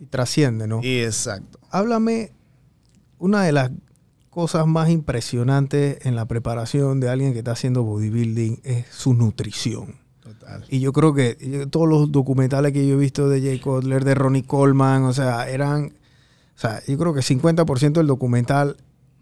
Y 0.00 0.06
trasciende, 0.06 0.66
¿no? 0.66 0.80
Y 0.82 1.00
exacto. 1.00 1.60
Háblame 1.70 2.32
una 3.18 3.44
de 3.44 3.52
las 3.52 3.70
cosas 4.30 4.66
más 4.66 4.88
impresionantes 4.88 6.04
en 6.06 6.16
la 6.16 6.24
preparación 6.24 6.98
de 7.00 7.10
alguien 7.10 7.32
que 7.34 7.38
está 7.40 7.52
haciendo 7.52 7.82
bodybuilding 7.84 8.60
es 8.64 8.86
su 8.90 9.14
nutrición. 9.14 10.01
Total. 10.38 10.64
Y 10.68 10.80
yo 10.80 10.92
creo 10.92 11.14
que 11.14 11.36
yo- 11.40 11.68
todos 11.68 11.88
los 11.88 12.12
documentales 12.12 12.72
que 12.72 12.86
yo 12.86 12.94
he 12.94 12.98
visto 12.98 13.28
de 13.28 13.40
Jay 13.40 13.58
Cutler, 13.60 14.04
de 14.04 14.14
Ronnie 14.14 14.42
Coleman, 14.44 15.04
o 15.04 15.12
sea, 15.12 15.48
eran, 15.48 15.92
o 16.56 16.58
sea, 16.58 16.80
yo 16.86 16.96
creo 16.98 17.14
que 17.14 17.22
50% 17.22 18.00
del 18.00 18.06
documental 18.06 18.76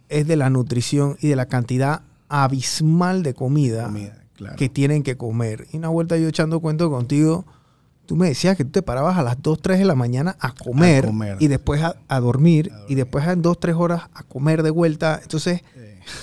es 0.09 0.27
de 0.27 0.37
la 0.37 0.51
nutrición 0.51 1.17
y 1.21 1.29
de 1.29 1.37
la 1.37 1.47
cantidad 1.47 2.03
abismal 2.29 3.23
de 3.23 3.35
comida, 3.35 3.85
Comida, 3.85 4.25
claro. 4.35 4.57
que 4.57 4.69
tienen 4.69 5.03
que 5.03 5.17
comer. 5.17 5.67
Y 5.73 5.77
una 5.79 5.89
vuelta 5.89 6.17
yo 6.17 6.29
echando 6.29 6.61
cuento 6.61 6.91
contigo, 6.91 7.45
tú 8.07 8.17
me 8.17 8.29
decías 8.29 8.57
que 8.57 8.65
tú 8.65 8.71
te 8.71 8.83
parabas 8.83 9.17
a 9.19 9.23
las 9.23 9.41
2, 9.43 9.61
3 9.63 9.79
de 9.79 9.85
la 9.85 9.95
mañana 9.95 10.37
a 10.41 10.53
comer, 10.53 11.07
comer. 11.07 11.37
y 11.41 11.47
después 11.49 11.81
a, 11.83 11.95
a 12.09 12.21
dormir, 12.21 12.71
A 12.73 12.77
dormir. 12.79 12.93
y 12.93 12.95
después 12.97 13.27
en 13.27 13.43
2, 13.43 13.61
3 13.61 13.77
horas 13.77 14.03
a 14.15 14.23
comer 14.25 14.63
de 14.63 14.71
vuelta. 14.71 15.21
Entonces, 15.23 15.63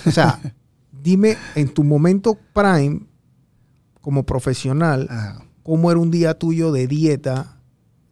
o 0.06 0.10
sea, 0.10 0.38
dime 1.02 1.36
en 1.54 1.68
tu 1.68 1.84
momento 1.84 2.36
prime 2.52 3.00
como 4.00 4.24
profesional, 4.24 5.08
cómo 5.62 5.90
era 5.90 6.00
un 6.00 6.10
día 6.10 6.34
tuyo 6.38 6.72
de 6.72 6.86
dieta, 6.86 7.60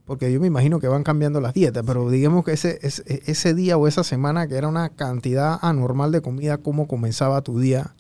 porque 0.04 0.32
yo 0.32 0.40
me 0.40 0.46
imagino 0.46 0.78
que 0.78 0.88
van 0.88 1.02
cambiando 1.02 1.40
las 1.40 1.54
dietas, 1.54 1.82
pero 1.86 2.08
digamos 2.10 2.44
que 2.44 2.52
ese, 2.52 2.78
ese, 2.82 3.02
ese 3.26 3.54
día 3.54 3.76
o 3.76 3.88
esa 3.88 4.04
semana 4.04 4.46
que 4.46 4.54
era 4.56 4.68
una 4.68 4.90
cantidad 4.90 5.58
anormal 5.62 6.12
de 6.12 6.20
comida, 6.20 6.58
¿cómo 6.58 6.86
comenzaba 6.86 7.42
tu 7.42 7.58
día 7.58 7.94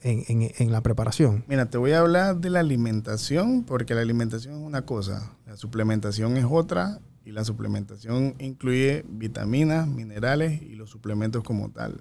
en, 0.00 0.24
en- 0.28 0.52
en 0.58 0.72
la 0.72 0.80
preparación? 0.80 1.44
Mira, 1.48 1.66
te 1.70 1.78
voy 1.78 1.92
a 1.92 2.00
hablar 2.00 2.38
de 2.38 2.50
la 2.50 2.60
alimentación, 2.60 3.64
porque 3.64 3.94
la 3.94 4.00
alimentación 4.00 4.54
es 4.54 4.60
una 4.60 4.82
cosa, 4.82 5.32
la 5.46 5.56
suplementación 5.56 6.36
es 6.36 6.46
otra, 6.48 7.00
y 7.24 7.32
la 7.32 7.44
suplementación 7.44 8.34
incluye 8.38 9.04
vitaminas, 9.08 9.86
minerales 9.86 10.62
y 10.62 10.76
los 10.76 10.88
suplementos 10.88 11.44
como 11.44 11.68
tal. 11.70 12.00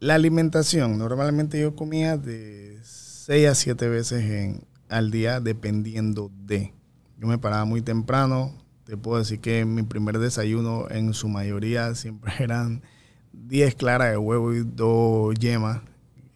La 0.00 0.14
alimentación, 0.14 0.96
normalmente 0.98 1.60
yo 1.60 1.74
comía 1.74 2.16
de 2.16 2.78
6 2.82 3.48
a 3.48 3.54
7 3.54 3.88
veces 3.88 4.22
en, 4.30 4.64
al 4.88 5.10
día, 5.10 5.40
dependiendo 5.40 6.30
de. 6.46 6.72
Yo 7.18 7.26
me 7.26 7.38
paraba 7.38 7.64
muy 7.64 7.82
temprano, 7.82 8.54
te 8.84 8.96
puedo 8.96 9.18
decir 9.18 9.40
que 9.40 9.64
mi 9.64 9.82
primer 9.82 10.18
desayuno 10.20 10.86
en 10.88 11.14
su 11.14 11.28
mayoría 11.28 11.94
siempre 11.96 12.32
eran 12.38 12.82
10 13.32 13.74
claras 13.74 14.10
de 14.12 14.16
huevo 14.18 14.54
y 14.54 14.62
2 14.64 15.34
yemas, 15.40 15.80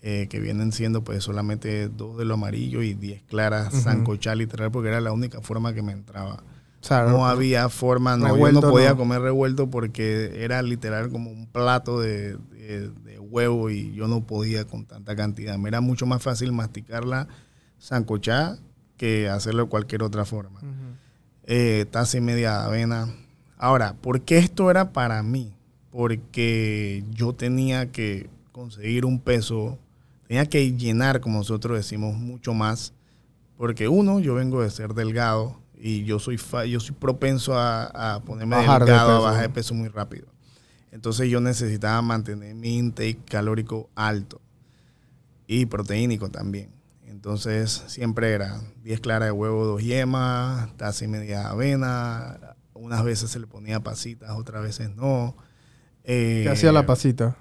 eh, 0.02 0.26
que 0.28 0.40
vienen 0.40 0.72
siendo 0.72 1.04
pues 1.04 1.22
solamente 1.22 1.88
2 1.88 2.18
de 2.18 2.24
lo 2.24 2.34
amarillo 2.34 2.82
y 2.82 2.94
10 2.94 3.22
claras 3.22 3.72
sancochar 3.72 4.36
literal, 4.38 4.72
porque 4.72 4.88
era 4.88 5.00
la 5.00 5.12
única 5.12 5.40
forma 5.40 5.72
que 5.72 5.82
me 5.82 5.92
entraba. 5.92 6.42
O 6.80 6.84
sea, 6.84 7.04
No 7.04 7.28
había 7.28 7.68
forma, 7.68 8.16
no, 8.16 8.36
yo 8.36 8.50
no 8.50 8.60
podía 8.60 8.90
no. 8.90 8.96
comer 8.96 9.20
revuelto 9.22 9.70
porque 9.70 10.42
era 10.42 10.60
literal 10.62 11.10
como 11.10 11.30
un 11.30 11.46
plato 11.46 12.00
de, 12.00 12.36
de- 12.50 12.90
de 12.90 13.18
huevo 13.32 13.70
y 13.70 13.92
yo 13.94 14.06
no 14.08 14.24
podía 14.26 14.64
con 14.66 14.84
tanta 14.84 15.16
cantidad. 15.16 15.56
Me 15.58 15.68
era 15.68 15.80
mucho 15.80 16.06
más 16.06 16.22
fácil 16.22 16.52
masticarla 16.52 17.28
sancochada 17.78 18.58
que 18.96 19.28
hacerlo 19.28 19.64
de 19.64 19.68
cualquier 19.70 20.02
otra 20.02 20.24
forma. 20.24 20.60
Eh, 21.44 21.86
taza 21.90 22.18
y 22.18 22.20
media 22.20 22.58
de 22.60 22.64
avena. 22.66 23.08
Ahora, 23.56 23.94
¿por 23.94 24.20
qué 24.22 24.38
esto 24.38 24.70
era 24.70 24.92
para 24.92 25.22
mí? 25.22 25.52
Porque 25.90 27.04
yo 27.10 27.32
tenía 27.34 27.90
que 27.90 28.28
conseguir 28.52 29.04
un 29.04 29.18
peso, 29.20 29.78
tenía 30.28 30.46
que 30.46 30.72
llenar, 30.76 31.20
como 31.20 31.38
nosotros 31.38 31.76
decimos, 31.76 32.16
mucho 32.16 32.54
más. 32.54 32.92
Porque 33.56 33.88
uno, 33.88 34.20
yo 34.20 34.34
vengo 34.34 34.62
de 34.62 34.70
ser 34.70 34.94
delgado 34.94 35.60
y 35.76 36.04
yo 36.04 36.18
soy, 36.18 36.38
fa- 36.38 36.64
yo 36.66 36.80
soy 36.80 36.94
propenso 36.94 37.56
a, 37.58 38.14
a 38.14 38.20
ponerme 38.20 38.56
Bajar 38.56 38.84
de 38.84 38.92
delgado, 38.92 39.10
a 39.26 39.30
bajar 39.30 39.42
de 39.42 39.48
peso 39.54 39.74
muy 39.74 39.88
rápido. 39.88 40.26
Entonces 40.92 41.28
yo 41.30 41.40
necesitaba 41.40 42.00
mantener 42.02 42.54
mi 42.54 42.78
intake 42.78 43.18
calórico 43.28 43.90
alto 43.94 44.40
y 45.46 45.66
proteínico 45.66 46.30
también. 46.30 46.70
Entonces 47.06 47.82
siempre 47.88 48.32
era 48.32 48.60
10 48.84 49.00
claras 49.00 49.28
de 49.28 49.32
huevo, 49.32 49.64
dos 49.64 49.82
yemas, 49.82 50.74
taza 50.76 51.04
y 51.04 51.08
media 51.08 51.40
de 51.40 51.44
avena. 51.46 52.56
Unas 52.74 53.02
veces 53.04 53.30
se 53.30 53.40
le 53.40 53.46
ponía 53.46 53.80
pasitas, 53.80 54.30
otras 54.32 54.62
veces 54.62 54.94
no. 54.94 55.36
Eh, 56.04 56.42
¿Qué 56.44 56.50
hacía 56.50 56.72
la 56.72 56.86
pasita? 56.86 57.36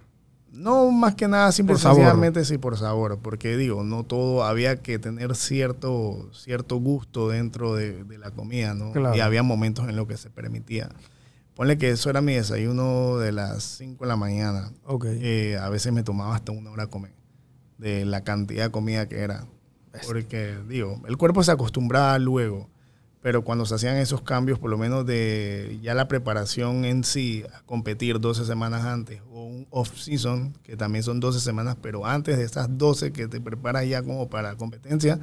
no, 0.51 0.91
más 0.91 1.15
que 1.15 1.27
nada, 1.27 1.51
simple 1.51 1.75
Por 1.75 1.81
sencillamente 1.81 2.43
sí 2.43 2.57
por 2.57 2.77
sabor, 2.77 3.19
porque 3.19 3.55
digo, 3.55 3.83
no 3.83 4.03
todo, 4.03 4.43
había 4.43 4.81
que 4.81 4.99
tener 4.99 5.35
cierto, 5.35 6.29
cierto 6.33 6.75
gusto 6.77 7.29
dentro 7.29 7.73
de, 7.73 8.03
de 8.03 8.17
la 8.17 8.31
comida, 8.31 8.73
¿no? 8.73 8.91
Claro. 8.91 9.15
Y 9.15 9.21
había 9.21 9.43
momentos 9.43 9.87
en 9.87 9.95
los 9.95 10.07
que 10.07 10.17
se 10.17 10.29
permitía. 10.29 10.89
Ponle 11.61 11.77
que 11.77 11.91
eso 11.91 12.09
era 12.09 12.21
mi 12.21 12.33
desayuno 12.33 13.19
de 13.19 13.31
las 13.31 13.61
5 13.77 14.03
de 14.03 14.07
la 14.07 14.15
mañana. 14.15 14.71
Ok. 14.83 15.05
Eh, 15.07 15.59
a 15.61 15.69
veces 15.69 15.93
me 15.93 16.01
tomaba 16.01 16.33
hasta 16.33 16.51
una 16.51 16.71
hora 16.71 16.85
a 16.85 16.87
comer, 16.87 17.11
de 17.77 18.03
la 18.03 18.23
cantidad 18.23 18.63
de 18.63 18.71
comida 18.71 19.07
que 19.07 19.19
era. 19.19 19.45
Porque, 20.07 20.57
digo, 20.67 20.99
el 21.07 21.17
cuerpo 21.17 21.43
se 21.43 21.51
acostumbraba 21.51 22.17
luego, 22.17 22.67
pero 23.21 23.43
cuando 23.43 23.67
se 23.67 23.75
hacían 23.75 23.97
esos 23.97 24.23
cambios, 24.23 24.57
por 24.57 24.71
lo 24.71 24.79
menos 24.79 25.05
de 25.05 25.77
ya 25.83 25.93
la 25.93 26.07
preparación 26.07 26.83
en 26.83 27.03
sí, 27.03 27.43
a 27.53 27.61
competir 27.61 28.19
12 28.19 28.43
semanas 28.45 28.83
antes, 28.83 29.21
o 29.29 29.45
un 29.45 29.67
off-season, 29.69 30.57
que 30.63 30.75
también 30.75 31.03
son 31.03 31.19
12 31.19 31.41
semanas, 31.41 31.77
pero 31.79 32.07
antes 32.07 32.39
de 32.39 32.43
esas 32.43 32.75
12 32.75 33.11
que 33.11 33.27
te 33.27 33.39
preparas 33.39 33.87
ya 33.87 34.01
como 34.01 34.31
para 34.31 34.55
competencia, 34.55 35.19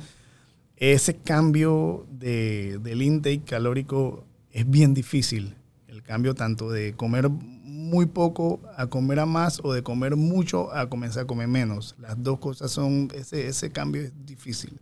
ese 0.77 1.17
cambio 1.17 2.07
de, 2.13 2.79
del 2.81 3.03
intake 3.03 3.43
calórico 3.45 4.25
es 4.53 4.71
bien 4.71 4.95
difícil. 4.95 5.58
El 5.99 6.05
cambio 6.05 6.37
tanto 6.37 6.71
de 6.71 6.93
comer 6.93 7.29
muy 7.29 8.07
poco 8.07 8.61
a 8.77 8.87
comer 8.87 9.19
a 9.19 9.27
más 9.27 9.59
o 9.65 9.73
de 9.73 9.83
comer 9.83 10.15
mucho 10.15 10.73
a 10.73 10.89
comenzar 10.89 11.25
a 11.25 11.27
comer 11.27 11.49
menos. 11.49 11.97
Las 11.99 12.23
dos 12.23 12.39
cosas 12.39 12.71
son, 12.71 13.09
ese, 13.17 13.49
ese 13.49 13.73
cambio 13.73 14.03
es 14.03 14.13
difícil. 14.25 14.79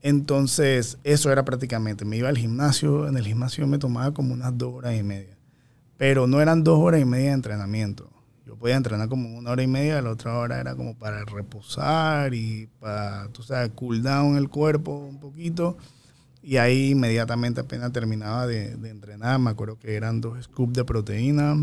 Entonces, 0.00 0.96
eso 1.04 1.30
era 1.30 1.44
prácticamente, 1.44 2.06
me 2.06 2.16
iba 2.16 2.30
al 2.30 2.38
gimnasio, 2.38 3.06
en 3.06 3.18
el 3.18 3.26
gimnasio 3.26 3.66
me 3.66 3.76
tomaba 3.76 4.14
como 4.14 4.32
unas 4.32 4.56
dos 4.56 4.72
horas 4.72 4.98
y 4.98 5.02
media, 5.02 5.36
pero 5.98 6.26
no 6.26 6.40
eran 6.40 6.64
dos 6.64 6.78
horas 6.78 7.02
y 7.02 7.04
media 7.04 7.28
de 7.28 7.34
entrenamiento. 7.34 8.08
Yo 8.46 8.56
podía 8.56 8.76
entrenar 8.76 9.10
como 9.10 9.36
una 9.36 9.50
hora 9.50 9.62
y 9.62 9.66
media, 9.66 10.00
la 10.00 10.10
otra 10.10 10.38
hora 10.38 10.58
era 10.58 10.74
como 10.74 10.96
para 10.96 11.26
reposar 11.26 12.32
y 12.32 12.66
para, 12.80 13.28
tú 13.28 13.42
sabes, 13.42 13.72
cool 13.74 14.02
down 14.02 14.38
el 14.38 14.48
cuerpo 14.48 14.96
un 14.96 15.20
poquito. 15.20 15.76
Y 16.44 16.58
ahí 16.58 16.90
inmediatamente 16.90 17.62
apenas 17.62 17.90
terminaba 17.92 18.46
de, 18.46 18.76
de 18.76 18.90
entrenar, 18.90 19.38
me 19.38 19.50
acuerdo 19.50 19.78
que 19.78 19.94
eran 19.94 20.20
dos 20.20 20.44
scoops 20.44 20.74
de 20.74 20.84
proteína, 20.84 21.56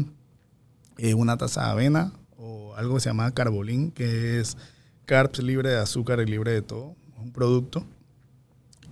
eh, 0.98 1.14
una 1.14 1.38
taza 1.38 1.66
de 1.66 1.72
avena 1.72 2.14
o 2.38 2.74
algo 2.76 2.96
que 2.96 3.02
se 3.02 3.10
llama 3.10 3.32
carbolín, 3.32 3.92
que 3.92 4.40
es 4.40 4.58
carbs 5.06 5.40
libre 5.40 5.70
de 5.70 5.78
azúcar 5.78 6.20
y 6.20 6.26
libre 6.26 6.52
de 6.52 6.64
todo, 6.64 6.96
un 7.22 7.32
producto, 7.32 7.86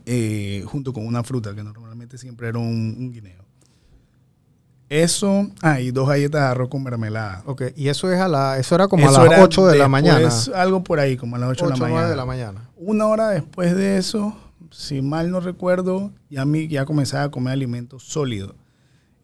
eh, 0.06 0.64
junto 0.68 0.94
con 0.94 1.08
una 1.08 1.24
fruta, 1.24 1.56
que 1.56 1.64
normalmente 1.64 2.18
siempre 2.18 2.50
era 2.50 2.60
un, 2.60 2.96
un 2.98 3.12
guineo. 3.12 3.44
Eso, 4.90 5.48
ah, 5.62 5.80
y 5.80 5.92
dos 5.92 6.10
galletas 6.10 6.42
de 6.42 6.48
arroz 6.48 6.70
con 6.70 6.84
mermelada. 6.84 7.44
Ok, 7.46 7.62
y 7.76 7.90
eso 7.90 8.12
es 8.12 8.20
a 8.20 8.28
la, 8.28 8.58
eso 8.58 8.74
era 8.74 8.88
como 8.88 9.08
Eso 9.08 9.22
a 9.22 9.26
las 9.26 9.34
era 9.34 9.44
8 9.44 9.68
de 9.68 9.78
la 9.78 9.88
mañana. 9.88 10.30
Algo 10.56 10.84
por 10.84 11.00
ahí, 11.00 11.16
como 11.16 11.36
a 11.36 11.40
las 11.40 11.50
8, 11.50 11.66
8 11.66 11.74
de 11.74 11.80
la 11.80 11.86
mañana. 11.88 12.10
de 12.10 12.16
la 12.16 12.26
mañana. 12.26 12.70
Una 12.76 13.06
hora 13.06 13.30
después 13.30 13.76
de 13.76 13.98
eso, 13.98 14.36
si 14.72 15.02
mal 15.02 15.32
no 15.32 15.40
recuerdo, 15.40 16.12
ya, 16.30 16.46
mi, 16.46 16.68
ya 16.68 16.86
comenzaba 16.86 17.24
a 17.26 17.32
comer 17.32 17.54
alimentos 17.54 18.04
sólidos. 18.04 18.56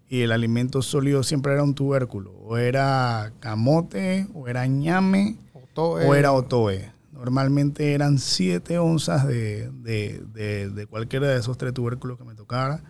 Y 0.07 0.21
el 0.21 0.31
alimento 0.31 0.81
sólido 0.81 1.23
siempre 1.23 1.53
era 1.53 1.63
un 1.63 1.73
tubérculo. 1.73 2.31
O 2.43 2.57
era 2.57 3.33
camote, 3.39 4.27
o 4.33 4.47
era 4.47 4.65
ñame, 4.67 5.37
o 5.75 6.13
era 6.15 6.31
otoe. 6.31 6.91
Normalmente 7.11 7.93
eran 7.93 8.19
7 8.19 8.77
onzas 8.77 9.25
de, 9.25 9.71
de, 9.71 10.21
de, 10.33 10.69
de 10.69 10.85
cualquiera 10.85 11.27
de 11.27 11.39
esos 11.39 11.57
tres 11.57 11.73
tubérculos 11.73 12.17
que 12.17 12.23
me 12.23 12.35
tocara. 12.35 12.83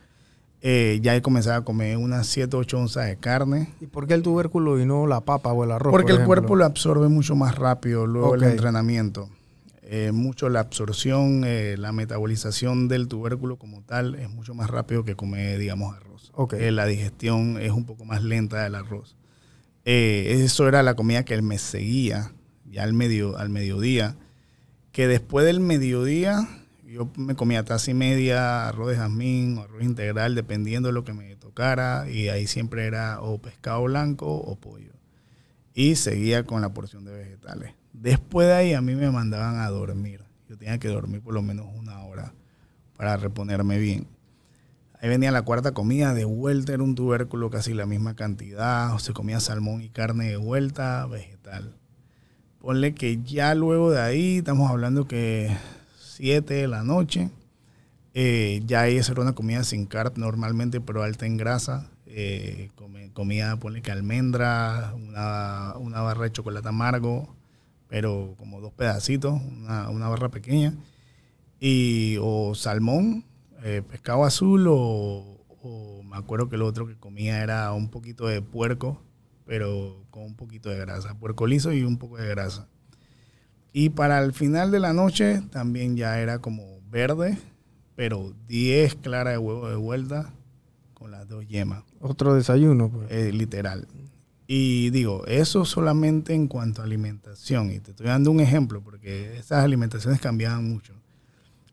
Eh, 0.62 0.99
ya 1.03 1.16
he 1.16 1.22
comenzado 1.22 1.58
a 1.58 1.64
comer 1.64 1.95
unas 1.97 2.26
7 2.28 2.56
o 2.56 2.60
8 2.60 2.80
onzas 2.80 3.06
de 3.06 3.18
carne. 3.18 3.74
¿Y 3.80 3.86
por 3.86 4.08
qué 4.08 4.16
el 4.16 4.24
tubérculo 4.24 4.80
y 4.80 4.86
no 4.86 5.06
la 5.06 5.22
papa 5.22 5.53
o 5.53 5.64
el 5.64 5.72
arroz? 5.72 5.91
Porque 5.91 6.14
por 6.14 6.22
el 6.22 6.26
cuerpo 6.26 6.56
lo 6.56 6.66
absorbe 6.66 7.08
mucho 7.08 7.36
más 7.36 7.56
rápido 7.56 8.08
luego 8.08 8.30
Ok. 8.30 8.39
del 8.39 8.51
entrenamiento. 8.51 9.30
Eh, 9.88 10.12
mucho 10.12 10.50
la 10.50 10.62
absorción, 10.62 11.44
eh, 11.46 11.76
la 11.78 11.92
metabolización 11.92 12.88
del 12.88 13.08
tubérculo 13.08 13.58
como 13.58 13.84
tal 13.84 14.16
es 14.16 14.30
mucho 14.30 14.56
más 14.56 14.70
rápido 14.70 15.06
que 15.06 15.16
comer, 15.16 15.60
digamos, 15.60 15.96
arroz. 15.96 16.32
Eh, 16.58 16.72
la 16.72 16.86
digestión 16.86 17.62
es 17.62 17.72
un 17.72 17.86
poco 17.86 18.04
más 18.04 18.24
lenta 18.24 18.64
del 18.64 18.76
arroz. 18.76 19.16
Eh, 19.86 20.42
eso 20.44 20.68
era 20.68 20.82
la 20.82 20.96
comida 20.96 21.24
que 21.24 21.36
él 21.36 21.44
me 21.44 21.60
seguía 21.60 22.34
ya 22.66 22.84
al, 22.84 22.94
medio, 22.94 23.38
al 23.38 23.50
mediodía. 23.50 24.16
Que 24.92 25.08
después 25.08 25.46
del 25.46 25.60
mediodía 25.60 26.48
yo 26.84 27.12
me 27.18 27.36
comía 27.36 27.64
taza 27.64 27.92
y 27.92 27.94
media, 27.94 28.68
arroz 28.68 28.90
de 28.90 28.98
jazmín, 28.98 29.58
o 29.58 29.62
arroz 29.64 29.84
integral, 29.84 30.34
dependiendo 30.34 30.90
de 30.90 30.94
lo 30.94 31.04
que 31.04 31.14
me 31.14 31.36
tocara. 31.36 32.10
Y 32.10 32.30
ahí 32.30 32.48
siempre 32.48 32.86
era 32.86 33.22
o 33.22 33.38
pescado 33.38 33.84
blanco 33.84 34.34
o 34.34 34.56
pollo 34.56 34.96
y 35.76 35.96
seguía 35.98 36.46
con 36.46 36.62
la 36.62 36.74
porción 36.74 37.04
de 37.04 37.12
vegetales. 37.12 37.74
Después 38.02 38.48
de 38.48 38.54
ahí 38.54 38.74
a 38.74 38.82
mí 38.82 38.96
me 38.96 39.10
mandaban 39.10 39.60
a 39.60 39.70
dormir. 39.70 40.22
Yo 40.50 40.58
tenía 40.58 40.78
que 40.78 40.88
dormir 40.88 41.22
por 41.22 41.34
lo 41.34 41.41
menos 41.41 41.68
una 41.76 42.04
hora 42.04 42.34
para 42.98 43.18
reponerme 43.18 43.78
bien. 43.80 44.08
Ahí 45.02 45.10
venía 45.10 45.32
la 45.32 45.43
cuarta 45.43 45.74
comida, 45.74 46.14
de 46.14 46.26
vuelta 46.26 46.74
era 46.74 46.84
un 46.84 46.96
tubérculo 46.96 47.50
casi 47.50 47.74
la 47.74 47.86
misma 47.86 48.16
cantidad, 48.16 48.93
o 48.93 49.00
se 49.00 49.14
comía 49.14 49.39
salmón 49.39 49.82
y 49.82 49.89
carne 49.89 50.30
de 50.30 50.38
vuelta, 50.38 51.06
vegetal. 51.06 51.76
Ponle 52.60 52.93
que 52.93 53.22
ya 53.24 53.54
luego 53.56 53.91
de 53.91 54.02
ahí, 54.02 54.38
estamos 54.38 54.70
hablando 54.70 55.08
que 55.08 55.56
7 56.00 56.54
de 56.54 56.68
la 56.68 56.84
noche, 56.84 57.30
eh, 58.14 58.62
ya 58.66 58.82
ahí 58.82 58.98
era 58.98 59.22
una 59.22 59.36
comida 59.36 59.64
sin 59.64 59.86
carb 59.86 60.18
normalmente, 60.18 60.80
pero 60.82 61.04
alta 61.04 61.26
en 61.26 61.38
grasa. 61.38 61.89
Eh, 62.08 62.70
comida, 63.14 63.58
ponle 63.58 63.82
que 63.82 63.91
almendra, 63.91 64.93
una, 64.96 65.74
una 65.78 66.02
barra 66.02 66.24
de 66.24 66.32
chocolate 66.32 66.70
amargo, 66.70 67.36
pero 67.88 68.36
como 68.38 68.62
dos 68.62 68.74
pedacitos, 68.74 69.34
una, 69.42 69.90
una 69.90 70.08
barra 70.08 70.30
pequeña. 70.30 70.74
Y 71.60 72.18
o 72.22 72.54
salmón, 72.56 73.26
eh, 73.64 73.82
pescado 73.88 74.24
azul 74.26 74.68
o, 74.68 75.38
o 75.62 76.04
me 76.04 76.18
acuerdo 76.18 76.50
que 76.50 76.58
lo 76.58 76.68
otro 76.68 76.86
que 76.88 76.96
comía 76.98 77.42
era 77.42 77.72
un 77.74 77.90
poquito 77.90 78.28
de 78.28 78.42
puerco, 78.42 79.02
pero 79.46 80.06
con 80.12 80.24
un 80.24 80.36
poquito 80.36 80.70
de 80.70 80.78
grasa. 80.78 81.18
Puerco 81.18 81.48
liso 81.48 81.72
y 81.72 81.84
un 81.84 81.98
poco 81.98 82.18
de 82.18 82.28
grasa. 82.28 82.68
Y 83.74 83.90
para 83.90 84.20
el 84.24 84.32
final 84.34 84.72
de 84.72 84.80
la 84.80 84.94
noche 84.94 85.42
también 85.52 85.98
ya 85.98 86.20
era 86.20 86.40
como 86.40 86.80
verde, 86.90 87.38
pero 87.96 88.34
10 88.48 88.96
claras 88.96 89.34
de 89.34 89.38
huevo 89.38 89.68
de 89.70 89.76
vuelta 89.76 90.34
con 90.94 91.12
las 91.12 91.28
dos 91.28 91.46
yemas, 91.48 91.84
Otro 92.00 92.34
desayuno, 92.36 92.90
pues. 92.90 93.12
eh, 93.12 93.32
literal. 93.34 93.88
Y 94.48 94.91
digo, 94.91 95.26
eso 95.26 95.66
solamente 95.66 96.34
en 96.34 96.48
cuanto 96.48 96.82
a 96.82 96.86
alimentación. 96.86 97.72
Y 97.72 97.80
te 97.80 97.91
estoy 97.91 98.08
dando 98.08 98.30
un 98.32 98.39
ejemplo 98.39 98.82
porque 98.82 99.38
esas 99.38 99.64
alimentaciones 99.64 100.22
cambiaban 100.22 100.70
mucho. 100.70 100.93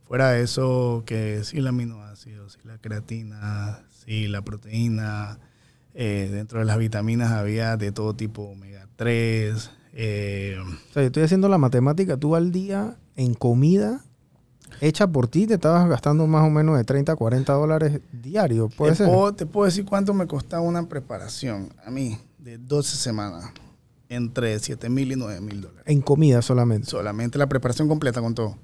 Fuera 0.07 0.31
de 0.31 0.43
eso, 0.43 1.03
que 1.07 1.43
sí 1.45 1.59
el 1.59 1.67
aminoácido, 1.67 2.49
sí 2.49 2.59
la 2.65 2.79
creatina, 2.79 3.83
sí 4.05 4.29
la 4.29 4.43
proteína. 4.43 5.39
eh, 5.95 6.29
dentro 6.33 6.59
de 6.61 6.65
las 6.65 6.79
vitaminas 6.79 7.33
había 7.33 7.77
de 7.77 7.93
todo 7.93 8.15
tipo, 8.15 8.43
omega 8.45 8.89
3. 8.97 9.71
eh, 9.93 10.57
O 10.61 10.93
sea, 10.93 11.03
yo 11.03 11.07
estoy 11.09 11.23
haciendo 11.25 11.49
la 11.51 11.59
matemática. 11.59 12.17
Tú 12.17 12.35
al 12.37 12.53
día 12.53 12.97
en 13.17 13.35
comida 13.35 14.03
hecha 14.81 15.07
por 15.07 15.29
ti 15.29 15.47
te 15.47 15.55
estabas 15.55 15.87
gastando 15.89 16.27
más 16.27 16.47
o 16.47 16.51
menos 16.51 16.79
de 16.79 16.85
30 16.85 17.13
a 17.13 17.17
40 17.17 17.53
dólares 17.53 18.01
diarios. 18.13 18.75
¿Puede 18.75 18.93
te, 18.93 18.99
ser? 18.99 19.07
Puedo, 19.09 19.35
te 19.35 19.45
puedo 19.47 19.67
decir 19.67 19.85
cuánto 19.85 20.15
me 20.15 20.27
costaba 20.27 20.63
una 20.63 20.89
preparación 20.89 21.69
a 21.85 21.91
mí 21.91 22.19
de 22.43 22.59
12 22.59 22.97
semanas. 22.97 23.51
Entre 24.09 24.59
7 24.59 24.91
mil 24.91 25.13
y 25.13 25.17
9 25.17 25.41
mil 25.41 25.63
dólares. 25.63 25.85
En 25.87 26.03
comida 26.03 26.43
solamente. 26.43 26.91
Solamente 26.91 27.39
la 27.39 27.49
preparación 27.49 27.89
completa 27.89 28.21
con 28.21 28.35
todo. 28.35 28.59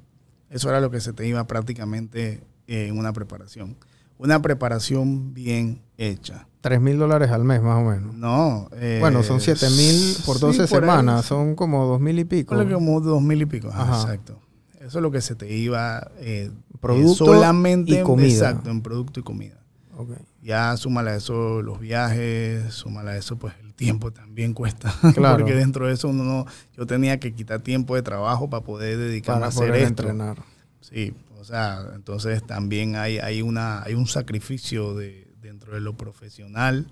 Eso 0.51 0.68
era 0.68 0.81
lo 0.81 0.91
que 0.91 1.01
se 1.01 1.12
te 1.12 1.26
iba 1.26 1.47
prácticamente 1.47 2.43
eh, 2.66 2.89
en 2.89 2.99
una 2.99 3.12
preparación. 3.12 3.76
Una 4.18 4.43
preparación 4.43 5.33
bien 5.33 5.81
hecha. 5.97 6.49
3 6.61 6.81
mil 6.81 6.99
dólares 6.99 7.31
al 7.31 7.45
mes 7.45 7.62
más 7.62 7.79
o 7.83 7.89
menos. 7.89 8.14
No. 8.14 8.68
eh, 8.72 8.99
bueno, 9.01 9.22
son 9.22 9.41
7 9.41 9.70
mil 9.70 10.16
por 10.26 10.37
sí, 10.37 10.41
12 10.43 10.66
por 10.66 10.85
ahí. 10.85 10.91
semanas. 10.91 11.24
Son 11.24 11.55
como 11.55 11.87
2 11.87 12.01
mil 12.01 12.18
y 12.18 12.24
pico. 12.24 12.55
Como 12.55 13.01
dos 13.01 13.22
mil 13.22 13.41
y 13.41 13.47
pico. 13.47 13.68
Ajá. 13.68 14.03
Exacto. 14.03 14.41
Eso 14.81 14.99
es 14.99 15.03
lo 15.03 15.11
que 15.11 15.20
se 15.20 15.35
te 15.35 15.55
iba 15.55 16.11
eh, 16.18 16.51
Producto 16.81 17.24
eh, 17.24 17.37
solamente 17.37 18.01
y 18.01 18.03
comida. 18.03 18.29
Exacto, 18.29 18.70
en 18.70 18.83
producto 18.83 19.20
y 19.20 19.22
comida. 19.22 19.61
Ok. 19.97 20.11
Ya 20.43 20.76
súmala 20.76 21.14
eso 21.16 21.62
los 21.62 21.81
viajes, 21.81 22.72
súmala 22.72 23.16
eso 23.16 23.37
pues 23.37 23.55
tiempo 23.79 24.12
también 24.12 24.53
cuesta. 24.53 24.93
Claro. 25.14 25.39
Porque 25.39 25.55
dentro 25.55 25.87
de 25.87 25.95
eso 25.95 26.09
uno 26.09 26.24
no, 26.24 26.47
yo 26.76 26.87
tenía 26.87 27.18
que 27.18 27.33
quitar 27.33 27.61
tiempo 27.61 27.95
de 27.95 28.03
trabajo 28.03 28.51
para 28.51 28.62
poder 28.64 28.99
dedicarme 28.99 29.41
Para 29.41 29.47
a 29.47 29.49
hacer 29.49 29.68
poder 29.68 29.83
esto. 29.83 30.03
entrenar. 30.03 30.43
Sí, 30.83 31.14
o 31.41 31.45
sea, 31.45 31.93
entonces 31.95 32.43
también 32.47 32.97
hay, 32.97 33.18
hay, 33.18 33.41
una, 33.41 33.83
hay 33.83 33.95
un 33.95 34.07
sacrificio 34.07 34.95
de, 34.95 35.29
dentro 35.41 35.74
de 35.74 35.81
lo 35.81 35.97
profesional 35.97 36.87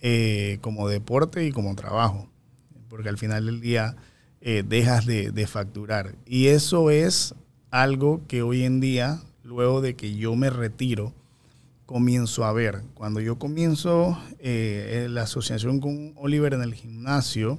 eh, 0.00 0.58
como 0.62 0.88
deporte 0.88 1.44
y 1.46 1.52
como 1.52 1.74
trabajo. 1.76 2.28
Porque 2.88 3.08
al 3.08 3.18
final 3.18 3.46
del 3.46 3.60
día 3.60 3.94
eh, 4.40 4.64
dejas 4.66 5.06
de, 5.06 5.30
de 5.30 5.46
facturar. 5.46 6.14
Y 6.26 6.46
eso 6.48 6.90
es 6.90 7.34
algo 7.70 8.22
que 8.26 8.42
hoy 8.42 8.64
en 8.64 8.80
día, 8.80 9.20
luego 9.42 9.80
de 9.80 9.94
que 9.94 10.14
yo 10.14 10.34
me 10.36 10.48
retiro, 10.48 11.12
comienzo 11.86 12.44
a 12.44 12.52
ver. 12.52 12.82
Cuando 12.94 13.20
yo 13.20 13.38
comienzo 13.38 14.18
eh, 14.38 15.06
la 15.10 15.22
asociación 15.22 15.80
con 15.80 16.12
Oliver 16.16 16.54
en 16.54 16.62
el 16.62 16.74
gimnasio, 16.74 17.58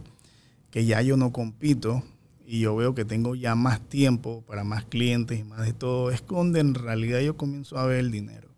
que 0.71 0.85
ya 0.85 1.01
yo 1.01 1.17
no 1.17 1.31
compito 1.31 2.03
y 2.45 2.59
yo 2.59 2.75
veo 2.75 2.93
que 2.93 3.05
tengo 3.05 3.35
ya 3.35 3.55
más 3.55 3.81
tiempo 3.81 4.43
para 4.47 4.63
más 4.63 4.85
clientes 4.85 5.39
y 5.39 5.43
más 5.43 5.65
de 5.65 5.73
todo, 5.73 6.11
es 6.11 6.23
donde 6.27 6.59
en 6.59 6.75
realidad 6.75 7.19
yo 7.21 7.37
comienzo 7.37 7.77
a 7.77 7.85
ver 7.85 7.99
el 7.99 8.11
dinero. 8.11 8.49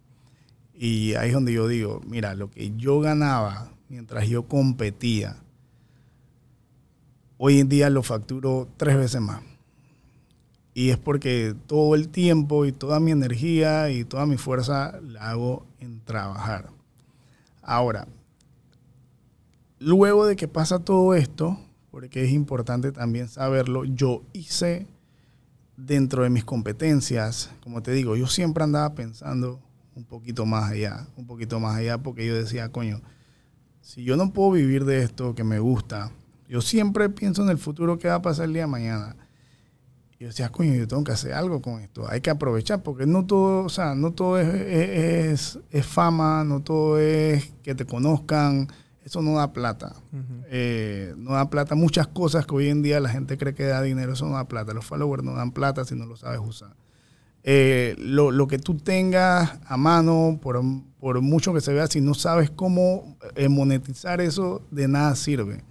Y 0.73 1.15
ahí 1.15 1.29
es 1.29 1.33
donde 1.33 1.53
yo 1.53 1.67
digo, 1.67 2.01
mira, 2.05 2.35
lo 2.35 2.51
que 2.51 2.73
yo 2.75 2.99
ganaba 2.99 3.71
mientras 3.89 4.27
yo 4.27 4.47
competía, 4.47 5.37
hoy 7.37 7.59
en 7.59 7.69
día 7.69 7.89
lo 7.89 8.03
facturo 8.03 8.67
tres 8.77 8.97
veces 8.97 9.21
más. 9.21 9.41
Y 10.77 10.91
es 10.91 10.97
porque 10.99 11.55
todo 11.65 11.95
el 11.95 12.09
tiempo 12.09 12.67
y 12.67 12.71
toda 12.71 12.99
mi 12.99 13.09
energía 13.09 13.89
y 13.89 14.03
toda 14.03 14.27
mi 14.27 14.37
fuerza 14.37 14.99
la 15.01 15.31
hago 15.31 15.65
en 15.79 16.01
trabajar. 16.01 16.69
Ahora, 17.63 18.07
luego 19.79 20.27
de 20.27 20.35
que 20.35 20.47
pasa 20.47 20.77
todo 20.77 21.15
esto, 21.15 21.59
porque 21.89 22.23
es 22.23 22.31
importante 22.31 22.91
también 22.91 23.27
saberlo, 23.27 23.85
yo 23.85 24.21
hice 24.33 24.85
dentro 25.77 26.21
de 26.21 26.29
mis 26.29 26.45
competencias, 26.45 27.49
como 27.63 27.81
te 27.81 27.91
digo, 27.91 28.15
yo 28.15 28.27
siempre 28.27 28.63
andaba 28.63 28.93
pensando 28.93 29.59
un 29.95 30.03
poquito 30.03 30.45
más 30.45 30.69
allá, 30.69 31.07
un 31.15 31.25
poquito 31.25 31.59
más 31.59 31.75
allá, 31.75 31.97
porque 31.97 32.23
yo 32.23 32.35
decía, 32.35 32.71
coño, 32.71 33.01
si 33.81 34.03
yo 34.03 34.15
no 34.15 34.31
puedo 34.31 34.51
vivir 34.51 34.85
de 34.85 35.01
esto 35.01 35.33
que 35.33 35.43
me 35.43 35.57
gusta, 35.57 36.11
yo 36.47 36.61
siempre 36.61 37.09
pienso 37.09 37.41
en 37.41 37.49
el 37.49 37.57
futuro 37.57 37.97
que 37.97 38.09
va 38.09 38.13
a 38.13 38.21
pasar 38.21 38.45
el 38.45 38.53
día 38.53 38.61
de 38.61 38.67
mañana. 38.67 39.15
Y 40.19 40.23
yo 40.23 40.27
decía, 40.29 40.49
coño, 40.49 40.73
yo 40.73 40.87
tengo 40.87 41.03
que 41.03 41.11
hacer 41.11 41.33
algo 41.33 41.61
con 41.61 41.79
esto. 41.81 42.09
Hay 42.09 42.21
que 42.21 42.29
aprovechar, 42.29 42.81
porque 42.81 43.05
no 43.05 43.25
todo, 43.25 43.65
o 43.65 43.69
sea, 43.69 43.93
no 43.93 44.13
todo 44.13 44.39
es, 44.39 44.47
es, 44.47 45.59
es 45.69 45.85
fama, 45.85 46.43
no 46.43 46.61
todo 46.61 46.99
es 46.99 47.53
que 47.63 47.75
te 47.75 47.85
conozcan. 47.85 48.67
Eso 49.05 49.21
no 49.21 49.35
da 49.37 49.53
plata. 49.53 49.95
Eh, 50.49 51.13
no 51.17 51.31
da 51.31 51.49
plata. 51.49 51.75
Muchas 51.75 52.07
cosas 52.07 52.45
que 52.45 52.55
hoy 52.55 52.67
en 52.67 52.81
día 52.81 52.99
la 52.99 53.07
gente 53.07 53.37
cree 53.37 53.53
que 53.53 53.63
da 53.63 53.81
dinero, 53.81 54.11
eso 54.11 54.25
no 54.25 54.35
da 54.35 54.49
plata. 54.49 54.73
Los 54.73 54.85
followers 54.85 55.23
no 55.23 55.33
dan 55.33 55.51
plata 55.51 55.85
si 55.85 55.95
no 55.95 56.05
lo 56.05 56.17
sabes 56.17 56.41
usar. 56.43 56.75
Eh, 57.43 57.95
lo, 57.97 58.31
lo 58.31 58.47
que 58.47 58.59
tú 58.59 58.75
tengas 58.75 59.59
a 59.65 59.77
mano, 59.77 60.37
por, 60.41 60.61
por 60.99 61.21
mucho 61.21 61.53
que 61.53 61.61
se 61.61 61.71
vea, 61.71 61.87
si 61.87 62.01
no 62.01 62.13
sabes 62.15 62.49
cómo 62.49 63.15
eh, 63.35 63.47
monetizar 63.47 64.19
eso, 64.19 64.61
de 64.71 64.89
nada 64.89 65.15
sirve. 65.15 65.63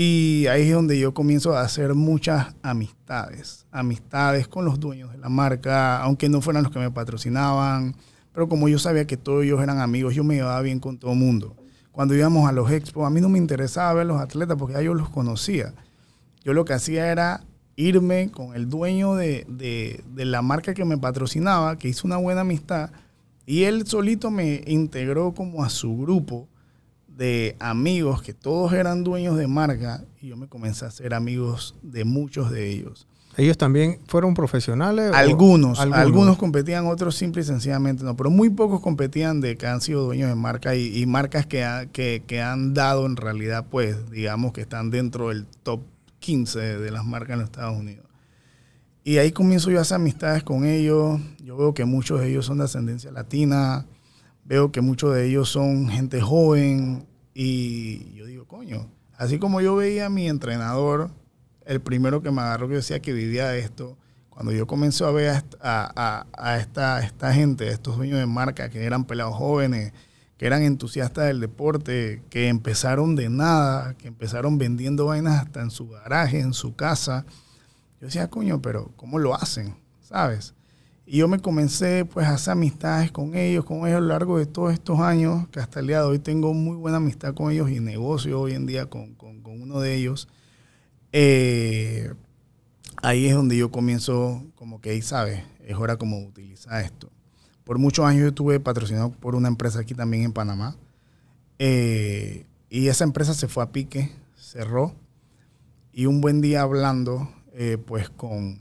Y 0.00 0.46
ahí 0.46 0.68
es 0.68 0.74
donde 0.74 0.96
yo 0.96 1.12
comienzo 1.12 1.56
a 1.56 1.62
hacer 1.62 1.92
muchas 1.96 2.54
amistades. 2.62 3.66
Amistades 3.72 4.46
con 4.46 4.64
los 4.64 4.78
dueños 4.78 5.10
de 5.10 5.18
la 5.18 5.28
marca, 5.28 6.00
aunque 6.00 6.28
no 6.28 6.40
fueran 6.40 6.62
los 6.62 6.70
que 6.70 6.78
me 6.78 6.92
patrocinaban. 6.92 7.96
Pero 8.32 8.48
como 8.48 8.68
yo 8.68 8.78
sabía 8.78 9.08
que 9.08 9.16
todos 9.16 9.42
ellos 9.42 9.60
eran 9.60 9.80
amigos, 9.80 10.14
yo 10.14 10.22
me 10.22 10.36
llevaba 10.36 10.62
bien 10.62 10.78
con 10.78 10.98
todo 10.98 11.14
el 11.14 11.18
mundo. 11.18 11.56
Cuando 11.90 12.14
íbamos 12.14 12.48
a 12.48 12.52
los 12.52 12.70
expos, 12.70 13.08
a 13.08 13.10
mí 13.10 13.20
no 13.20 13.28
me 13.28 13.38
interesaba 13.38 13.92
ver 13.92 14.06
los 14.06 14.20
atletas 14.20 14.56
porque 14.56 14.74
ya 14.74 14.82
yo 14.82 14.94
los 14.94 15.10
conocía. 15.10 15.74
Yo 16.44 16.52
lo 16.52 16.64
que 16.64 16.74
hacía 16.74 17.10
era 17.10 17.40
irme 17.74 18.30
con 18.30 18.54
el 18.54 18.68
dueño 18.68 19.16
de, 19.16 19.46
de, 19.48 20.04
de 20.14 20.24
la 20.24 20.42
marca 20.42 20.74
que 20.74 20.84
me 20.84 20.96
patrocinaba, 20.96 21.76
que 21.76 21.88
hizo 21.88 22.06
una 22.06 22.18
buena 22.18 22.42
amistad, 22.42 22.90
y 23.46 23.64
él 23.64 23.84
solito 23.84 24.30
me 24.30 24.62
integró 24.68 25.34
como 25.34 25.64
a 25.64 25.70
su 25.70 25.96
grupo 25.98 26.46
de 27.18 27.56
amigos 27.58 28.22
que 28.22 28.32
todos 28.32 28.72
eran 28.72 29.02
dueños 29.04 29.36
de 29.36 29.46
marca 29.48 30.04
y 30.22 30.28
yo 30.28 30.36
me 30.36 30.46
comencé 30.48 30.84
a 30.84 30.88
hacer 30.88 31.12
amigos 31.12 31.74
de 31.82 32.04
muchos 32.04 32.50
de 32.50 32.70
ellos. 32.70 33.06
ellos 33.36 33.58
también 33.58 33.98
fueron 34.06 34.34
profesionales. 34.34 35.10
Algunos, 35.12 35.78
algunos, 36.02 36.38
competían, 36.38 36.86
otros 36.86 37.16
simple 37.16 37.42
y 37.42 37.44
sencillamente 37.44 38.04
no, 38.04 38.16
pero 38.16 38.30
muy 38.30 38.50
pocos 38.50 38.80
competían 38.80 39.40
de 39.40 39.56
que 39.56 39.66
han 39.66 39.80
sido 39.80 40.04
dueños 40.04 40.28
de 40.28 40.36
marca 40.36 40.74
y, 40.76 40.96
y 40.96 41.06
marcas 41.06 41.44
que, 41.46 41.64
ha- 41.64 41.86
que, 41.86 42.22
que 42.26 42.40
han 42.40 42.72
dado 42.72 43.04
en 43.06 43.16
realidad, 43.16 43.66
pues, 43.70 44.10
digamos 44.10 44.52
que 44.52 44.60
están 44.60 44.90
dentro 44.90 45.28
del 45.28 45.44
top 45.64 45.80
15 46.20 46.58
de 46.78 46.90
las 46.90 47.04
marcas 47.04 47.34
en 47.34 47.38
los 47.40 47.48
Estados 47.48 47.76
Unidos. 47.78 48.06
Y 49.04 49.18
ahí 49.18 49.32
comienzo 49.32 49.70
yo 49.70 49.78
a 49.78 49.82
hacer 49.82 49.96
amistades 49.96 50.42
con 50.44 50.64
ellos. 50.66 51.20
Yo 51.42 51.56
veo 51.56 51.74
que 51.74 51.84
muchos 51.84 52.20
de 52.20 52.28
ellos 52.30 52.46
son 52.46 52.58
de 52.58 52.64
ascendencia 52.64 53.10
latina. 53.10 53.86
Veo 54.44 54.70
que 54.72 54.80
muchos 54.82 55.14
de 55.14 55.26
ellos 55.26 55.48
son 55.48 55.88
gente 55.88 56.20
joven. 56.20 57.06
Y 57.40 58.14
yo 58.14 58.26
digo, 58.26 58.46
coño, 58.48 58.90
así 59.16 59.38
como 59.38 59.60
yo 59.60 59.76
veía 59.76 60.06
a 60.06 60.10
mi 60.10 60.26
entrenador, 60.28 61.12
el 61.66 61.80
primero 61.80 62.20
que 62.20 62.32
me 62.32 62.40
agarró 62.42 62.66
que 62.68 62.74
decía 62.74 62.98
que 62.98 63.12
vivía 63.12 63.54
esto, 63.54 63.96
cuando 64.28 64.50
yo 64.50 64.66
comencé 64.66 65.04
a 65.04 65.10
ver 65.12 65.28
a, 65.30 65.36
est- 65.38 65.54
a- 65.60 65.92
a- 65.94 66.26
a 66.32 66.58
esta, 66.58 67.00
esta 67.00 67.32
gente, 67.32 67.68
estos 67.68 67.96
dueños 67.96 68.18
de 68.18 68.26
marca 68.26 68.68
que 68.70 68.84
eran 68.84 69.04
pelados 69.04 69.36
jóvenes, 69.36 69.92
que 70.36 70.46
eran 70.46 70.62
entusiastas 70.62 71.26
del 71.26 71.38
deporte, 71.38 72.22
que 72.28 72.48
empezaron 72.48 73.14
de 73.14 73.28
nada, 73.28 73.94
que 73.94 74.08
empezaron 74.08 74.58
vendiendo 74.58 75.06
vainas 75.06 75.40
hasta 75.44 75.62
en 75.62 75.70
su 75.70 75.88
garaje, 75.88 76.40
en 76.40 76.54
su 76.54 76.74
casa. 76.74 77.24
Yo 78.00 78.06
decía, 78.08 78.28
coño, 78.28 78.60
pero 78.60 78.90
¿cómo 78.96 79.20
lo 79.20 79.36
hacen? 79.36 79.76
¿Sabes? 80.00 80.54
Y 81.10 81.16
yo 81.18 81.28
me 81.28 81.38
comencé 81.38 82.04
pues 82.04 82.26
a 82.26 82.34
hacer 82.34 82.52
amistades 82.52 83.10
con 83.10 83.34
ellos, 83.34 83.64
con 83.64 83.78
ellos 83.86 83.96
a 83.96 84.00
lo 84.00 84.08
largo 84.08 84.36
de 84.38 84.44
todos 84.44 84.74
estos 84.74 85.00
años, 85.00 85.48
que 85.48 85.58
hasta 85.58 85.80
el 85.80 85.86
día 85.86 86.00
de 86.02 86.06
hoy 86.06 86.18
tengo 86.18 86.52
muy 86.52 86.76
buena 86.76 86.98
amistad 86.98 87.32
con 87.32 87.50
ellos 87.50 87.70
y 87.70 87.80
negocio 87.80 88.38
hoy 88.38 88.52
en 88.52 88.66
día 88.66 88.90
con, 88.90 89.14
con- 89.14 89.38
uno 89.46 89.80
de 89.80 89.94
ellos. 89.94 90.28
Eh, 91.12 92.12
ahí 93.02 93.26
es 93.26 93.34
donde 93.34 93.56
yo 93.56 93.70
comienzo 93.70 94.44
como 94.54 94.80
que, 94.82 95.00
¿sabes? 95.00 95.42
Es 95.66 95.74
hora 95.76 95.96
como 95.96 96.18
utilizar 96.20 96.84
esto. 96.84 97.10
Por 97.64 97.78
muchos 97.78 98.04
años 98.04 98.22
yo 98.22 98.28
estuve 98.28 98.60
patrocinado 98.60 99.10
por 99.10 99.34
una 99.34 99.48
empresa 99.48 99.80
aquí 99.80 99.94
también 99.94 100.24
en 100.24 100.32
Panamá. 100.32 100.76
Eh, 101.58 102.44
y 102.68 102.88
esa 102.88 103.04
empresa 103.04 103.32
se 103.32 103.48
fue 103.48 103.62
a 103.62 103.72
pique, 103.72 104.12
cerró. 104.36 104.94
Y 105.92 106.04
un 106.04 106.20
buen 106.20 106.40
día 106.42 106.60
hablando, 106.62 107.30
eh, 107.54 107.78
pues 107.84 108.10
con, 108.10 108.58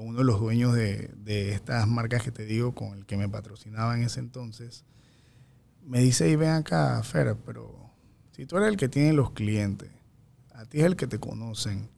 uno 0.00 0.18
de 0.18 0.24
los 0.24 0.40
dueños 0.40 0.74
de, 0.74 1.52
estas 1.52 1.86
marcas 1.86 2.22
que 2.22 2.32
te 2.32 2.44
digo, 2.44 2.74
con 2.74 2.94
el 2.96 3.06
que 3.06 3.16
me 3.16 3.28
patrocinaba 3.28 3.96
en 3.96 4.02
ese 4.02 4.20
entonces, 4.20 4.84
me 5.84 6.00
dice, 6.00 6.28
y 6.28 6.36
ven 6.36 6.50
acá, 6.50 7.02
Fer, 7.02 7.36
pero 7.44 7.90
si 8.32 8.46
tú 8.46 8.56
eres 8.56 8.68
el 8.68 8.76
que 8.76 8.88
tiene 8.88 9.12
los 9.12 9.32
clientes, 9.32 9.90
a 10.52 10.64
ti 10.64 10.78
es 10.78 10.84
el 10.84 10.96
que 10.96 11.06
te 11.06 11.18
conocen, 11.18 11.88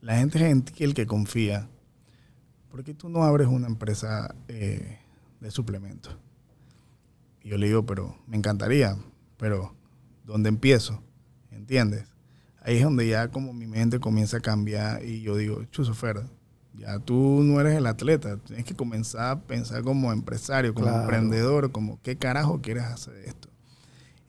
la 0.00 0.18
gente 0.18 0.38
es 0.38 0.44
en 0.44 0.62
ti 0.62 0.84
el 0.84 0.94
que 0.94 1.06
confía, 1.06 1.68
¿por 2.70 2.84
qué 2.84 2.94
tú 2.94 3.08
no 3.08 3.24
abres 3.24 3.48
una 3.48 3.66
empresa 3.66 4.34
eh, 4.48 4.98
de 5.40 5.50
suplementos? 5.50 6.16
Y 7.42 7.50
yo 7.50 7.58
le 7.58 7.66
digo, 7.66 7.86
pero 7.86 8.18
me 8.26 8.36
encantaría, 8.36 8.96
pero 9.36 9.74
¿dónde 10.24 10.48
empiezo? 10.48 11.02
¿Entiendes? 11.50 12.04
Ahí 12.60 12.76
es 12.76 12.84
donde 12.84 13.08
ya 13.08 13.28
como 13.28 13.52
mi 13.52 13.66
mente 13.66 13.98
comienza 13.98 14.38
a 14.38 14.40
cambiar 14.40 15.04
y 15.04 15.22
yo 15.22 15.36
digo, 15.36 15.64
Chuso 15.64 15.94
Fer, 15.94 16.22
ya 16.78 16.98
tú 16.98 17.42
no 17.44 17.60
eres 17.60 17.76
el 17.76 17.86
atleta, 17.86 18.36
tienes 18.38 18.64
que 18.64 18.74
comenzar 18.74 19.30
a 19.30 19.40
pensar 19.40 19.82
como 19.82 20.12
empresario, 20.12 20.72
como 20.74 20.86
Claro. 20.86 21.00
emprendedor, 21.02 21.72
como 21.72 22.00
qué 22.02 22.16
carajo 22.16 22.60
quieres 22.62 22.84
hacer 22.84 23.14
esto. 23.26 23.48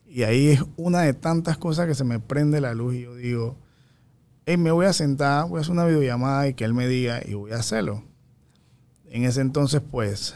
Y 0.08 0.24
ahí 0.24 0.50
es 0.50 0.64
una 0.76 1.02
de 1.02 1.14
tantas 1.14 1.58
cosas 1.58 1.88
que 1.88 1.94
se 1.96 2.04
me 2.04 2.20
prende 2.20 2.60
la 2.62 2.74
luz 2.74 2.96
y 2.96 3.02
yo 3.02 3.16
digo, 3.16 3.56
hey, 4.46 4.58
me 4.58 4.72
voy 4.72 4.88
a 4.88 4.94
sentar, 4.94 5.48
voy 5.48 5.60
a 5.60 5.62
hacer 5.62 5.72
una 5.74 5.86
videollamada 5.86 6.48
y 6.48 6.54
que 6.56 6.64
él 6.66 6.74
me 6.74 6.88
diga 6.88 7.22
y 7.24 7.36
voy 7.36 7.52
a 7.52 7.58
hacerlo. 7.58 8.04
En 9.12 9.24
ese 9.24 9.42
entonces, 9.42 9.82
pues, 9.90 10.36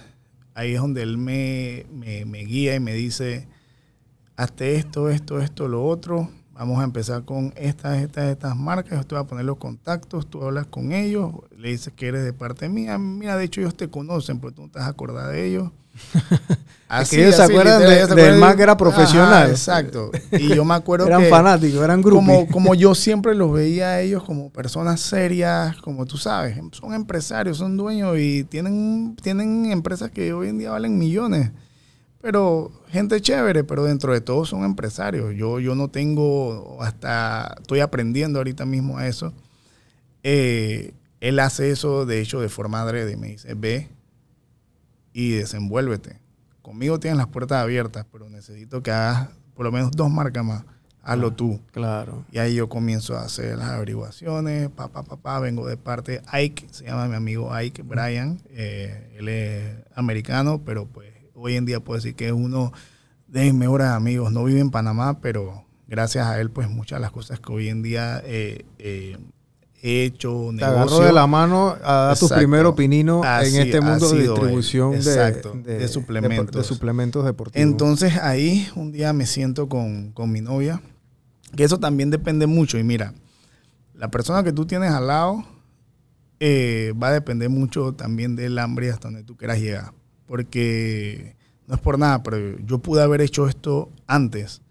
ahí 0.54 0.74
es 0.76 0.80
donde 0.82 1.02
él 1.02 1.18
me, 1.18 1.86
me, 1.92 2.26
me 2.26 2.40
guía 2.40 2.76
y 2.76 2.80
me 2.80 2.94
dice, 2.94 3.48
hazte 4.36 4.76
esto, 4.76 5.10
esto, 5.10 5.40
esto, 5.42 5.68
lo 5.68 5.84
otro. 5.86 6.30
Vamos 6.54 6.80
a 6.80 6.84
empezar 6.84 7.26
con 7.26 7.52
estas, 7.56 7.98
estas, 7.98 8.26
estas 8.26 8.56
marcas. 8.56 9.00
Yo 9.00 9.04
te 9.06 9.16
voy 9.16 9.24
a 9.24 9.28
poner 9.28 9.46
los 9.46 9.58
contactos, 9.58 10.28
tú 10.28 10.44
hablas 10.44 10.68
con 10.68 10.92
ellos, 10.92 11.32
le 11.58 11.70
dices 11.70 11.92
que 11.96 12.08
eres 12.08 12.24
de 12.24 12.32
parte 12.32 12.70
mía. 12.70 12.98
Mira, 13.00 13.36
de 13.38 13.46
hecho 13.46 13.62
ellos 13.62 13.76
te 13.76 13.90
conocen, 13.90 14.40
pero 14.40 14.54
tú 14.54 14.62
no 14.62 14.70
te 14.70 14.78
vas 14.78 14.88
a 14.88 14.92
acordar 14.92 15.32
de 15.32 15.48
ellos. 15.48 15.72
que 17.10 17.22
ellos 17.22 17.36
se 17.36 17.44
acuerdan 17.44 17.82
de- 17.82 18.38
man 18.40 18.56
que 18.56 18.64
era 18.64 18.78
profesional. 18.78 19.44
Ajá, 19.44 19.50
exacto. 19.50 20.12
Y 20.32 20.56
yo 20.56 20.64
me 20.64 20.76
acuerdo 20.76 21.06
Eran 21.08 21.24
que 21.24 21.30
fanáticos, 21.30 21.84
eran 21.84 22.02
grupos. 22.02 22.26
como, 22.26 22.48
como 22.52 22.76
yo 22.76 22.94
siempre 22.94 23.34
los 23.36 23.52
veía 23.52 23.90
a 23.90 24.02
ellos 24.02 24.24
como 24.24 24.52
personas 24.52 25.00
serias, 25.00 25.76
como 25.78 26.06
tú 26.06 26.18
sabes, 26.18 26.58
son 26.72 26.94
empresarios, 26.94 27.58
son 27.58 27.78
dueños 27.78 28.18
y 28.20 28.44
tienen, 28.44 29.16
tienen 29.22 29.72
empresas 29.72 30.12
que 30.12 30.34
hoy 30.34 30.50
en 30.50 30.60
día 30.60 30.72
valen 30.72 30.98
millones. 30.98 31.52
Pero 32.24 32.72
gente 32.88 33.20
chévere, 33.20 33.66
pero 33.66 33.84
dentro 33.84 34.14
de 34.14 34.22
todo 34.22 34.46
son 34.46 34.64
empresarios. 34.64 35.36
Yo, 35.36 35.60
yo 35.60 35.76
no 35.76 35.90
tengo, 35.90 36.82
hasta 36.82 37.58
estoy 37.60 37.82
aprendiendo 37.82 38.40
ahorita 38.40 38.66
mismo 38.66 38.98
a 38.98 39.08
eso. 39.10 39.34
Eh, 40.24 40.94
él 41.20 41.38
hace 41.40 41.70
eso, 41.70 42.06
de 42.06 42.22
hecho, 42.22 42.40
de 42.40 42.48
forma 42.48 42.82
adrede. 42.82 43.18
Me 43.18 43.28
dice, 43.28 43.54
ve 43.56 43.90
y 45.12 45.32
desenvuélvete. 45.32 46.18
Conmigo 46.62 46.98
tienes 46.98 47.18
las 47.18 47.28
puertas 47.28 47.62
abiertas, 47.62 48.06
pero 48.10 48.30
necesito 48.30 48.82
que 48.82 48.92
hagas 48.92 49.28
por 49.54 49.66
lo 49.66 49.74
menos 49.74 49.92
dos 49.92 50.10
marcas 50.10 50.46
más. 50.46 50.64
Hazlo 51.02 51.28
Ah. 51.28 51.36
tú. 51.36 51.60
Claro. 51.74 52.24
Y 52.32 52.38
ahí 52.38 52.56
yo 52.56 52.70
comienzo 52.70 53.18
a 53.18 53.24
hacer 53.24 53.58
las 53.58 53.68
averiguaciones, 53.72 54.70
pa, 54.70 54.88
pa, 54.88 55.04
pa, 55.04 55.18
pa, 55.18 55.40
vengo 55.42 55.68
de 55.68 55.76
parte 55.76 56.14
de 56.14 56.22
Ike, 56.32 56.68
se 56.72 56.86
llama 56.86 57.10
mi 57.10 57.16
amigo 57.16 57.54
Ike 57.54 57.82
Bryan, 57.82 58.40
eh, 58.52 59.12
él 59.20 59.28
es 59.28 59.76
americano, 59.94 60.62
pero 60.66 60.86
pues 60.86 61.13
hoy 61.44 61.58
en 61.58 61.66
día 61.66 61.82
puedo 61.82 61.98
decir 61.98 62.16
que 62.16 62.28
es 62.28 62.32
uno 62.32 62.72
de 63.28 63.44
mis 63.44 63.54
mejores 63.54 63.88
amigos, 63.88 64.32
no 64.32 64.46
vive 64.46 64.62
en 64.62 64.72
Panamá, 64.72 65.20
pero 65.20 65.66
gracias 65.88 66.26
a 66.26 66.40
él 66.40 66.50
pues 66.50 66.70
muchas 66.70 67.00
de 67.00 67.02
las 67.02 67.12
cosas 67.12 67.40
que 67.42 67.52
hoy 67.52 67.68
en 67.68 67.82
día 67.82 68.22
eh, 68.26 68.66
eh, 68.80 69.18
he 69.82 70.06
hecho, 70.06 70.48
Te 70.58 70.66
negocio, 70.66 71.04
de 71.04 71.12
la 71.12 71.28
mano 71.28 71.76
a 71.84 71.94
dar 71.94 72.18
tu 72.18 72.30
primer 72.30 72.66
opinino 72.66 73.22
Así 73.26 73.58
en 73.58 73.64
este 73.64 73.82
mundo 73.82 74.10
de 74.10 74.22
distribución 74.22 74.92
de, 74.94 75.88
suplementos. 75.90 76.56
de 76.56 76.64
suplementos 76.64 77.26
deportivos. 77.26 77.62
Entonces 77.62 78.18
ahí 78.18 78.70
un 78.76 78.94
día 78.94 79.12
me 79.12 79.26
siento 79.26 79.68
con, 79.68 80.14
con 80.14 80.32
mi 80.32 80.40
novia, 80.40 80.82
que 81.58 81.66
eso 81.66 81.78
también 81.78 82.10
depende 82.10 82.48
mucho. 82.48 82.78
Y 82.78 82.86
mira, 82.86 83.14
la 83.94 84.10
persona 84.10 84.44
que 84.44 84.54
tú 84.54 84.66
tienes 84.66 84.92
al 84.92 85.08
lado 85.08 85.44
eh, 86.40 86.94
va 87.02 87.10
a 87.10 87.12
depender 87.12 87.50
mucho 87.50 87.94
también 87.94 88.38
del 88.38 88.58
hambre 88.60 88.90
hasta 88.90 89.10
donde 89.10 89.24
tú 89.24 89.36
quieras 89.36 89.60
llegar. 89.60 89.92
Porque 90.26 91.36
no 91.68 91.76
es 91.76 91.82
por 91.82 92.00
nada, 92.00 92.24
pero 92.24 92.58
yo 92.60 92.80
pude 92.80 93.02
haber 93.04 93.22
hecho 93.22 93.48
esto 93.48 93.90
antes. 94.08 94.62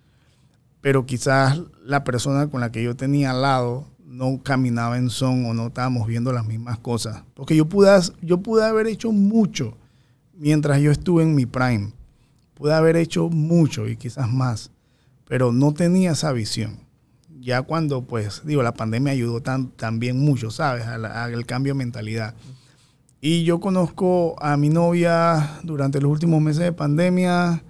Pero 0.81 1.07
quizás 1.07 1.61
la 1.85 2.05
persona 2.05 2.49
con 2.49 2.61
la 2.61 2.73
que 2.73 2.83
yo 2.83 2.97
tenía 2.97 3.31
al 3.31 3.43
lado 3.43 3.87
no 4.05 4.43
caminaba 4.43 4.99
en 4.99 5.09
son 5.09 5.47
o 5.47 5.55
no 5.55 5.69
estábamos 5.69 6.07
viendo 6.07 6.33
las 6.33 6.47
mismas 6.47 6.79
cosas. 6.79 7.23
Porque 7.35 7.57
yo 7.57 7.67
pude, 7.67 7.91
yo 8.21 8.43
pude 8.43 8.65
haber 8.65 8.87
hecho 8.87 9.11
mucho 9.11 9.77
mientras 10.35 10.81
yo 10.81 10.91
estuve 10.91 11.23
en 11.23 11.35
mi 11.35 11.47
prime. 11.47 11.93
Pude 12.55 12.75
haber 12.75 12.97
hecho 12.97 13.29
mucho 13.29 13.89
y 13.89 13.97
quizás 13.97 14.31
más, 14.31 14.71
pero 15.27 15.53
no 15.53 15.73
tenía 15.73 16.13
esa 16.13 16.33
visión. 16.33 16.79
Ya 17.41 17.63
cuando, 17.63 18.03
pues, 18.03 18.43
digo, 18.45 18.63
la 18.63 18.75
pandemia 18.75 19.13
ayudó 19.13 19.41
tan, 19.41 19.69
también 19.71 20.19
mucho, 20.21 20.51
¿sabes? 20.51 20.87
Al 20.87 21.47
cambio 21.47 21.73
de 21.73 21.79
mentalidad. 21.79 22.35
Y 23.25 23.45
yo 23.45 23.61
conozco 23.61 24.35
a 24.43 24.57
mi 24.57 24.69
novia 24.69 25.61
durante 25.63 26.01
los 26.01 26.11
últimos 26.11 26.43
meses 26.43 26.65
de 26.65 26.73
pandemia. 26.73 27.63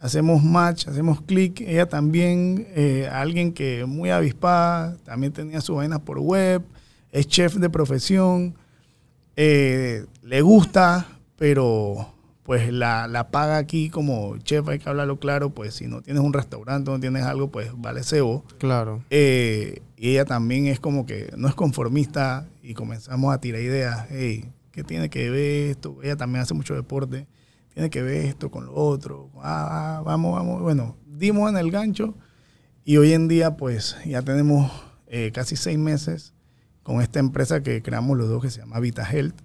Hacemos 0.00 0.42
match, 0.42 0.88
hacemos 0.88 1.20
clic. 1.20 1.60
Ella 1.60 1.86
también, 1.90 2.66
eh, 2.74 3.06
alguien 3.12 3.52
que 3.52 3.84
muy 3.84 4.08
avispada, 4.08 4.96
también 5.04 5.34
tenía 5.34 5.60
sus 5.60 5.76
vainas 5.76 6.00
por 6.00 6.20
web, 6.20 6.62
es 7.12 7.28
chef 7.28 7.56
de 7.56 7.68
profesión, 7.68 8.54
eh, 9.36 10.06
le 10.22 10.40
gusta, 10.40 11.06
pero 11.36 12.08
pues 12.42 12.72
la, 12.72 13.06
la 13.06 13.28
paga 13.28 13.58
aquí 13.58 13.90
como 13.90 14.38
chef, 14.38 14.66
hay 14.68 14.78
que 14.78 14.88
hablarlo 14.88 15.18
claro, 15.18 15.50
pues 15.50 15.74
si 15.74 15.86
no 15.86 16.00
tienes 16.00 16.22
un 16.22 16.32
restaurante, 16.32 16.90
no 16.90 16.98
tienes 16.98 17.24
algo, 17.24 17.48
pues 17.50 17.70
vale 17.76 18.04
cebo. 18.04 18.42
Claro. 18.56 19.04
Eh, 19.10 19.82
y 19.98 20.12
ella 20.12 20.24
también 20.24 20.66
es 20.66 20.80
como 20.80 21.04
que 21.04 21.30
no 21.36 21.46
es 21.46 21.54
conformista 21.54 22.48
y 22.62 22.72
comenzamos 22.72 23.34
a 23.34 23.38
tirar 23.38 23.60
ideas. 23.60 24.06
Hey, 24.08 24.50
¿qué 24.74 24.82
tiene 24.84 25.08
que 25.08 25.30
ver 25.30 25.70
esto? 25.70 25.98
Ella 26.02 26.16
también 26.16 26.42
hace 26.42 26.52
mucho 26.54 26.74
deporte. 26.74 27.26
Tiene 27.72 27.90
que 27.90 28.02
ver 28.02 28.26
esto 28.26 28.50
con 28.50 28.66
lo 28.66 28.74
otro. 28.74 29.30
Ah, 29.36 29.98
ah, 29.98 30.02
vamos, 30.04 30.34
vamos. 30.34 30.60
Bueno, 30.62 30.96
dimos 31.06 31.48
en 31.50 31.56
el 31.56 31.70
gancho 31.70 32.14
y 32.84 32.96
hoy 32.98 33.12
en 33.12 33.28
día 33.28 33.56
pues 33.56 33.96
ya 34.04 34.22
tenemos 34.22 34.70
eh, 35.06 35.30
casi 35.32 35.56
seis 35.56 35.78
meses 35.78 36.34
con 36.82 37.00
esta 37.00 37.18
empresa 37.20 37.62
que 37.62 37.82
creamos 37.82 38.18
los 38.18 38.28
dos 38.28 38.42
que 38.42 38.50
se 38.50 38.60
llama 38.60 38.78
Vita 38.80 39.08
Health, 39.10 39.36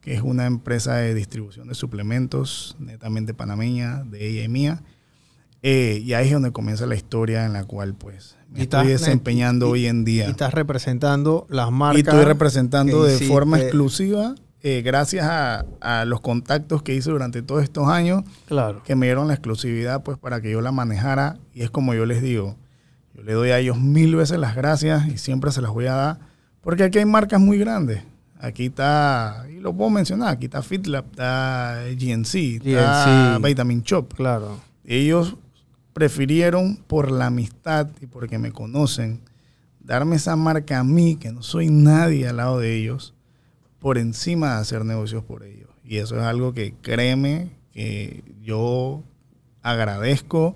que 0.00 0.14
es 0.14 0.22
una 0.22 0.46
empresa 0.46 0.96
de 0.96 1.14
distribución 1.14 1.68
de 1.68 1.74
suplementos 1.74 2.76
netamente 2.78 3.34
panameña, 3.34 4.04
de 4.04 4.26
ella 4.26 4.42
y 4.44 4.48
mía. 4.48 4.82
Eh, 5.62 6.02
y 6.04 6.12
ahí 6.14 6.26
es 6.28 6.32
donde 6.32 6.52
comienza 6.52 6.86
la 6.86 6.94
historia 6.94 7.44
en 7.44 7.52
la 7.52 7.64
cual 7.64 7.94
pues 7.94 8.36
me 8.50 8.62
estoy 8.62 8.86
desempeñando 8.88 9.66
y- 9.68 9.70
hoy 9.70 9.86
en 9.86 10.04
día. 10.04 10.26
Y 10.26 10.30
estás 10.30 10.54
representando 10.54 11.46
las 11.50 11.70
marcas. 11.72 11.98
Y 11.98 12.00
estoy 12.08 12.24
representando 12.24 13.02
que 13.04 13.08
de 13.12 13.18
forma 13.26 13.58
exclusiva, 13.60 14.34
eh, 14.62 14.82
gracias 14.82 15.24
a, 15.26 15.64
a 15.80 16.04
los 16.04 16.20
contactos 16.20 16.82
que 16.82 16.94
hice 16.94 17.10
durante 17.10 17.42
todos 17.42 17.62
estos 17.62 17.88
años, 17.88 18.24
Claro. 18.46 18.82
que 18.84 18.94
me 18.96 19.06
dieron 19.06 19.28
la 19.28 19.34
exclusividad 19.34 20.02
pues 20.02 20.18
para 20.18 20.40
que 20.40 20.50
yo 20.50 20.60
la 20.60 20.72
manejara. 20.72 21.38
Y 21.54 21.62
es 21.62 21.70
como 21.70 21.94
yo 21.94 22.04
les 22.06 22.22
digo, 22.22 22.56
yo 23.14 23.22
le 23.22 23.32
doy 23.34 23.50
a 23.50 23.58
ellos 23.58 23.78
mil 23.78 24.16
veces 24.16 24.38
las 24.38 24.56
gracias 24.56 25.06
y 25.08 25.18
siempre 25.18 25.50
se 25.52 25.62
las 25.62 25.70
voy 25.70 25.86
a 25.86 25.94
dar, 25.94 26.18
porque 26.60 26.82
aquí 26.84 26.98
hay 26.98 27.04
marcas 27.06 27.40
muy 27.40 27.58
grandes. 27.58 28.02
Aquí 28.40 28.66
está, 28.66 29.46
y 29.50 29.58
lo 29.58 29.72
puedo 29.74 29.90
mencionar, 29.90 30.28
aquí 30.28 30.44
está 30.44 30.62
FitLab, 30.62 31.06
está 31.10 31.82
GNC, 31.96 32.34
está 32.64 33.36
GNC. 33.38 33.44
Vitamin 33.46 33.82
Shop. 33.82 34.14
Claro. 34.14 34.58
Ellos 34.84 35.34
prefirieron 35.92 36.76
por 36.86 37.10
la 37.10 37.26
amistad 37.26 37.88
y 38.00 38.06
porque 38.06 38.38
me 38.38 38.52
conocen 38.52 39.20
darme 39.80 40.16
esa 40.16 40.36
marca 40.36 40.78
a 40.78 40.84
mí, 40.84 41.16
que 41.16 41.32
no 41.32 41.42
soy 41.42 41.70
nadie 41.70 42.28
al 42.28 42.36
lado 42.36 42.58
de 42.60 42.76
ellos, 42.76 43.14
por 43.78 43.98
encima 43.98 44.54
de 44.54 44.60
hacer 44.60 44.84
negocios 44.84 45.24
por 45.24 45.44
ellos. 45.44 45.68
Y 45.84 45.98
eso 45.98 46.16
es 46.16 46.22
algo 46.22 46.52
que 46.52 46.74
créeme 46.82 47.50
que 47.72 48.22
yo 48.42 49.02
agradezco 49.62 50.54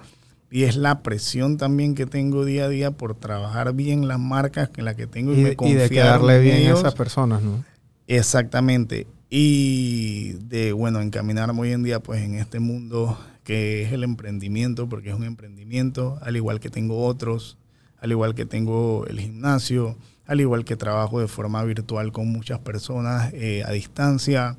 y 0.50 0.64
es 0.64 0.76
la 0.76 1.02
presión 1.02 1.56
también 1.56 1.94
que 1.94 2.04
tengo 2.04 2.44
día 2.44 2.64
a 2.64 2.68
día 2.68 2.90
por 2.90 3.14
trabajar 3.14 3.72
bien 3.72 4.06
las 4.06 4.18
marcas 4.18 4.70
en 4.76 4.84
las 4.84 4.96
que 4.96 5.06
tengo 5.06 5.32
y, 5.32 5.40
Y, 5.40 5.42
me 5.42 5.56
y 5.58 5.74
de 5.74 5.88
quedarle 5.88 6.36
en 6.36 6.42
bien 6.42 6.70
a 6.70 6.78
esas 6.78 6.94
personas, 6.94 7.42
¿no? 7.42 7.64
Exactamente. 8.06 9.06
Y 9.30 10.32
de, 10.44 10.72
bueno, 10.72 11.00
encaminarme 11.00 11.58
hoy 11.60 11.72
en 11.72 11.82
día 11.82 12.00
pues 12.00 12.20
en 12.20 12.34
este 12.34 12.60
mundo 12.60 13.18
que 13.44 13.82
es 13.82 13.92
el 13.92 14.04
emprendimiento, 14.04 14.88
porque 14.88 15.08
es 15.10 15.14
un 15.14 15.24
emprendimiento, 15.24 16.18
al 16.22 16.36
igual 16.36 16.60
que 16.60 16.68
tengo 16.68 17.04
otros, 17.04 17.56
al 17.98 18.10
igual 18.10 18.34
que 18.34 18.44
tengo 18.44 19.06
el 19.06 19.18
gimnasio, 19.20 19.96
al 20.26 20.40
igual 20.40 20.64
que 20.64 20.76
trabajo 20.76 21.20
de 21.20 21.28
forma 21.28 21.62
virtual 21.64 22.12
con 22.12 22.28
muchas 22.28 22.58
personas 22.60 23.32
eh, 23.34 23.62
a 23.66 23.72
distancia, 23.72 24.56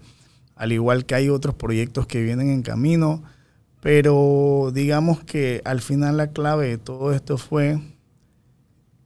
al 0.56 0.72
igual 0.72 1.06
que 1.06 1.16
hay 1.16 1.30
otros 1.30 1.56
proyectos 1.56 2.08
que 2.08 2.22
vienen 2.22 2.50
en 2.50 2.62
camino, 2.62 3.24
pero 3.82 4.72
digamos 4.74 5.24
que 5.24 5.62
al 5.66 5.82
final 5.82 6.18
la 6.18 6.28
clave 6.28 6.68
de 6.70 6.78
todo 6.78 7.14
esto 7.14 7.38
fue 7.38 7.80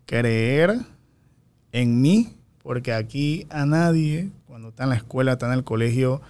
creer 0.06 0.80
en 1.72 2.02
mí, 2.02 2.36
porque 2.62 2.94
aquí 2.94 3.48
a 3.50 3.66
nadie, 3.66 4.30
cuando 4.46 4.70
está 4.70 4.84
en 4.84 4.90
la 4.90 4.96
escuela, 4.96 5.34
está 5.34 5.48
en 5.48 5.54
el 5.54 5.64
colegio, 5.64 6.22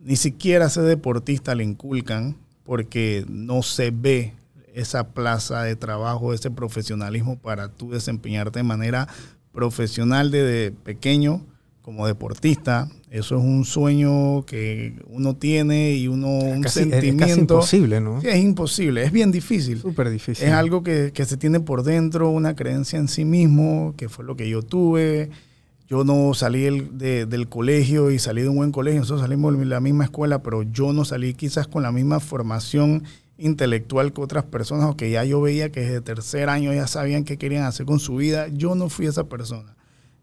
ni 0.00 0.16
siquiera 0.16 0.68
ser 0.68 0.84
deportista 0.84 1.54
le 1.54 1.64
inculcan, 1.64 2.36
porque 2.64 3.24
no 3.28 3.62
se 3.62 3.90
ve 3.90 4.34
esa 4.74 5.08
plaza 5.08 5.62
de 5.62 5.74
trabajo, 5.74 6.34
ese 6.34 6.50
profesionalismo 6.50 7.38
para 7.38 7.68
tú 7.68 7.90
desempeñarte 7.90 8.58
de 8.58 8.62
manera 8.64 9.08
profesional 9.56 10.30
desde 10.30 10.70
pequeño 10.70 11.44
como 11.82 12.06
deportista. 12.06 12.88
Eso 13.10 13.38
es 13.38 13.42
un 13.42 13.64
sueño 13.64 14.44
que 14.44 14.94
uno 15.08 15.34
tiene 15.36 15.92
y 15.94 16.08
uno 16.08 16.28
un 16.28 16.60
Casi- 16.62 16.80
es- 16.80 16.86
es 16.86 16.92
sentimiento. 16.92 17.26
casi 17.26 17.40
imposible, 17.40 18.00
¿no? 18.00 18.20
Sí, 18.20 18.26
es 18.28 18.36
imposible, 18.44 19.02
es 19.04 19.12
bien 19.12 19.32
difícil. 19.32 19.78
Súper 19.80 20.10
difícil. 20.10 20.46
Es 20.46 20.52
algo 20.52 20.82
que, 20.82 21.10
que 21.14 21.24
se 21.24 21.36
tiene 21.36 21.60
por 21.60 21.82
dentro, 21.84 22.28
una 22.30 22.54
creencia 22.54 22.98
en 22.98 23.08
sí 23.08 23.24
mismo, 23.24 23.94
que 23.96 24.08
fue 24.08 24.24
lo 24.24 24.36
que 24.36 24.48
yo 24.48 24.62
tuve. 24.62 25.30
Yo 25.88 26.02
no 26.04 26.34
salí 26.34 26.62
del, 26.62 26.98
de- 26.98 27.24
del 27.26 27.48
colegio 27.48 28.10
y 28.10 28.18
salí 28.18 28.42
de 28.42 28.48
un 28.48 28.56
buen 28.56 28.72
colegio, 28.72 29.00
nosotros 29.00 29.22
salimos 29.22 29.56
de 29.56 29.64
la 29.64 29.80
misma 29.80 30.04
escuela, 30.04 30.42
pero 30.42 30.64
yo 30.64 30.92
no 30.92 31.04
salí 31.04 31.32
quizás 31.34 31.66
con 31.68 31.82
la 31.82 31.92
misma 31.92 32.18
formación 32.20 33.04
intelectual 33.38 34.12
que 34.12 34.20
otras 34.20 34.44
personas, 34.44 34.86
o 34.90 34.96
que 34.96 35.10
ya 35.10 35.24
yo 35.24 35.40
veía 35.40 35.70
que 35.70 35.80
desde 35.80 36.00
tercer 36.00 36.48
año 36.48 36.72
ya 36.72 36.86
sabían 36.86 37.24
qué 37.24 37.36
querían 37.36 37.64
hacer 37.64 37.86
con 37.86 37.98
su 38.00 38.16
vida. 38.16 38.48
Yo 38.48 38.74
no 38.74 38.88
fui 38.88 39.06
esa 39.06 39.24
persona. 39.24 39.76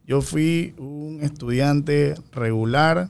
Yo 0.06 0.22
fui 0.22 0.74
un 0.78 1.20
estudiante 1.22 2.16
regular 2.32 3.10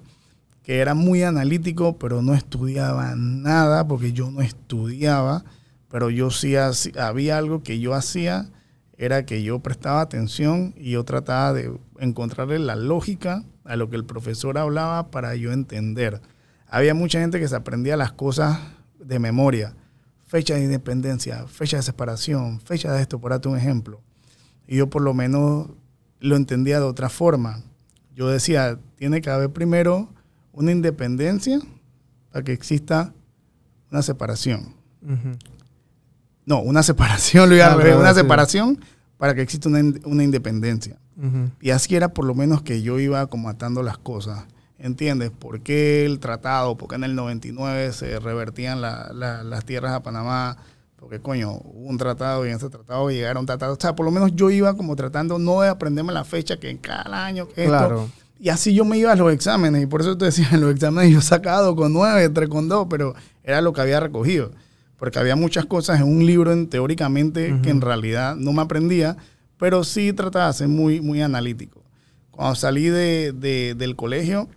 que 0.62 0.80
era 0.80 0.94
muy 0.94 1.24
analítico, 1.24 1.98
pero 1.98 2.22
no 2.22 2.34
estudiaba 2.34 3.16
nada, 3.18 3.88
porque 3.88 4.14
yo 4.14 4.32
no 4.32 4.42
estudiaba, 4.42 5.44
pero 5.90 6.10
yo 6.10 6.32
sí 6.32 6.52
haci- 6.54 6.98
había 6.98 7.38
algo 7.38 7.64
que 7.64 7.80
yo 7.80 7.94
hacía, 7.94 8.50
era 8.98 9.26
que 9.26 9.44
yo 9.44 9.60
prestaba 9.60 10.02
atención 10.02 10.74
y 10.78 10.92
yo 10.92 11.04
trataba 11.04 11.52
de 11.54 11.72
encontrarle 12.00 12.60
la 12.60 12.76
lógica 12.76 13.44
a 13.66 13.76
lo 13.76 13.90
que 13.90 13.96
el 13.96 14.06
profesor 14.06 14.58
hablaba 14.58 15.10
para 15.12 15.36
yo 15.36 15.52
entender. 15.52 16.22
Había 16.68 16.94
mucha 16.94 17.20
gente 17.20 17.40
que 17.40 17.48
se 17.48 17.56
aprendía 17.56 17.98
las 17.98 18.14
cosas 18.14 18.60
de 19.00 19.20
memoria, 19.20 19.76
fecha 20.26 20.56
de 20.56 20.64
independencia, 20.64 21.46
fecha 21.48 21.78
de 21.78 21.84
separación, 21.84 22.60
fecha 22.62 22.92
de 22.94 23.02
esto, 23.02 23.20
por 23.20 23.32
darte 23.32 23.48
un 23.50 23.58
ejemplo. 23.58 24.02
Y 24.68 24.78
yo 24.78 24.90
por 24.90 25.02
lo 25.02 25.14
menos 25.14 25.70
lo 26.20 26.36
entendía 26.36 26.80
de 26.80 26.86
otra 26.86 27.10
forma. 27.10 27.62
Yo 28.16 28.28
decía, 28.30 28.80
tiene 28.96 29.22
que 29.22 29.30
haber 29.30 29.52
primero 29.52 30.10
una 30.54 30.72
independencia 30.72 31.60
para 32.32 32.44
que 32.44 32.54
exista 32.54 33.14
una 33.92 34.02
separación. 34.02 34.74
No, 36.46 36.60
una 36.62 36.84
separación, 36.84 37.50
lo 37.56 37.64
Ah, 37.64 37.76
verdad, 37.76 38.00
una 38.00 38.14
sí. 38.14 38.20
separación 38.22 38.80
para 39.18 39.36
que 39.36 39.42
exista 39.42 39.70
una, 39.70 39.80
in- 39.80 40.02
una 40.06 40.24
independencia. 40.24 40.98
Y 41.62 41.70
así 41.70 41.96
era 41.96 42.10
por 42.14 42.26
lo 42.26 42.34
menos 42.34 42.64
que 42.64 42.82
yo 42.82 43.00
iba 43.00 43.28
como 43.28 43.48
atando 43.48 43.84
las 43.84 43.98
cosas. 44.00 44.46
¿Entiendes? 44.84 45.32
¿Por 45.32 45.62
qué 45.62 46.06
el 46.06 46.20
tratado? 46.20 46.76
¿Por 46.76 46.90
qué 46.90 46.96
en 46.96 47.06
el 47.06 47.16
99 47.16 47.94
se 47.94 48.20
revertían 48.20 48.82
la- 48.82 49.12
la- 49.14 49.42
las 49.42 49.64
tierras 49.64 49.94
a 49.94 50.04
Panamá? 50.04 50.58
Porque, 50.98 51.20
coño, 51.22 51.52
hubo 51.54 51.88
un 51.90 51.98
tratado 51.98 52.46
y 52.46 52.50
en 52.50 52.58
ese 52.58 52.70
tratado 52.70 53.10
llegaron 53.10 53.46
tratados. 53.46 53.78
O 53.78 53.82
sea, 53.82 53.96
por 53.96 54.06
lo 54.06 54.12
menos 54.12 54.36
yo 54.36 54.50
iba 54.50 54.76
como 54.76 54.96
tratando 54.98 55.40
no 55.40 55.62
de 55.62 55.70
aprenderme 55.70 56.12
la 56.12 56.26
fecha 56.26 56.58
que 56.60 56.70
en 56.70 56.78
cada 56.78 57.26
año 57.26 57.48
que 57.48 57.64
esto. 57.64 57.78
Claro. 57.78 58.10
Y 58.42 58.50
así 58.50 58.74
yo 58.74 58.84
me 58.84 58.98
iba 58.98 59.14
a 59.14 59.16
los 59.16 59.32
exámenes. 59.32 59.84
Y 59.84 59.86
por 59.86 60.02
eso 60.02 60.18
te 60.18 60.26
decía, 60.26 60.50
en 60.52 60.60
los 60.62 60.72
exámenes 60.74 61.14
yo 61.14 61.22
sacado 61.22 61.78
con 61.78 61.94
9, 61.94 62.28
3 62.30 62.50
con 62.50 62.68
2, 62.68 62.88
pero 62.90 63.16
era 63.42 63.62
lo 63.62 63.72
que 63.72 63.80
había 63.80 64.02
recogido. 64.02 64.52
Porque 64.98 65.18
había 65.18 65.38
muchas 65.38 65.66
cosas 65.66 66.02
en 66.02 66.08
un 66.08 66.26
libro 66.26 66.52
en- 66.52 66.68
teóricamente 66.68 67.58
que 67.64 67.70
en 67.70 67.80
realidad 67.80 68.36
no 68.36 68.52
me 68.52 68.62
aprendía, 68.62 69.16
pero 69.58 69.86
sí 69.86 70.12
trataba 70.12 70.48
de 70.48 70.54
ser 70.54 70.68
muy, 70.68 71.00
muy 71.00 71.22
analítico. 71.22 71.82
Cuando 72.32 72.56
salí 72.56 72.86
de- 72.90 73.32
de- 73.34 73.76
del 73.78 73.96
colegio, 73.96 74.50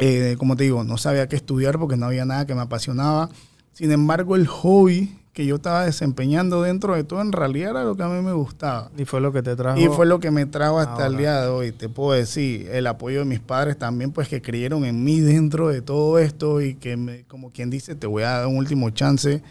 eh, 0.00 0.36
como 0.38 0.56
te 0.56 0.64
digo, 0.64 0.82
no 0.84 0.96
sabía 0.96 1.28
qué 1.28 1.36
estudiar 1.36 1.78
porque 1.78 1.96
no 1.96 2.06
había 2.06 2.24
nada 2.24 2.46
que 2.46 2.54
me 2.54 2.62
apasionaba. 2.62 3.30
Sin 3.72 3.92
embargo, 3.92 4.36
el 4.36 4.46
hobby 4.46 5.16
que 5.32 5.46
yo 5.46 5.56
estaba 5.56 5.84
desempeñando 5.84 6.62
dentro 6.62 6.94
de 6.94 7.04
todo 7.04 7.20
en 7.20 7.32
realidad 7.32 7.70
era 7.70 7.84
lo 7.84 7.96
que 7.96 8.02
a 8.02 8.08
mí 8.08 8.20
me 8.20 8.32
gustaba. 8.32 8.90
Y 8.98 9.04
fue 9.04 9.20
lo 9.20 9.32
que 9.32 9.42
te 9.42 9.54
trajo. 9.54 9.78
Y 9.78 9.86
fue 9.86 10.04
lo 10.06 10.18
que 10.18 10.30
me 10.30 10.44
trajo 10.46 10.80
hasta 10.80 11.06
el 11.06 11.12
ahora. 11.14 11.18
día 11.18 11.40
de 11.42 11.48
hoy. 11.48 11.72
Te 11.72 11.88
puedo 11.88 12.12
decir, 12.12 12.68
el 12.72 12.86
apoyo 12.86 13.20
de 13.20 13.24
mis 13.24 13.40
padres 13.40 13.78
también, 13.78 14.10
pues 14.10 14.28
que 14.28 14.42
creyeron 14.42 14.84
en 14.84 15.04
mí 15.04 15.20
dentro 15.20 15.68
de 15.68 15.82
todo 15.82 16.18
esto 16.18 16.60
y 16.60 16.74
que, 16.74 16.96
me, 16.96 17.24
como 17.24 17.52
quien 17.52 17.70
dice, 17.70 17.94
te 17.94 18.06
voy 18.06 18.24
a 18.24 18.30
dar 18.30 18.46
un 18.48 18.56
último 18.56 18.90
chance. 18.90 19.42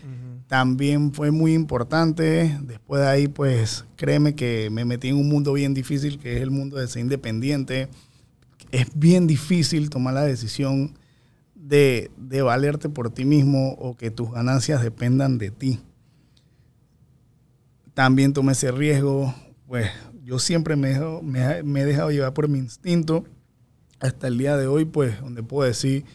También 0.47 1.14
fue 1.14 1.32
muy 1.32 1.54
importante. 1.54 2.58
Después 2.64 3.02
de 3.02 3.08
ahí, 3.08 3.28
pues 3.28 3.86
créeme 3.95 4.36
que 4.36 4.70
me 4.72 4.84
metí 4.84 5.10
en 5.10 5.16
un 5.16 5.30
mundo 5.30 5.54
bien 5.54 5.74
difícil, 5.74 6.20
que 6.20 6.38
es 6.38 6.41
el 6.41 6.52
mundo 6.52 6.78
de 6.78 6.88
ser 6.88 7.04
independiente. 7.04 7.88
Es 8.72 8.88
bien 8.93 9.28
difícil 9.28 9.89
tomar 9.89 10.13
la 10.13 10.24
decisión 10.24 10.97
de, 11.55 12.11
de 12.17 12.41
valerte 12.41 12.89
por 12.89 13.09
ti 13.09 13.26
mismo 13.26 13.74
o 13.74 13.97
que 13.97 14.11
tus 14.11 14.32
ganancias 14.32 14.82
dependan 14.82 15.38
de 15.38 15.51
ti. 15.51 15.80
También 17.93 18.34
tomé 18.34 18.53
ese 18.53 18.72
riesgo. 18.72 19.34
Pues 19.67 19.89
yo 20.24 20.39
siempre 20.39 20.76
me, 20.76 20.97
me 21.22 21.82
he 21.82 21.86
dejado 21.86 22.11
llevar 22.11 22.34
por 22.34 22.47
mi 22.47 22.59
instinto. 22.59 23.26
Hasta 23.99 24.28
el 24.28 24.38
día 24.38 24.55
de 24.55 24.67
hoy, 24.67 24.86
pues, 24.86 25.20
donde 25.20 25.43
puedo 25.43 25.67
decir, 25.67 26.05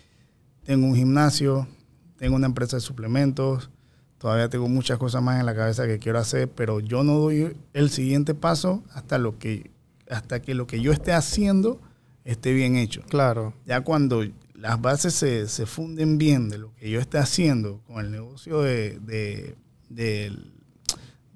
tengo 0.64 0.86
un 0.86 0.96
gimnasio, 0.96 1.68
tengo 2.16 2.36
una 2.36 2.46
empresa 2.46 2.76
de 2.76 2.80
suplementos, 2.80 3.70
todavía 4.18 4.48
tengo 4.48 4.68
muchas 4.68 4.98
cosas 4.98 5.22
más 5.22 5.38
en 5.38 5.46
la 5.46 5.54
cabeza 5.54 5.86
que 5.86 5.98
quiero 5.98 6.18
hacer, 6.18 6.48
pero 6.48 6.80
yo 6.80 7.04
no 7.04 7.18
doy 7.18 7.54
el 7.74 7.90
siguiente 7.90 8.34
paso 8.34 8.82
hasta, 8.94 9.18
lo 9.18 9.38
que, 9.38 9.70
hasta 10.08 10.40
que 10.40 10.54
lo 10.54 10.66
que 10.66 10.80
yo 10.80 10.92
esté 10.92 11.12
haciendo 11.12 11.80
esté 12.24 12.52
bien 12.52 12.76
hecho 12.76 13.02
Claro. 13.08 13.54
ya 13.66 13.82
cuando 13.82 14.24
las 14.54 14.80
bases 14.80 15.14
se, 15.14 15.46
se 15.48 15.66
funden 15.66 16.16
bien 16.18 16.48
de 16.48 16.58
lo 16.58 16.74
que 16.76 16.90
yo 16.90 17.00
esté 17.00 17.18
haciendo 17.18 17.80
con 17.86 18.04
el 18.04 18.10
negocio 18.10 18.62
de, 18.62 18.98
de- 19.00 19.56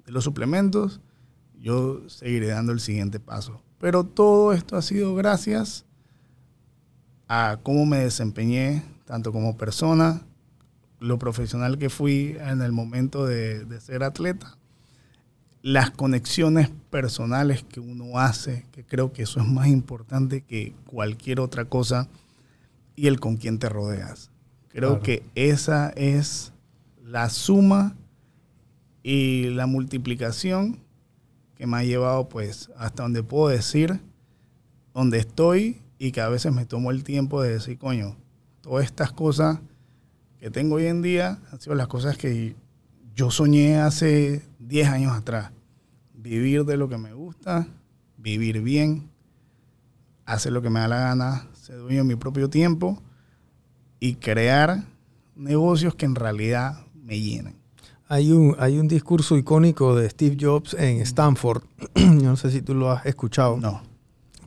los 0.07 0.23
suplementos, 0.23 0.99
yo 1.61 2.01
seguiré 2.09 2.47
dando 2.47 2.71
el 2.71 2.79
siguiente 2.79 3.19
paso. 3.19 3.61
Pero 3.79 4.03
todo 4.03 4.53
esto 4.53 4.75
ha 4.75 4.81
sido 4.81 5.13
gracias 5.15 5.85
a 7.27 7.59
cómo 7.61 7.85
me 7.85 7.99
desempeñé, 7.99 8.83
tanto 9.05 9.31
como 9.31 9.57
persona, 9.57 10.21
lo 10.99 11.19
profesional 11.19 11.77
que 11.77 11.89
fui 11.89 12.35
en 12.39 12.61
el 12.61 12.71
momento 12.71 13.25
de, 13.25 13.65
de 13.65 13.79
ser 13.79 14.03
atleta, 14.03 14.57
las 15.61 15.91
conexiones 15.91 16.69
personales 16.89 17.63
que 17.63 17.79
uno 17.79 18.17
hace, 18.17 18.65
que 18.71 18.83
creo 18.85 19.11
que 19.11 19.23
eso 19.23 19.39
es 19.41 19.47
más 19.47 19.67
importante 19.67 20.41
que 20.41 20.73
cualquier 20.85 21.39
otra 21.39 21.65
cosa, 21.65 22.07
y 22.95 23.07
el 23.07 23.19
con 23.19 23.37
quien 23.37 23.59
te 23.59 23.69
rodeas. 23.69 24.29
Creo 24.69 24.89
Claro. 24.89 25.03
que 25.03 25.23
esa 25.35 25.89
es 25.91 26.53
la 27.03 27.29
suma 27.29 27.95
y 29.03 29.45
la 29.49 29.65
multiplicación 29.67 30.79
que 31.55 31.65
me 31.67 31.77
ha 31.77 31.83
llevado 31.83 32.29
pues 32.29 32.69
hasta 32.77 33.03
donde 33.03 33.23
puedo 33.23 33.49
decir 33.49 33.99
donde 34.93 35.17
estoy 35.19 35.81
y 35.97 36.11
que 36.11 36.21
a 36.21 36.29
veces 36.29 36.53
me 36.53 36.65
tomo 36.65 36.91
el 36.91 37.03
tiempo 37.03 37.41
de 37.41 37.53
decir, 37.53 37.77
coño, 37.77 38.15
todas 38.61 38.85
estas 38.85 39.11
cosas 39.11 39.59
que 40.39 40.49
tengo 40.51 40.75
hoy 40.75 40.85
en 40.85 41.01
día 41.01 41.39
han 41.51 41.59
sido 41.59 41.75
las 41.75 41.87
cosas 41.87 42.17
que 42.17 42.55
yo 43.19 43.31
soñé 43.31 43.75
hace 43.75 44.43
10 44.59 44.87
años 44.87 45.11
atrás. 45.11 45.51
Vivir 46.13 46.63
de 46.63 46.77
lo 46.77 46.87
que 46.87 46.97
me 46.97 47.11
gusta, 47.11 47.67
vivir 48.15 48.61
bien, 48.61 49.09
hacer 50.25 50.53
lo 50.53 50.61
que 50.61 50.69
me 50.69 50.79
da 50.79 50.87
la 50.87 50.99
gana, 50.99 51.49
ser 51.51 51.79
dueño 51.79 51.97
de 51.97 52.03
mi 52.05 52.15
propio 52.15 52.49
tiempo 52.49 53.01
y 53.99 54.15
crear 54.15 54.85
negocios 55.35 55.95
que 55.95 56.05
en 56.05 56.15
realidad 56.15 56.85
me 56.95 57.19
llenen. 57.19 57.55
Hay 58.07 58.31
un, 58.31 58.55
hay 58.57 58.79
un 58.79 58.87
discurso 58.87 59.35
icónico 59.37 59.97
de 59.97 60.09
Steve 60.09 60.37
Jobs 60.39 60.73
en 60.75 61.01
Stanford. 61.01 61.63
Yo 61.95 62.05
no 62.05 62.37
sé 62.37 62.51
si 62.51 62.61
tú 62.61 62.73
lo 62.73 62.89
has 62.89 63.05
escuchado. 63.05 63.57
No. 63.57 63.81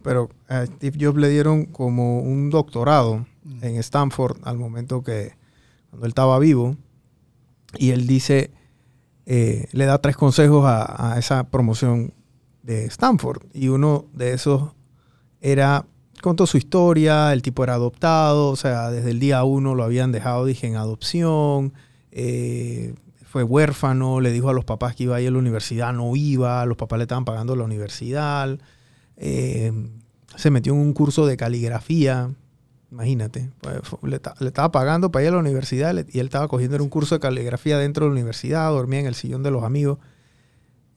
Pero 0.02 0.30
a 0.48 0.64
Steve 0.64 0.96
Jobs 0.98 1.20
le 1.20 1.28
dieron 1.28 1.66
como 1.66 2.20
un 2.20 2.48
doctorado 2.48 3.26
en 3.60 3.76
Stanford 3.76 4.38
al 4.44 4.56
momento 4.56 5.02
que, 5.02 5.34
cuando 5.90 6.06
él 6.06 6.10
estaba 6.12 6.38
vivo. 6.38 6.78
Y 7.78 7.90
él 7.90 8.06
dice, 8.06 8.50
eh, 9.26 9.66
le 9.72 9.84
da 9.86 9.98
tres 9.98 10.16
consejos 10.16 10.64
a, 10.66 11.16
esa 11.18 11.44
promoción 11.44 12.12
de 12.62 12.86
Stanford. 12.86 13.42
Y 13.52 13.68
uno 13.68 14.06
de 14.12 14.32
esos 14.32 14.72
era, 15.40 15.86
contó 16.20 16.46
su 16.46 16.56
historia, 16.56 17.32
el 17.32 17.42
tipo 17.42 17.64
era 17.64 17.74
adoptado, 17.74 18.48
o 18.48 18.56
sea, 18.56 18.90
desde 18.90 19.10
el 19.10 19.20
día 19.20 19.44
uno 19.44 19.74
lo 19.74 19.84
habían 19.84 20.12
dejado, 20.12 20.44
dije, 20.44 20.66
en 20.66 20.76
adopción. 20.76 21.72
Eh, 22.10 22.94
fue 23.24 23.42
huérfano, 23.42 24.20
le 24.20 24.30
dijo 24.30 24.50
a 24.50 24.52
los 24.52 24.66
papás 24.66 24.94
que 24.94 25.04
iba 25.04 25.16
a 25.16 25.20
ir 25.20 25.28
a 25.28 25.30
la 25.30 25.38
universidad, 25.38 25.92
no 25.94 26.14
iba, 26.14 26.66
los 26.66 26.76
papás 26.76 26.98
le 26.98 27.04
estaban 27.04 27.24
pagando 27.24 27.56
la 27.56 27.64
universidad. 27.64 28.58
Eh, 29.16 29.72
se 30.36 30.50
metió 30.50 30.74
en 30.74 30.80
un 30.80 30.92
curso 30.92 31.26
de 31.26 31.36
caligrafía, 31.36 32.30
imagínate, 32.93 33.51
pues, 33.61 33.74
le, 34.03 34.18
ta- 34.20 34.34
le 34.38 34.49
estaba 34.49 34.70
pagando 34.70 35.11
para 35.11 35.24
ir 35.24 35.28
a 35.30 35.32
la 35.32 35.38
universidad 35.38 35.95
y 36.12 36.18
él 36.20 36.26
estaba 36.26 36.47
cogiendo 36.47 36.76
un 36.82 36.90
curso 36.90 37.14
de 37.16 37.20
caligrafía 37.20 37.78
dentro 37.78 38.05
de 38.05 38.11
la 38.11 38.12
universidad, 38.12 38.70
dormía 38.70 39.01
en 39.01 39.07
el 39.07 39.14
sillón 39.14 39.43
de 39.43 39.51
los 39.51 39.64
amigos. 39.64 39.99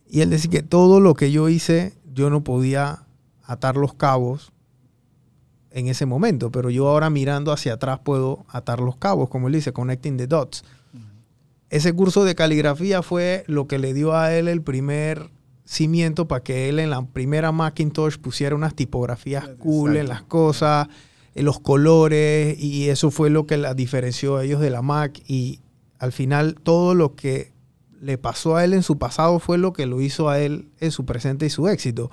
Y 0.08 0.22
él 0.22 0.30
decía 0.30 0.52
que 0.52 0.62
todo 0.62 1.00
lo 1.00 1.14
que 1.16 1.32
yo 1.32 1.50
hice, 1.50 1.93
yo 2.14 2.30
no 2.30 2.43
podía 2.43 3.04
atar 3.43 3.78
los 3.78 3.93
cabos 3.93 4.52
en 5.72 5.88
ese 5.88 6.06
momento, 6.06 6.52
pero 6.52 6.70
yo 6.70 6.88
ahora 6.88 7.10
mirando 7.10 7.52
hacia 7.52 7.74
atrás 7.74 8.00
puedo 8.04 8.46
atar 8.50 8.80
los 8.82 8.98
cabos, 8.98 9.30
como 9.30 9.48
él 9.48 9.54
dice, 9.54 9.74
connecting 9.74 10.18
the 10.18 10.28
dots. 10.28 10.64
Ese 11.70 11.93
curso 11.93 12.24
de 12.24 12.36
caligrafía 12.36 13.02
fue 13.02 13.43
lo 13.48 13.68
que 13.68 13.80
le 13.80 13.93
dio 13.93 14.16
a 14.16 14.34
él 14.36 14.48
el 14.48 14.62
primer 14.62 15.32
cimiento 15.66 16.28
para 16.28 16.43
que 16.43 16.70
él 16.70 16.80
en 16.80 16.91
la 16.91 17.02
primera 17.06 17.52
Macintosh 17.52 18.18
pusiera 18.20 18.56
unas 18.56 18.76
tipografías 18.76 19.48
cool 19.58 19.98
en 19.98 20.08
las 20.08 20.22
cosas, 20.22 20.88
los 21.43 21.59
colores, 21.59 22.57
y 22.57 22.89
eso 22.89 23.11
fue 23.11 23.29
lo 23.29 23.45
que 23.45 23.57
la 23.57 23.73
diferenció 23.73 24.38
a 24.38 24.45
ellos 24.45 24.61
de 24.61 24.69
la 24.69 24.81
Mac. 24.81 25.21
Y 25.27 25.59
al 25.99 26.11
final 26.11 26.55
todo 26.55 26.93
lo 26.93 27.15
que 27.15 27.53
le 27.99 28.17
pasó 28.17 28.55
a 28.55 28.63
él 28.63 28.73
en 28.73 28.83
su 28.83 28.97
pasado 28.97 29.39
fue 29.39 29.57
lo 29.57 29.73
que 29.73 29.86
lo 29.86 29.99
hizo 30.01 30.29
a 30.29 30.39
él 30.39 30.69
en 30.79 30.91
su 30.91 31.05
presente 31.05 31.45
y 31.45 31.49
su 31.49 31.67
éxito. 31.67 32.11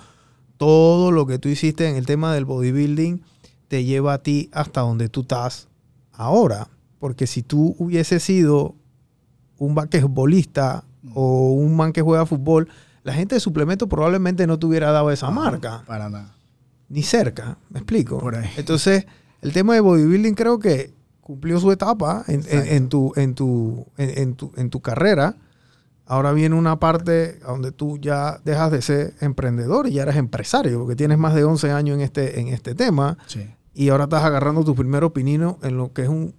Todo 0.56 1.10
lo 1.10 1.26
que 1.26 1.38
tú 1.38 1.48
hiciste 1.48 1.88
en 1.88 1.96
el 1.96 2.06
tema 2.06 2.34
del 2.34 2.44
bodybuilding 2.44 3.22
te 3.68 3.84
lleva 3.84 4.14
a 4.14 4.22
ti 4.22 4.48
hasta 4.52 4.80
donde 4.80 5.08
tú 5.08 5.22
estás 5.22 5.68
ahora. 6.12 6.68
Porque 6.98 7.26
si 7.26 7.42
tú 7.42 7.74
hubieses 7.78 8.22
sido 8.22 8.74
un 9.58 9.74
basquetbolista 9.74 10.84
o 11.14 11.52
un 11.52 11.76
man 11.76 11.92
que 11.92 12.02
juega 12.02 12.26
fútbol, 12.26 12.68
la 13.02 13.12
gente 13.12 13.34
de 13.34 13.40
suplemento 13.40 13.88
probablemente 13.88 14.46
no 14.46 14.58
te 14.58 14.66
hubiera 14.66 14.92
dado 14.92 15.10
esa 15.10 15.30
marca, 15.30 15.82
Para 15.86 16.08
nada. 16.08 16.34
Ni 16.93 17.03
cerca, 17.03 17.59
¿me 17.70 17.78
explico? 17.80 18.18
Por 18.18 18.36
ahí. 18.36 18.49
Entonces, 18.57 19.07
el 19.40 19.53
tema 19.53 19.74
de 19.74 19.80
bodybuilding 19.80 20.34
creo 20.34 20.59
que 20.59 20.93
cumplió 21.20 21.59
su 21.59 21.72
etapa 21.72 22.24
en, 22.28 22.34
en- 22.34 22.40
Exacto. 22.40 22.70
en 22.74 22.88
tu, 22.88 23.12
en, 23.16 23.34
tu, 23.34 23.86
en, 23.97 24.34
tu, 24.34 24.53
en 24.57 24.70
tu 24.70 24.80
carrera. 24.80 25.36
Ahora 26.05 26.32
viene 26.32 26.55
una 26.57 26.78
parte 26.78 27.38
donde 27.38 27.72
tú 27.72 27.97
ya 27.99 28.38
dejas 28.45 28.70
de 28.72 28.82
ser 28.82 29.14
emprendedor 29.20 29.86
y 29.86 29.93
ya 29.93 30.03
eres 30.03 30.16
empresario, 30.16 30.80
porque 30.80 30.97
tienes 30.97 31.16
más 31.16 31.34
de 31.34 31.45
11 31.45 31.70
años 31.70 31.95
en 31.97 32.03
este, 32.03 32.40
en 32.40 32.49
este 32.49 32.74
tema 32.74 33.16
Sí. 33.26 33.47
y 33.72 33.88
ahora 33.88 34.05
estás 34.05 34.22
agarrando 34.24 34.62
tus 34.64 34.76
primeros 34.76 35.12
pininos 35.12 35.57
en 35.62 35.76
lo 35.78 35.93
que 35.93 36.03
es 36.03 36.09
un 36.09 36.34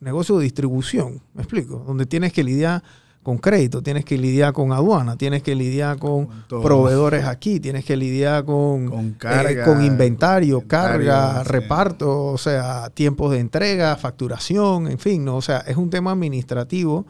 negocio 0.00 0.38
de 0.38 0.44
distribución, 0.44 1.20
¿me 1.34 1.42
explico? 1.42 1.84
Donde 1.86 2.06
tienes 2.06 2.32
que 2.32 2.42
lidiar 2.44 2.82
con 3.22 3.38
crédito, 3.38 3.82
tienes 3.82 4.04
que 4.04 4.18
lidiar 4.18 4.52
con 4.52 4.72
aduana, 4.72 5.16
tienes 5.16 5.42
que 5.44 5.54
lidiar 5.54 5.98
con, 5.98 6.28
proveedores 6.48 7.24
aquí, 7.24 7.60
tienes 7.60 7.84
que 7.84 7.96
lidiar 7.96 8.44
con, 8.44 8.88
Con 8.88 9.16
eh, 9.22 9.62
con 9.64 9.84
inventario, 9.84 10.56
inventario, 10.58 10.64
carga, 10.66 11.42
sí. 11.44 11.48
reparto, 11.48 12.26
o 12.26 12.38
sea, 12.38 12.90
tiempos 12.90 13.30
de 13.30 13.38
entrega, 13.38 13.94
facturación, 13.96 14.88
en 14.88 14.98
fin, 14.98 15.24
¿no? 15.24 15.36
O 15.36 15.42
sea, 15.42 15.58
es 15.58 15.76
un 15.76 15.88
tema 15.88 16.10
administrativo, 16.10 17.06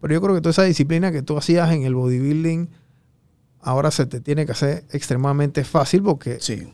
pero 0.00 0.14
yo 0.14 0.20
creo 0.20 0.34
que 0.36 0.40
toda 0.40 0.50
esa 0.52 0.62
disciplina 0.62 1.10
que 1.10 1.22
tú 1.22 1.36
hacías 1.36 1.72
en 1.72 1.82
el 1.82 1.94
bodybuilding 1.96 2.68
ahora 3.60 3.90
se 3.90 4.06
te 4.06 4.20
tiene 4.20 4.46
que 4.46 4.52
hacer 4.52 4.84
extremadamente 4.92 5.64
fácil 5.64 6.00
porque 6.02 6.38
Sí. 6.40 6.72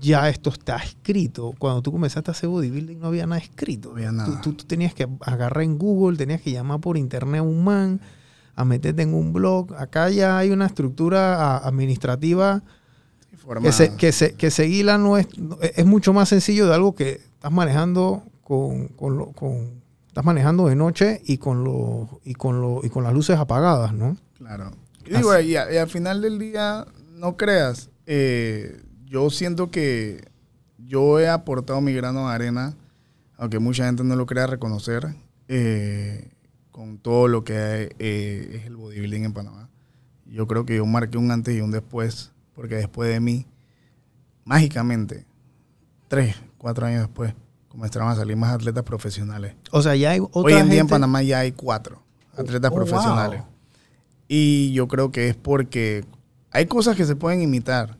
ya 0.00 0.30
esto 0.30 0.48
está 0.48 0.76
escrito. 0.76 1.52
Cuando 1.58 1.82
tú 1.82 1.92
comenzaste 1.92 2.30
a 2.30 2.32
hacer 2.32 2.48
bodybuilding 2.48 2.98
no 3.00 3.08
había 3.08 3.26
nada 3.26 3.42
escrito. 3.42 3.90
No 3.90 3.96
había 3.96 4.08
Tú- 4.08 4.14
nada. 4.16 4.40
Tú, 4.40 4.52
tú 4.54 4.64
tenías 4.64 4.94
que 4.94 5.06
agarrar 5.20 5.62
en 5.64 5.76
Google, 5.76 6.16
tenías 6.16 6.40
que 6.40 6.50
llamar 6.52 6.80
por 6.80 6.96
internet 6.96 7.40
a 7.40 7.42
un 7.42 7.62
man, 7.62 8.00
a 8.60 8.64
meterte 8.64 9.02
en 9.02 9.14
un 9.14 9.32
blog. 9.32 9.74
Acá 9.74 10.10
ya 10.10 10.38
hay 10.38 10.50
una 10.50 10.66
estructura 10.66 11.56
administrativa 11.58 12.62
que, 13.62 13.72
se, 13.72 13.94
que, 13.96 14.12
se, 14.12 14.34
que 14.34 14.50
seguirla 14.50 14.98
no 14.98 15.16
es, 15.16 15.26
mucho 15.86 16.12
más 16.12 16.28
sencillo 16.28 16.66
de 16.66 16.74
algo 16.74 16.94
que 16.94 17.12
estás 17.34 17.50
manejando 17.50 18.22
con, 18.42 18.88
con, 18.88 19.16
lo- 19.18 19.32
con- 19.32 19.80
estás 20.08 20.24
manejando 20.24 20.66
de 20.66 20.76
noche 20.76 21.22
y 21.24 21.38
con 21.38 21.64
los 21.64 22.08
y 22.24 22.34
con 22.34 22.60
lo, 22.60 22.80
y 22.84 22.88
con 22.90 23.04
las 23.04 23.12
luces 23.14 23.38
apagadas, 23.38 23.94
¿no? 23.94 24.16
Claro. 24.36 24.72
Y 25.06 25.14
digo, 25.16 25.38
y, 25.40 25.56
a- 25.56 25.72
y 25.72 25.76
al 25.78 25.88
final 25.88 26.20
del 26.20 26.38
día, 26.38 26.84
no 27.14 27.36
creas, 27.36 27.90
eh, 28.06 28.82
yo 29.06 29.30
siento 29.30 29.70
que 29.70 30.28
yo 30.78 31.18
he 31.20 31.28
aportado 31.28 31.80
mi 31.80 31.92
grano 31.92 32.28
de 32.28 32.34
arena, 32.34 32.74
aunque 33.38 33.58
mucha 33.58 33.86
gente 33.86 34.04
no 34.04 34.16
lo 34.16 34.26
crea 34.26 34.46
reconocer, 34.46 35.14
eh, 35.48 36.28
con 36.70 36.98
todo 36.98 37.28
lo 37.28 37.44
que 37.44 37.94
eh, 37.98 38.50
es 38.60 38.66
el 38.66 38.76
bodybuilding 38.76 39.24
en 39.24 39.32
Panamá. 39.32 39.68
Yo 40.26 40.46
creo 40.46 40.64
que 40.64 40.76
yo 40.76 40.86
marqué 40.86 41.18
un 41.18 41.30
antes 41.30 41.56
y 41.56 41.60
un 41.60 41.70
después, 41.70 42.32
porque 42.54 42.76
después 42.76 43.10
de 43.10 43.20
mí, 43.20 43.46
mágicamente, 44.44 45.26
tres, 46.08 46.36
cuatro 46.58 46.86
años 46.86 47.00
después, 47.02 47.34
comenzaron 47.68 48.08
a 48.08 48.14
salir 48.16 48.36
más 48.36 48.52
atletas 48.54 48.84
profesionales. 48.84 49.54
O 49.70 49.82
sea, 49.82 49.94
ya 49.96 50.10
hay 50.10 50.20
otra 50.20 50.40
Hoy 50.42 50.52
en 50.54 50.70
día 50.70 50.80
en 50.80 50.88
Panamá 50.88 51.22
ya 51.22 51.40
hay 51.40 51.52
cuatro 51.52 52.02
atletas 52.36 52.70
Oh, 52.72 52.74
profesionales. 52.74 53.40
wow. 53.40 53.48
Y 54.28 54.72
yo 54.72 54.86
creo 54.88 55.10
que 55.10 55.28
es 55.28 55.36
porque 55.36 56.04
hay 56.52 56.66
cosas 56.66 56.96
que 56.96 57.04
se 57.04 57.16
pueden 57.16 57.42
imitar, 57.42 57.96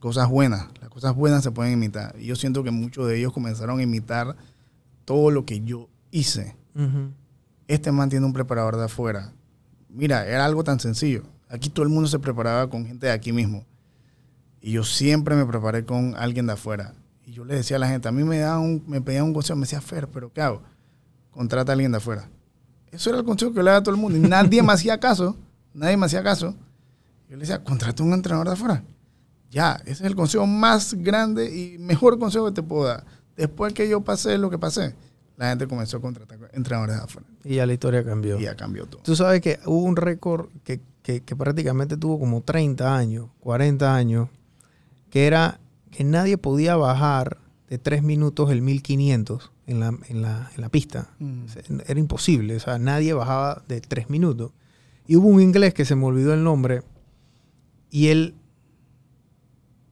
cosas 0.00 0.28
buenas. 0.28 0.66
Las 0.80 0.90
cosas 0.90 1.14
buenas 1.14 1.42
se 1.44 1.52
pueden 1.52 1.72
imitar. 1.74 2.14
Y 2.18 2.26
yo 2.26 2.36
siento 2.36 2.64
que 2.64 2.70
muchos 2.72 3.06
de 3.06 3.18
ellos 3.18 3.32
comenzaron 3.32 3.78
a 3.78 3.82
imitar 3.82 4.36
todo 5.04 5.30
lo 5.30 5.44
que 5.44 5.60
yo 5.60 5.88
hice. 6.10 6.56
Este 7.68 7.92
man 7.92 8.08
tiene 8.08 8.24
un 8.24 8.32
preparador 8.32 8.76
de 8.76 8.84
afuera. 8.84 9.32
Mira, 9.90 10.26
era 10.26 10.44
algo 10.44 10.64
tan 10.64 10.80
sencillo. 10.80 11.22
Aquí 11.48 11.68
todo 11.68 11.84
el 11.84 11.90
mundo 11.90 12.08
se 12.08 12.18
preparaba 12.18 12.68
con 12.68 12.86
gente 12.86 13.06
de 13.06 13.12
aquí 13.12 13.30
mismo. 13.30 13.64
Y 14.60 14.72
yo 14.72 14.84
siempre 14.84 15.36
me 15.36 15.46
preparé 15.46 15.84
con 15.84 16.14
alguien 16.16 16.46
de 16.46 16.54
afuera. 16.54 16.94
Y 17.24 17.32
yo 17.32 17.44
le 17.44 17.54
decía 17.54 17.76
a 17.76 17.80
la 17.80 17.88
gente, 17.88 18.08
a 18.08 18.12
mí 18.12 18.24
me, 18.24 18.38
daban 18.38 18.62
un, 18.62 18.84
me 18.86 19.02
pedían 19.02 19.24
un 19.24 19.34
consejo, 19.34 19.56
me 19.56 19.64
decía, 19.64 19.82
Fer, 19.82 20.08
pero 20.08 20.32
¿qué 20.32 20.40
hago? 20.40 20.62
Contrata 21.30 21.72
a 21.72 21.74
alguien 21.74 21.92
de 21.92 21.98
afuera. 21.98 22.28
Eso 22.90 23.10
era 23.10 23.18
el 23.18 23.24
consejo 23.24 23.52
que 23.52 23.62
le 23.62 23.66
daba 23.66 23.76
a 23.76 23.82
todo 23.82 23.94
el 23.94 24.00
mundo. 24.00 24.16
Y 24.16 24.22
nadie 24.22 24.62
me 24.62 24.72
hacía 24.72 24.98
caso. 24.98 25.36
Nadie 25.74 25.96
me 25.98 26.06
hacía 26.06 26.22
caso. 26.22 26.54
Yo 27.28 27.36
le 27.36 27.40
decía, 27.40 27.62
contrata 27.62 28.02
un 28.02 28.14
entrenador 28.14 28.46
de 28.46 28.54
afuera. 28.54 28.82
Ya, 29.50 29.74
ese 29.84 29.92
es 29.92 30.00
el 30.00 30.16
consejo 30.16 30.46
más 30.46 30.94
grande 30.94 31.54
y 31.54 31.78
mejor 31.78 32.18
consejo 32.18 32.46
que 32.46 32.52
te 32.52 32.62
puedo 32.62 32.86
dar. 32.86 33.04
Después 33.36 33.74
que 33.74 33.88
yo 33.88 34.00
pasé 34.00 34.38
lo 34.38 34.48
que 34.48 34.58
pasé, 34.58 34.94
la 35.38 35.48
gente 35.50 35.66
comenzó 35.66 35.96
a 35.96 36.00
contratar 36.00 36.38
entrenadores 36.52 36.96
de 36.96 37.02
afuera. 37.02 37.26
Y 37.44 37.54
ya 37.54 37.64
la 37.66 37.72
historia 37.72 38.04
cambió. 38.04 38.38
Y 38.38 38.42
ya 38.42 38.54
cambió 38.56 38.84
todo. 38.86 39.00
Tú 39.02 39.16
sabes 39.16 39.40
que 39.40 39.58
hubo 39.64 39.84
un 39.84 39.96
récord 39.96 40.48
que, 40.64 40.80
que- 41.02 41.22
que 41.22 41.34
prácticamente 41.36 41.96
tuvo 41.96 42.18
como 42.20 42.42
30 42.42 42.94
años, 42.94 43.28
40 43.40 43.94
años, 43.94 44.28
que 45.10 45.26
era 45.26 45.58
que 45.90 46.04
nadie 46.04 46.36
podía 46.36 46.76
bajar 46.76 47.38
de 47.70 47.78
3 47.78 48.02
minutos 48.02 48.50
el 48.50 48.60
1500 48.62 49.50
en 49.66 49.80
la, 49.80 49.88
en 50.08 50.20
la, 50.22 50.50
en 50.54 50.60
la 50.60 50.68
pista. 50.68 51.08
Mm. 51.18 51.44
Era 51.86 51.98
imposible, 52.00 52.56
o 52.56 52.60
sea, 52.60 52.78
nadie 52.78 53.12
bajaba 53.14 53.62
de 53.68 53.80
3 53.80 54.10
minutos. 54.10 54.52
Y 55.06 55.16
hubo 55.16 55.28
un 55.28 55.40
inglés 55.40 55.72
que 55.72 55.84
se 55.86 55.94
me 55.94 56.04
olvidó 56.04 56.34
el 56.34 56.42
nombre 56.44 56.82
y 57.90 58.08
él 58.08 58.34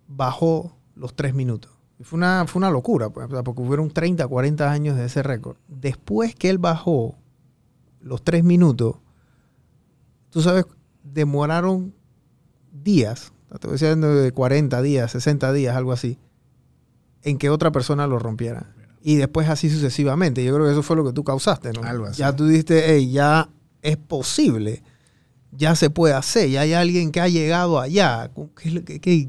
bajó 0.08 0.76
los 0.94 1.14
3 1.14 1.34
minutos. 1.34 1.72
Fue 2.02 2.18
una, 2.18 2.44
fue 2.46 2.60
una 2.60 2.70
locura, 2.70 3.08
pues, 3.10 3.26
porque 3.44 3.62
hubieron 3.62 3.90
30, 3.90 4.26
40 4.28 4.70
años 4.70 4.96
de 4.96 5.06
ese 5.06 5.22
récord. 5.22 5.56
Después 5.66 6.34
que 6.34 6.50
él 6.50 6.58
bajó 6.58 7.16
los 8.00 8.22
3 8.22 8.44
minutos, 8.44 8.96
tú 10.30 10.42
sabes, 10.42 10.66
demoraron 11.02 11.94
días, 12.70 13.32
te 13.60 13.66
voy 13.66 13.74
diciendo 13.74 14.14
de 14.14 14.30
40 14.32 14.82
días, 14.82 15.10
60 15.12 15.52
días, 15.52 15.74
algo 15.76 15.92
así, 15.92 16.18
en 17.22 17.38
que 17.38 17.48
otra 17.50 17.72
persona 17.72 18.06
lo 18.06 18.18
rompiera. 18.18 18.72
Y 19.02 19.16
después 19.16 19.48
así 19.48 19.70
sucesivamente. 19.70 20.44
Yo 20.44 20.52
creo 20.54 20.66
que 20.66 20.72
eso 20.72 20.82
fue 20.82 20.96
lo 20.96 21.04
que 21.04 21.12
tú 21.12 21.22
causaste, 21.24 21.72
¿no? 21.72 21.82
Algo 21.82 22.06
así. 22.06 22.18
Ya 22.18 22.34
tú 22.34 22.46
dijiste, 22.46 22.84
hey, 22.88 23.10
ya 23.10 23.48
es 23.80 23.96
posible, 23.96 24.82
ya 25.52 25.74
se 25.76 25.90
puede 25.90 26.12
hacer, 26.12 26.50
ya 26.50 26.62
hay 26.62 26.72
alguien 26.74 27.12
que 27.12 27.20
ha 27.20 27.28
llegado 27.28 27.78
allá. 27.80 28.30
¿Qué, 28.60 29.00
qué- 29.00 29.12
Eh, 29.12 29.28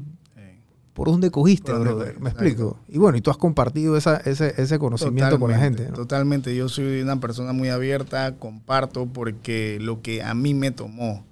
¿Por 0.98 1.08
dónde 1.08 1.30
cogiste, 1.30 1.70
Por 1.72 1.80
brother? 1.82 2.18
¿Me 2.20 2.30
explico? 2.30 2.76
Y 2.88 2.98
bueno, 2.98 3.16
y 3.16 3.20
tú 3.20 3.30
has 3.30 3.36
compartido 3.36 3.96
esa- 3.96 4.16
ese, 4.16 4.52
ese 4.60 4.78
conocimiento 4.80 5.38
con 5.38 5.50
la 5.52 5.58
gente, 5.58 5.86
¿no? 5.88 5.94
Totalmente, 5.94 6.54
yo 6.56 6.68
soy 6.68 7.00
una 7.02 7.20
persona 7.20 7.52
muy 7.52 7.68
abierta, 7.68 8.34
comparto 8.36 9.06
porque 9.06 9.78
lo 9.80 10.02
que 10.02 10.22
a 10.24 10.34
mí 10.34 10.54
me 10.54 10.72
tomó, 10.72 11.24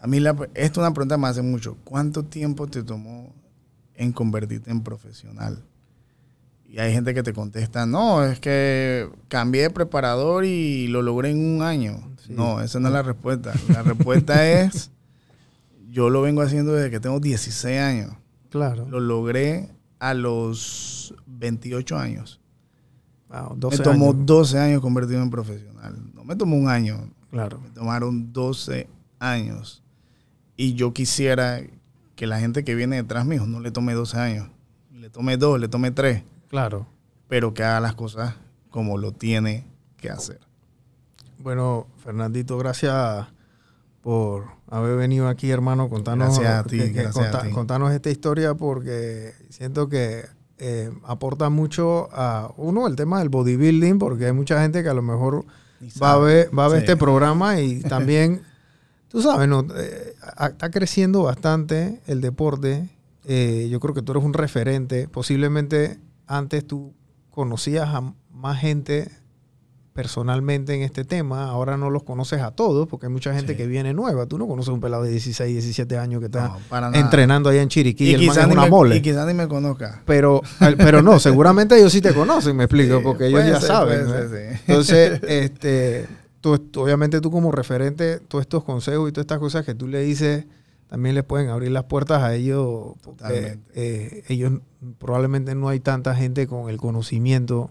a 0.00 0.06
mí 0.06 0.18
la, 0.18 0.30
esto 0.54 0.80
es 0.80 0.86
una 0.86 0.94
pregunta 0.94 1.16
que 1.16 1.20
me 1.20 1.28
hace 1.28 1.42
mucho, 1.42 1.76
¿cuánto 1.84 2.24
tiempo 2.24 2.66
te 2.68 2.82
tomó 2.82 3.34
en 3.96 4.12
convertirte 4.12 4.70
en 4.70 4.80
profesional? 4.80 5.62
Y 6.66 6.78
hay 6.78 6.92
gente 6.92 7.12
que 7.12 7.22
te 7.22 7.32
contesta, 7.34 7.84
no, 7.84 8.24
es 8.24 8.40
que 8.40 9.08
cambié 9.28 9.62
de 9.62 9.70
preparador 9.70 10.46
y 10.46 10.88
lo 10.88 11.02
logré 11.02 11.30
en 11.30 11.38
un 11.56 11.62
año. 11.62 12.00
Sí. 12.26 12.32
No, 12.32 12.60
esa 12.62 12.80
no 12.80 12.88
es 12.88 12.94
la 12.94 13.02
respuesta. 13.02 13.52
La 13.68 13.82
respuesta 13.82 14.48
es, 14.48 14.90
yo 15.90 16.08
lo 16.10 16.22
vengo 16.22 16.40
haciendo 16.42 16.72
desde 16.72 16.90
que 16.90 16.98
tengo 16.98 17.20
16 17.20 17.78
años. 17.78 18.12
Claro. 18.50 18.86
Lo 18.88 19.00
logré 19.00 19.68
a 19.98 20.14
los 20.14 21.14
28 21.26 21.96
años. 21.98 22.40
Wow, 23.28 23.54
Me 23.54 23.56
12 23.60 23.82
tomó 23.82 24.10
años. 24.12 24.26
12 24.26 24.58
años 24.58 24.80
convertirme 24.80 25.22
en 25.24 25.30
profesional. 25.30 25.96
No 26.14 26.24
me 26.24 26.36
tomó 26.36 26.56
un 26.56 26.68
año, 26.68 27.10
Claro. 27.30 27.60
me 27.60 27.70
tomaron 27.70 28.32
12 28.32 28.88
años. 29.18 29.82
Y 30.56 30.74
yo 30.74 30.92
quisiera 30.92 31.60
que 32.14 32.26
la 32.26 32.38
gente 32.40 32.64
que 32.64 32.74
viene 32.74 32.96
detrás 32.96 33.26
mío 33.26 33.46
no 33.46 33.60
le 33.60 33.70
tome 33.70 33.94
12 33.94 34.16
años. 34.18 34.48
Le 34.92 35.10
tome 35.10 35.36
2, 35.36 35.60
le 35.60 35.68
tome 35.68 35.90
3. 35.90 36.22
Claro. 36.48 36.86
Pero 37.28 37.52
que 37.52 37.62
haga 37.64 37.80
las 37.80 37.94
cosas 37.94 38.34
como 38.70 38.96
lo 38.98 39.12
tiene 39.12 39.64
que 39.96 40.08
hacer. 40.10 40.40
Bueno, 41.38 41.86
Fernandito, 41.98 42.56
gracias 42.58 43.26
por 44.06 44.44
haber 44.70 44.96
venido 44.96 45.26
aquí, 45.26 45.50
hermano. 45.50 45.88
Contanos, 45.88 46.38
Gracias 46.38 46.54
a 46.54 46.62
ti, 46.62 46.78
que- 46.78 46.92
que 46.92 47.02
gracias 47.02 47.34
a 47.34 47.42
ti. 47.42 47.50
contanos 47.50 47.90
esta 47.92 48.08
historia 48.08 48.54
porque 48.54 49.32
siento 49.50 49.88
que 49.88 50.24
eh, 50.58 50.92
aporta 51.02 51.50
mucho 51.50 52.08
a 52.12 52.52
uno 52.56 52.86
el 52.86 52.94
tema 52.94 53.18
del 53.18 53.30
bodybuilding, 53.30 53.98
porque 53.98 54.26
hay 54.26 54.32
mucha 54.32 54.62
gente 54.62 54.84
que 54.84 54.88
a 54.88 54.94
lo 54.94 55.02
mejor 55.02 55.44
va 56.00 56.12
a 56.12 56.18
ver, 56.18 56.56
va 56.56 56.66
a 56.66 56.68
ver 56.68 56.78
Sí. 56.82 56.84
este 56.84 56.96
programa 56.96 57.60
y 57.60 57.80
también, 57.82 58.42
tú 59.08 59.20
sabes, 59.22 59.48
¿no? 59.48 59.66
Eh, 59.76 60.14
está 60.50 60.70
creciendo 60.70 61.24
bastante 61.24 62.00
el 62.06 62.20
deporte. 62.20 62.88
Eh, 63.24 63.66
yo 63.72 63.80
creo 63.80 63.92
que 63.92 64.02
tú 64.02 64.12
eres 64.12 64.22
un 64.22 64.34
referente. 64.34 65.08
Posiblemente 65.08 65.98
antes 66.28 66.64
tú 66.64 66.94
conocías 67.32 67.88
a 67.88 68.14
más 68.30 68.58
gente 68.60 69.10
personalmente 69.96 70.74
en 70.74 70.82
este 70.82 71.04
tema. 71.04 71.48
Ahora 71.48 71.76
no 71.76 71.90
los 71.90 72.04
conoces 72.04 72.40
a 72.42 72.52
todos 72.52 72.86
porque 72.86 73.06
hay 73.06 73.12
mucha 73.12 73.34
gente 73.34 73.52
Sí. 73.52 73.56
que 73.56 73.66
viene 73.66 73.92
nueva. 73.94 74.26
Tú 74.26 74.38
no 74.38 74.46
conoces 74.46 74.68
a 74.68 74.72
un 74.74 74.80
pelado 74.80 75.02
de 75.02 75.10
16, 75.10 75.52
17 75.52 75.98
años 75.98 76.20
que 76.20 76.26
está 76.26 76.56
No, 76.70 76.94
entrenando 76.94 77.48
allá 77.48 77.62
en 77.62 77.68
Chiriquí 77.68 78.10
y, 78.10 78.14
el 78.14 78.26
man 78.26 78.38
es 78.38 78.46
una 78.46 78.62
me- 78.64 78.70
mole. 78.70 78.96
y 78.96 79.02
quizás 79.02 79.26
ni 79.26 79.34
me 79.34 79.48
conozca. 79.48 80.02
Pero, 80.04 80.42
pero 80.76 81.02
no, 81.02 81.18
seguramente 81.18 81.76
ellos 81.76 81.90
sí 81.92 82.00
te 82.00 82.14
conocen, 82.14 82.54
me 82.56 82.64
explico, 82.64 82.98
Sí, 82.98 83.02
porque 83.02 83.26
ellos 83.26 83.40
ya 83.44 83.58
ser, 83.58 83.68
saben. 83.68 84.04
puede 84.06 84.22
¿no? 84.22 84.28
ser, 84.30 84.52
sí. 84.56 84.62
Entonces, 84.68 85.20
este, 85.26 86.06
tú, 86.40 86.54
obviamente 86.76 87.20
tú 87.20 87.30
como 87.30 87.50
referente, 87.50 88.20
todos 88.20 88.42
estos 88.42 88.62
consejos 88.62 89.08
y 89.08 89.12
todas 89.12 89.24
estas 89.24 89.38
cosas 89.38 89.64
que 89.64 89.74
tú 89.74 89.88
le 89.88 90.00
dices, 90.02 90.44
también 90.88 91.14
les 91.16 91.24
pueden 91.24 91.48
abrir 91.48 91.72
las 91.72 91.84
puertas 91.84 92.22
a 92.22 92.34
ellos. 92.34 92.94
Porque, 93.02 93.22
Totalmente. 93.22 93.60
eh, 93.74 94.22
ellos 94.28 94.52
probablemente 94.98 95.54
no 95.54 95.68
hay 95.68 95.80
tanta 95.80 96.14
gente 96.14 96.46
con 96.46 96.68
el 96.70 96.76
conocimiento 96.76 97.70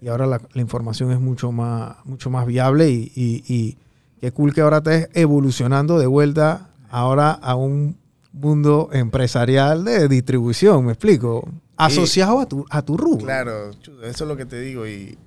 y 0.00 0.08
ahora 0.08 0.26
la, 0.26 0.40
la 0.52 0.60
información 0.60 1.10
es 1.12 1.20
mucho 1.20 1.52
más, 1.52 1.96
mucho 2.04 2.30
más 2.30 2.46
viable 2.46 2.90
y, 2.90 3.12
y, 3.14 3.44
y 3.52 3.76
qué 4.20 4.32
cool 4.32 4.52
que 4.54 4.60
ahora 4.60 4.78
estés 4.78 5.08
evolucionando 5.14 5.98
de 5.98 6.06
vuelta 6.06 6.70
ahora 6.90 7.30
a 7.32 7.54
un 7.54 7.96
mundo 8.32 8.90
empresarial 8.92 9.84
de 9.84 10.08
distribución, 10.08 10.86
me 10.86 10.92
explico, 10.92 11.48
asociado 11.76 12.40
a 12.40 12.46
tu, 12.46 12.64
a 12.70 12.82
tu 12.82 12.96
rubro. 12.96 13.24
Claro, 13.24 13.70
eso 13.70 14.00
es 14.02 14.20
lo 14.28 14.36
que 14.36 14.46
te 14.46 14.60
digo 14.60 14.86
y, 14.86 15.18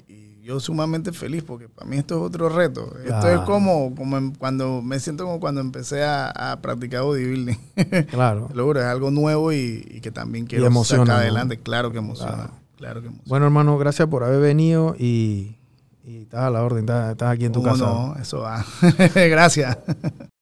yo 0.44 0.60
sumamente 0.60 1.12
feliz 1.14 1.44
porque 1.44 1.70
para 1.70 1.88
mí 1.88 1.98
esto 1.98 2.16
es 2.16 2.22
otro 2.24 2.50
reto. 2.50 2.96
Esto 2.98 3.20
Claro. 3.20 3.30
es 3.30 3.40
como, 3.42 3.94
como 3.94 4.18
en- 4.18 4.34
cuando 4.34 4.82
me 4.82 5.00
siento 5.00 5.24
como 5.24 5.40
cuando 5.40 5.62
empecé 5.62 6.04
a, 6.04 6.32
a 6.32 6.60
practicar 6.62 7.04
bodybuilding. 7.04 7.58
Claro. 8.10 8.50
Lo 8.52 8.66
juro, 8.66 8.80
es 8.80 8.88
algo 8.88 9.12
nuevo 9.12 9.54
y, 9.54 9.86
y 9.88 10.02
que 10.02 10.10
también 10.10 10.48
quiero 10.48 10.66
emociona, 10.66 11.04
sacar 11.06 11.18
¿no? 11.18 11.22
adelante. 11.22 11.58
Claro 11.60 11.92
que 11.92 12.00
emociona. 12.00 12.34
Claro. 12.34 12.54
Claro, 12.82 13.00
que 13.02 13.08
emociona. 13.08 13.30
Bueno, 13.30 13.46
hermano, 13.46 13.78
gracias 13.78 14.08
por 14.08 14.24
haber 14.24 14.42
venido 14.42 14.96
y, 14.98 15.56
y 16.04 16.24
estás 16.24 16.42
a 16.42 16.50
la 16.50 16.64
orden, 16.64 16.80
estás, 16.80 17.12
estás 17.12 17.32
aquí 17.32 17.46
en 17.46 17.52
tu 17.52 17.62
¿Cómo 17.62 17.72
casa. 17.74 17.86
no? 17.86 18.16
Eso 18.20 18.40
va. 18.40 18.66
Gracias. 19.16 19.78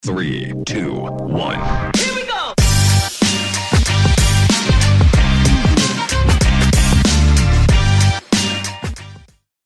Three, 0.01 0.53
two, 0.65 1.03
one. 1.03 1.59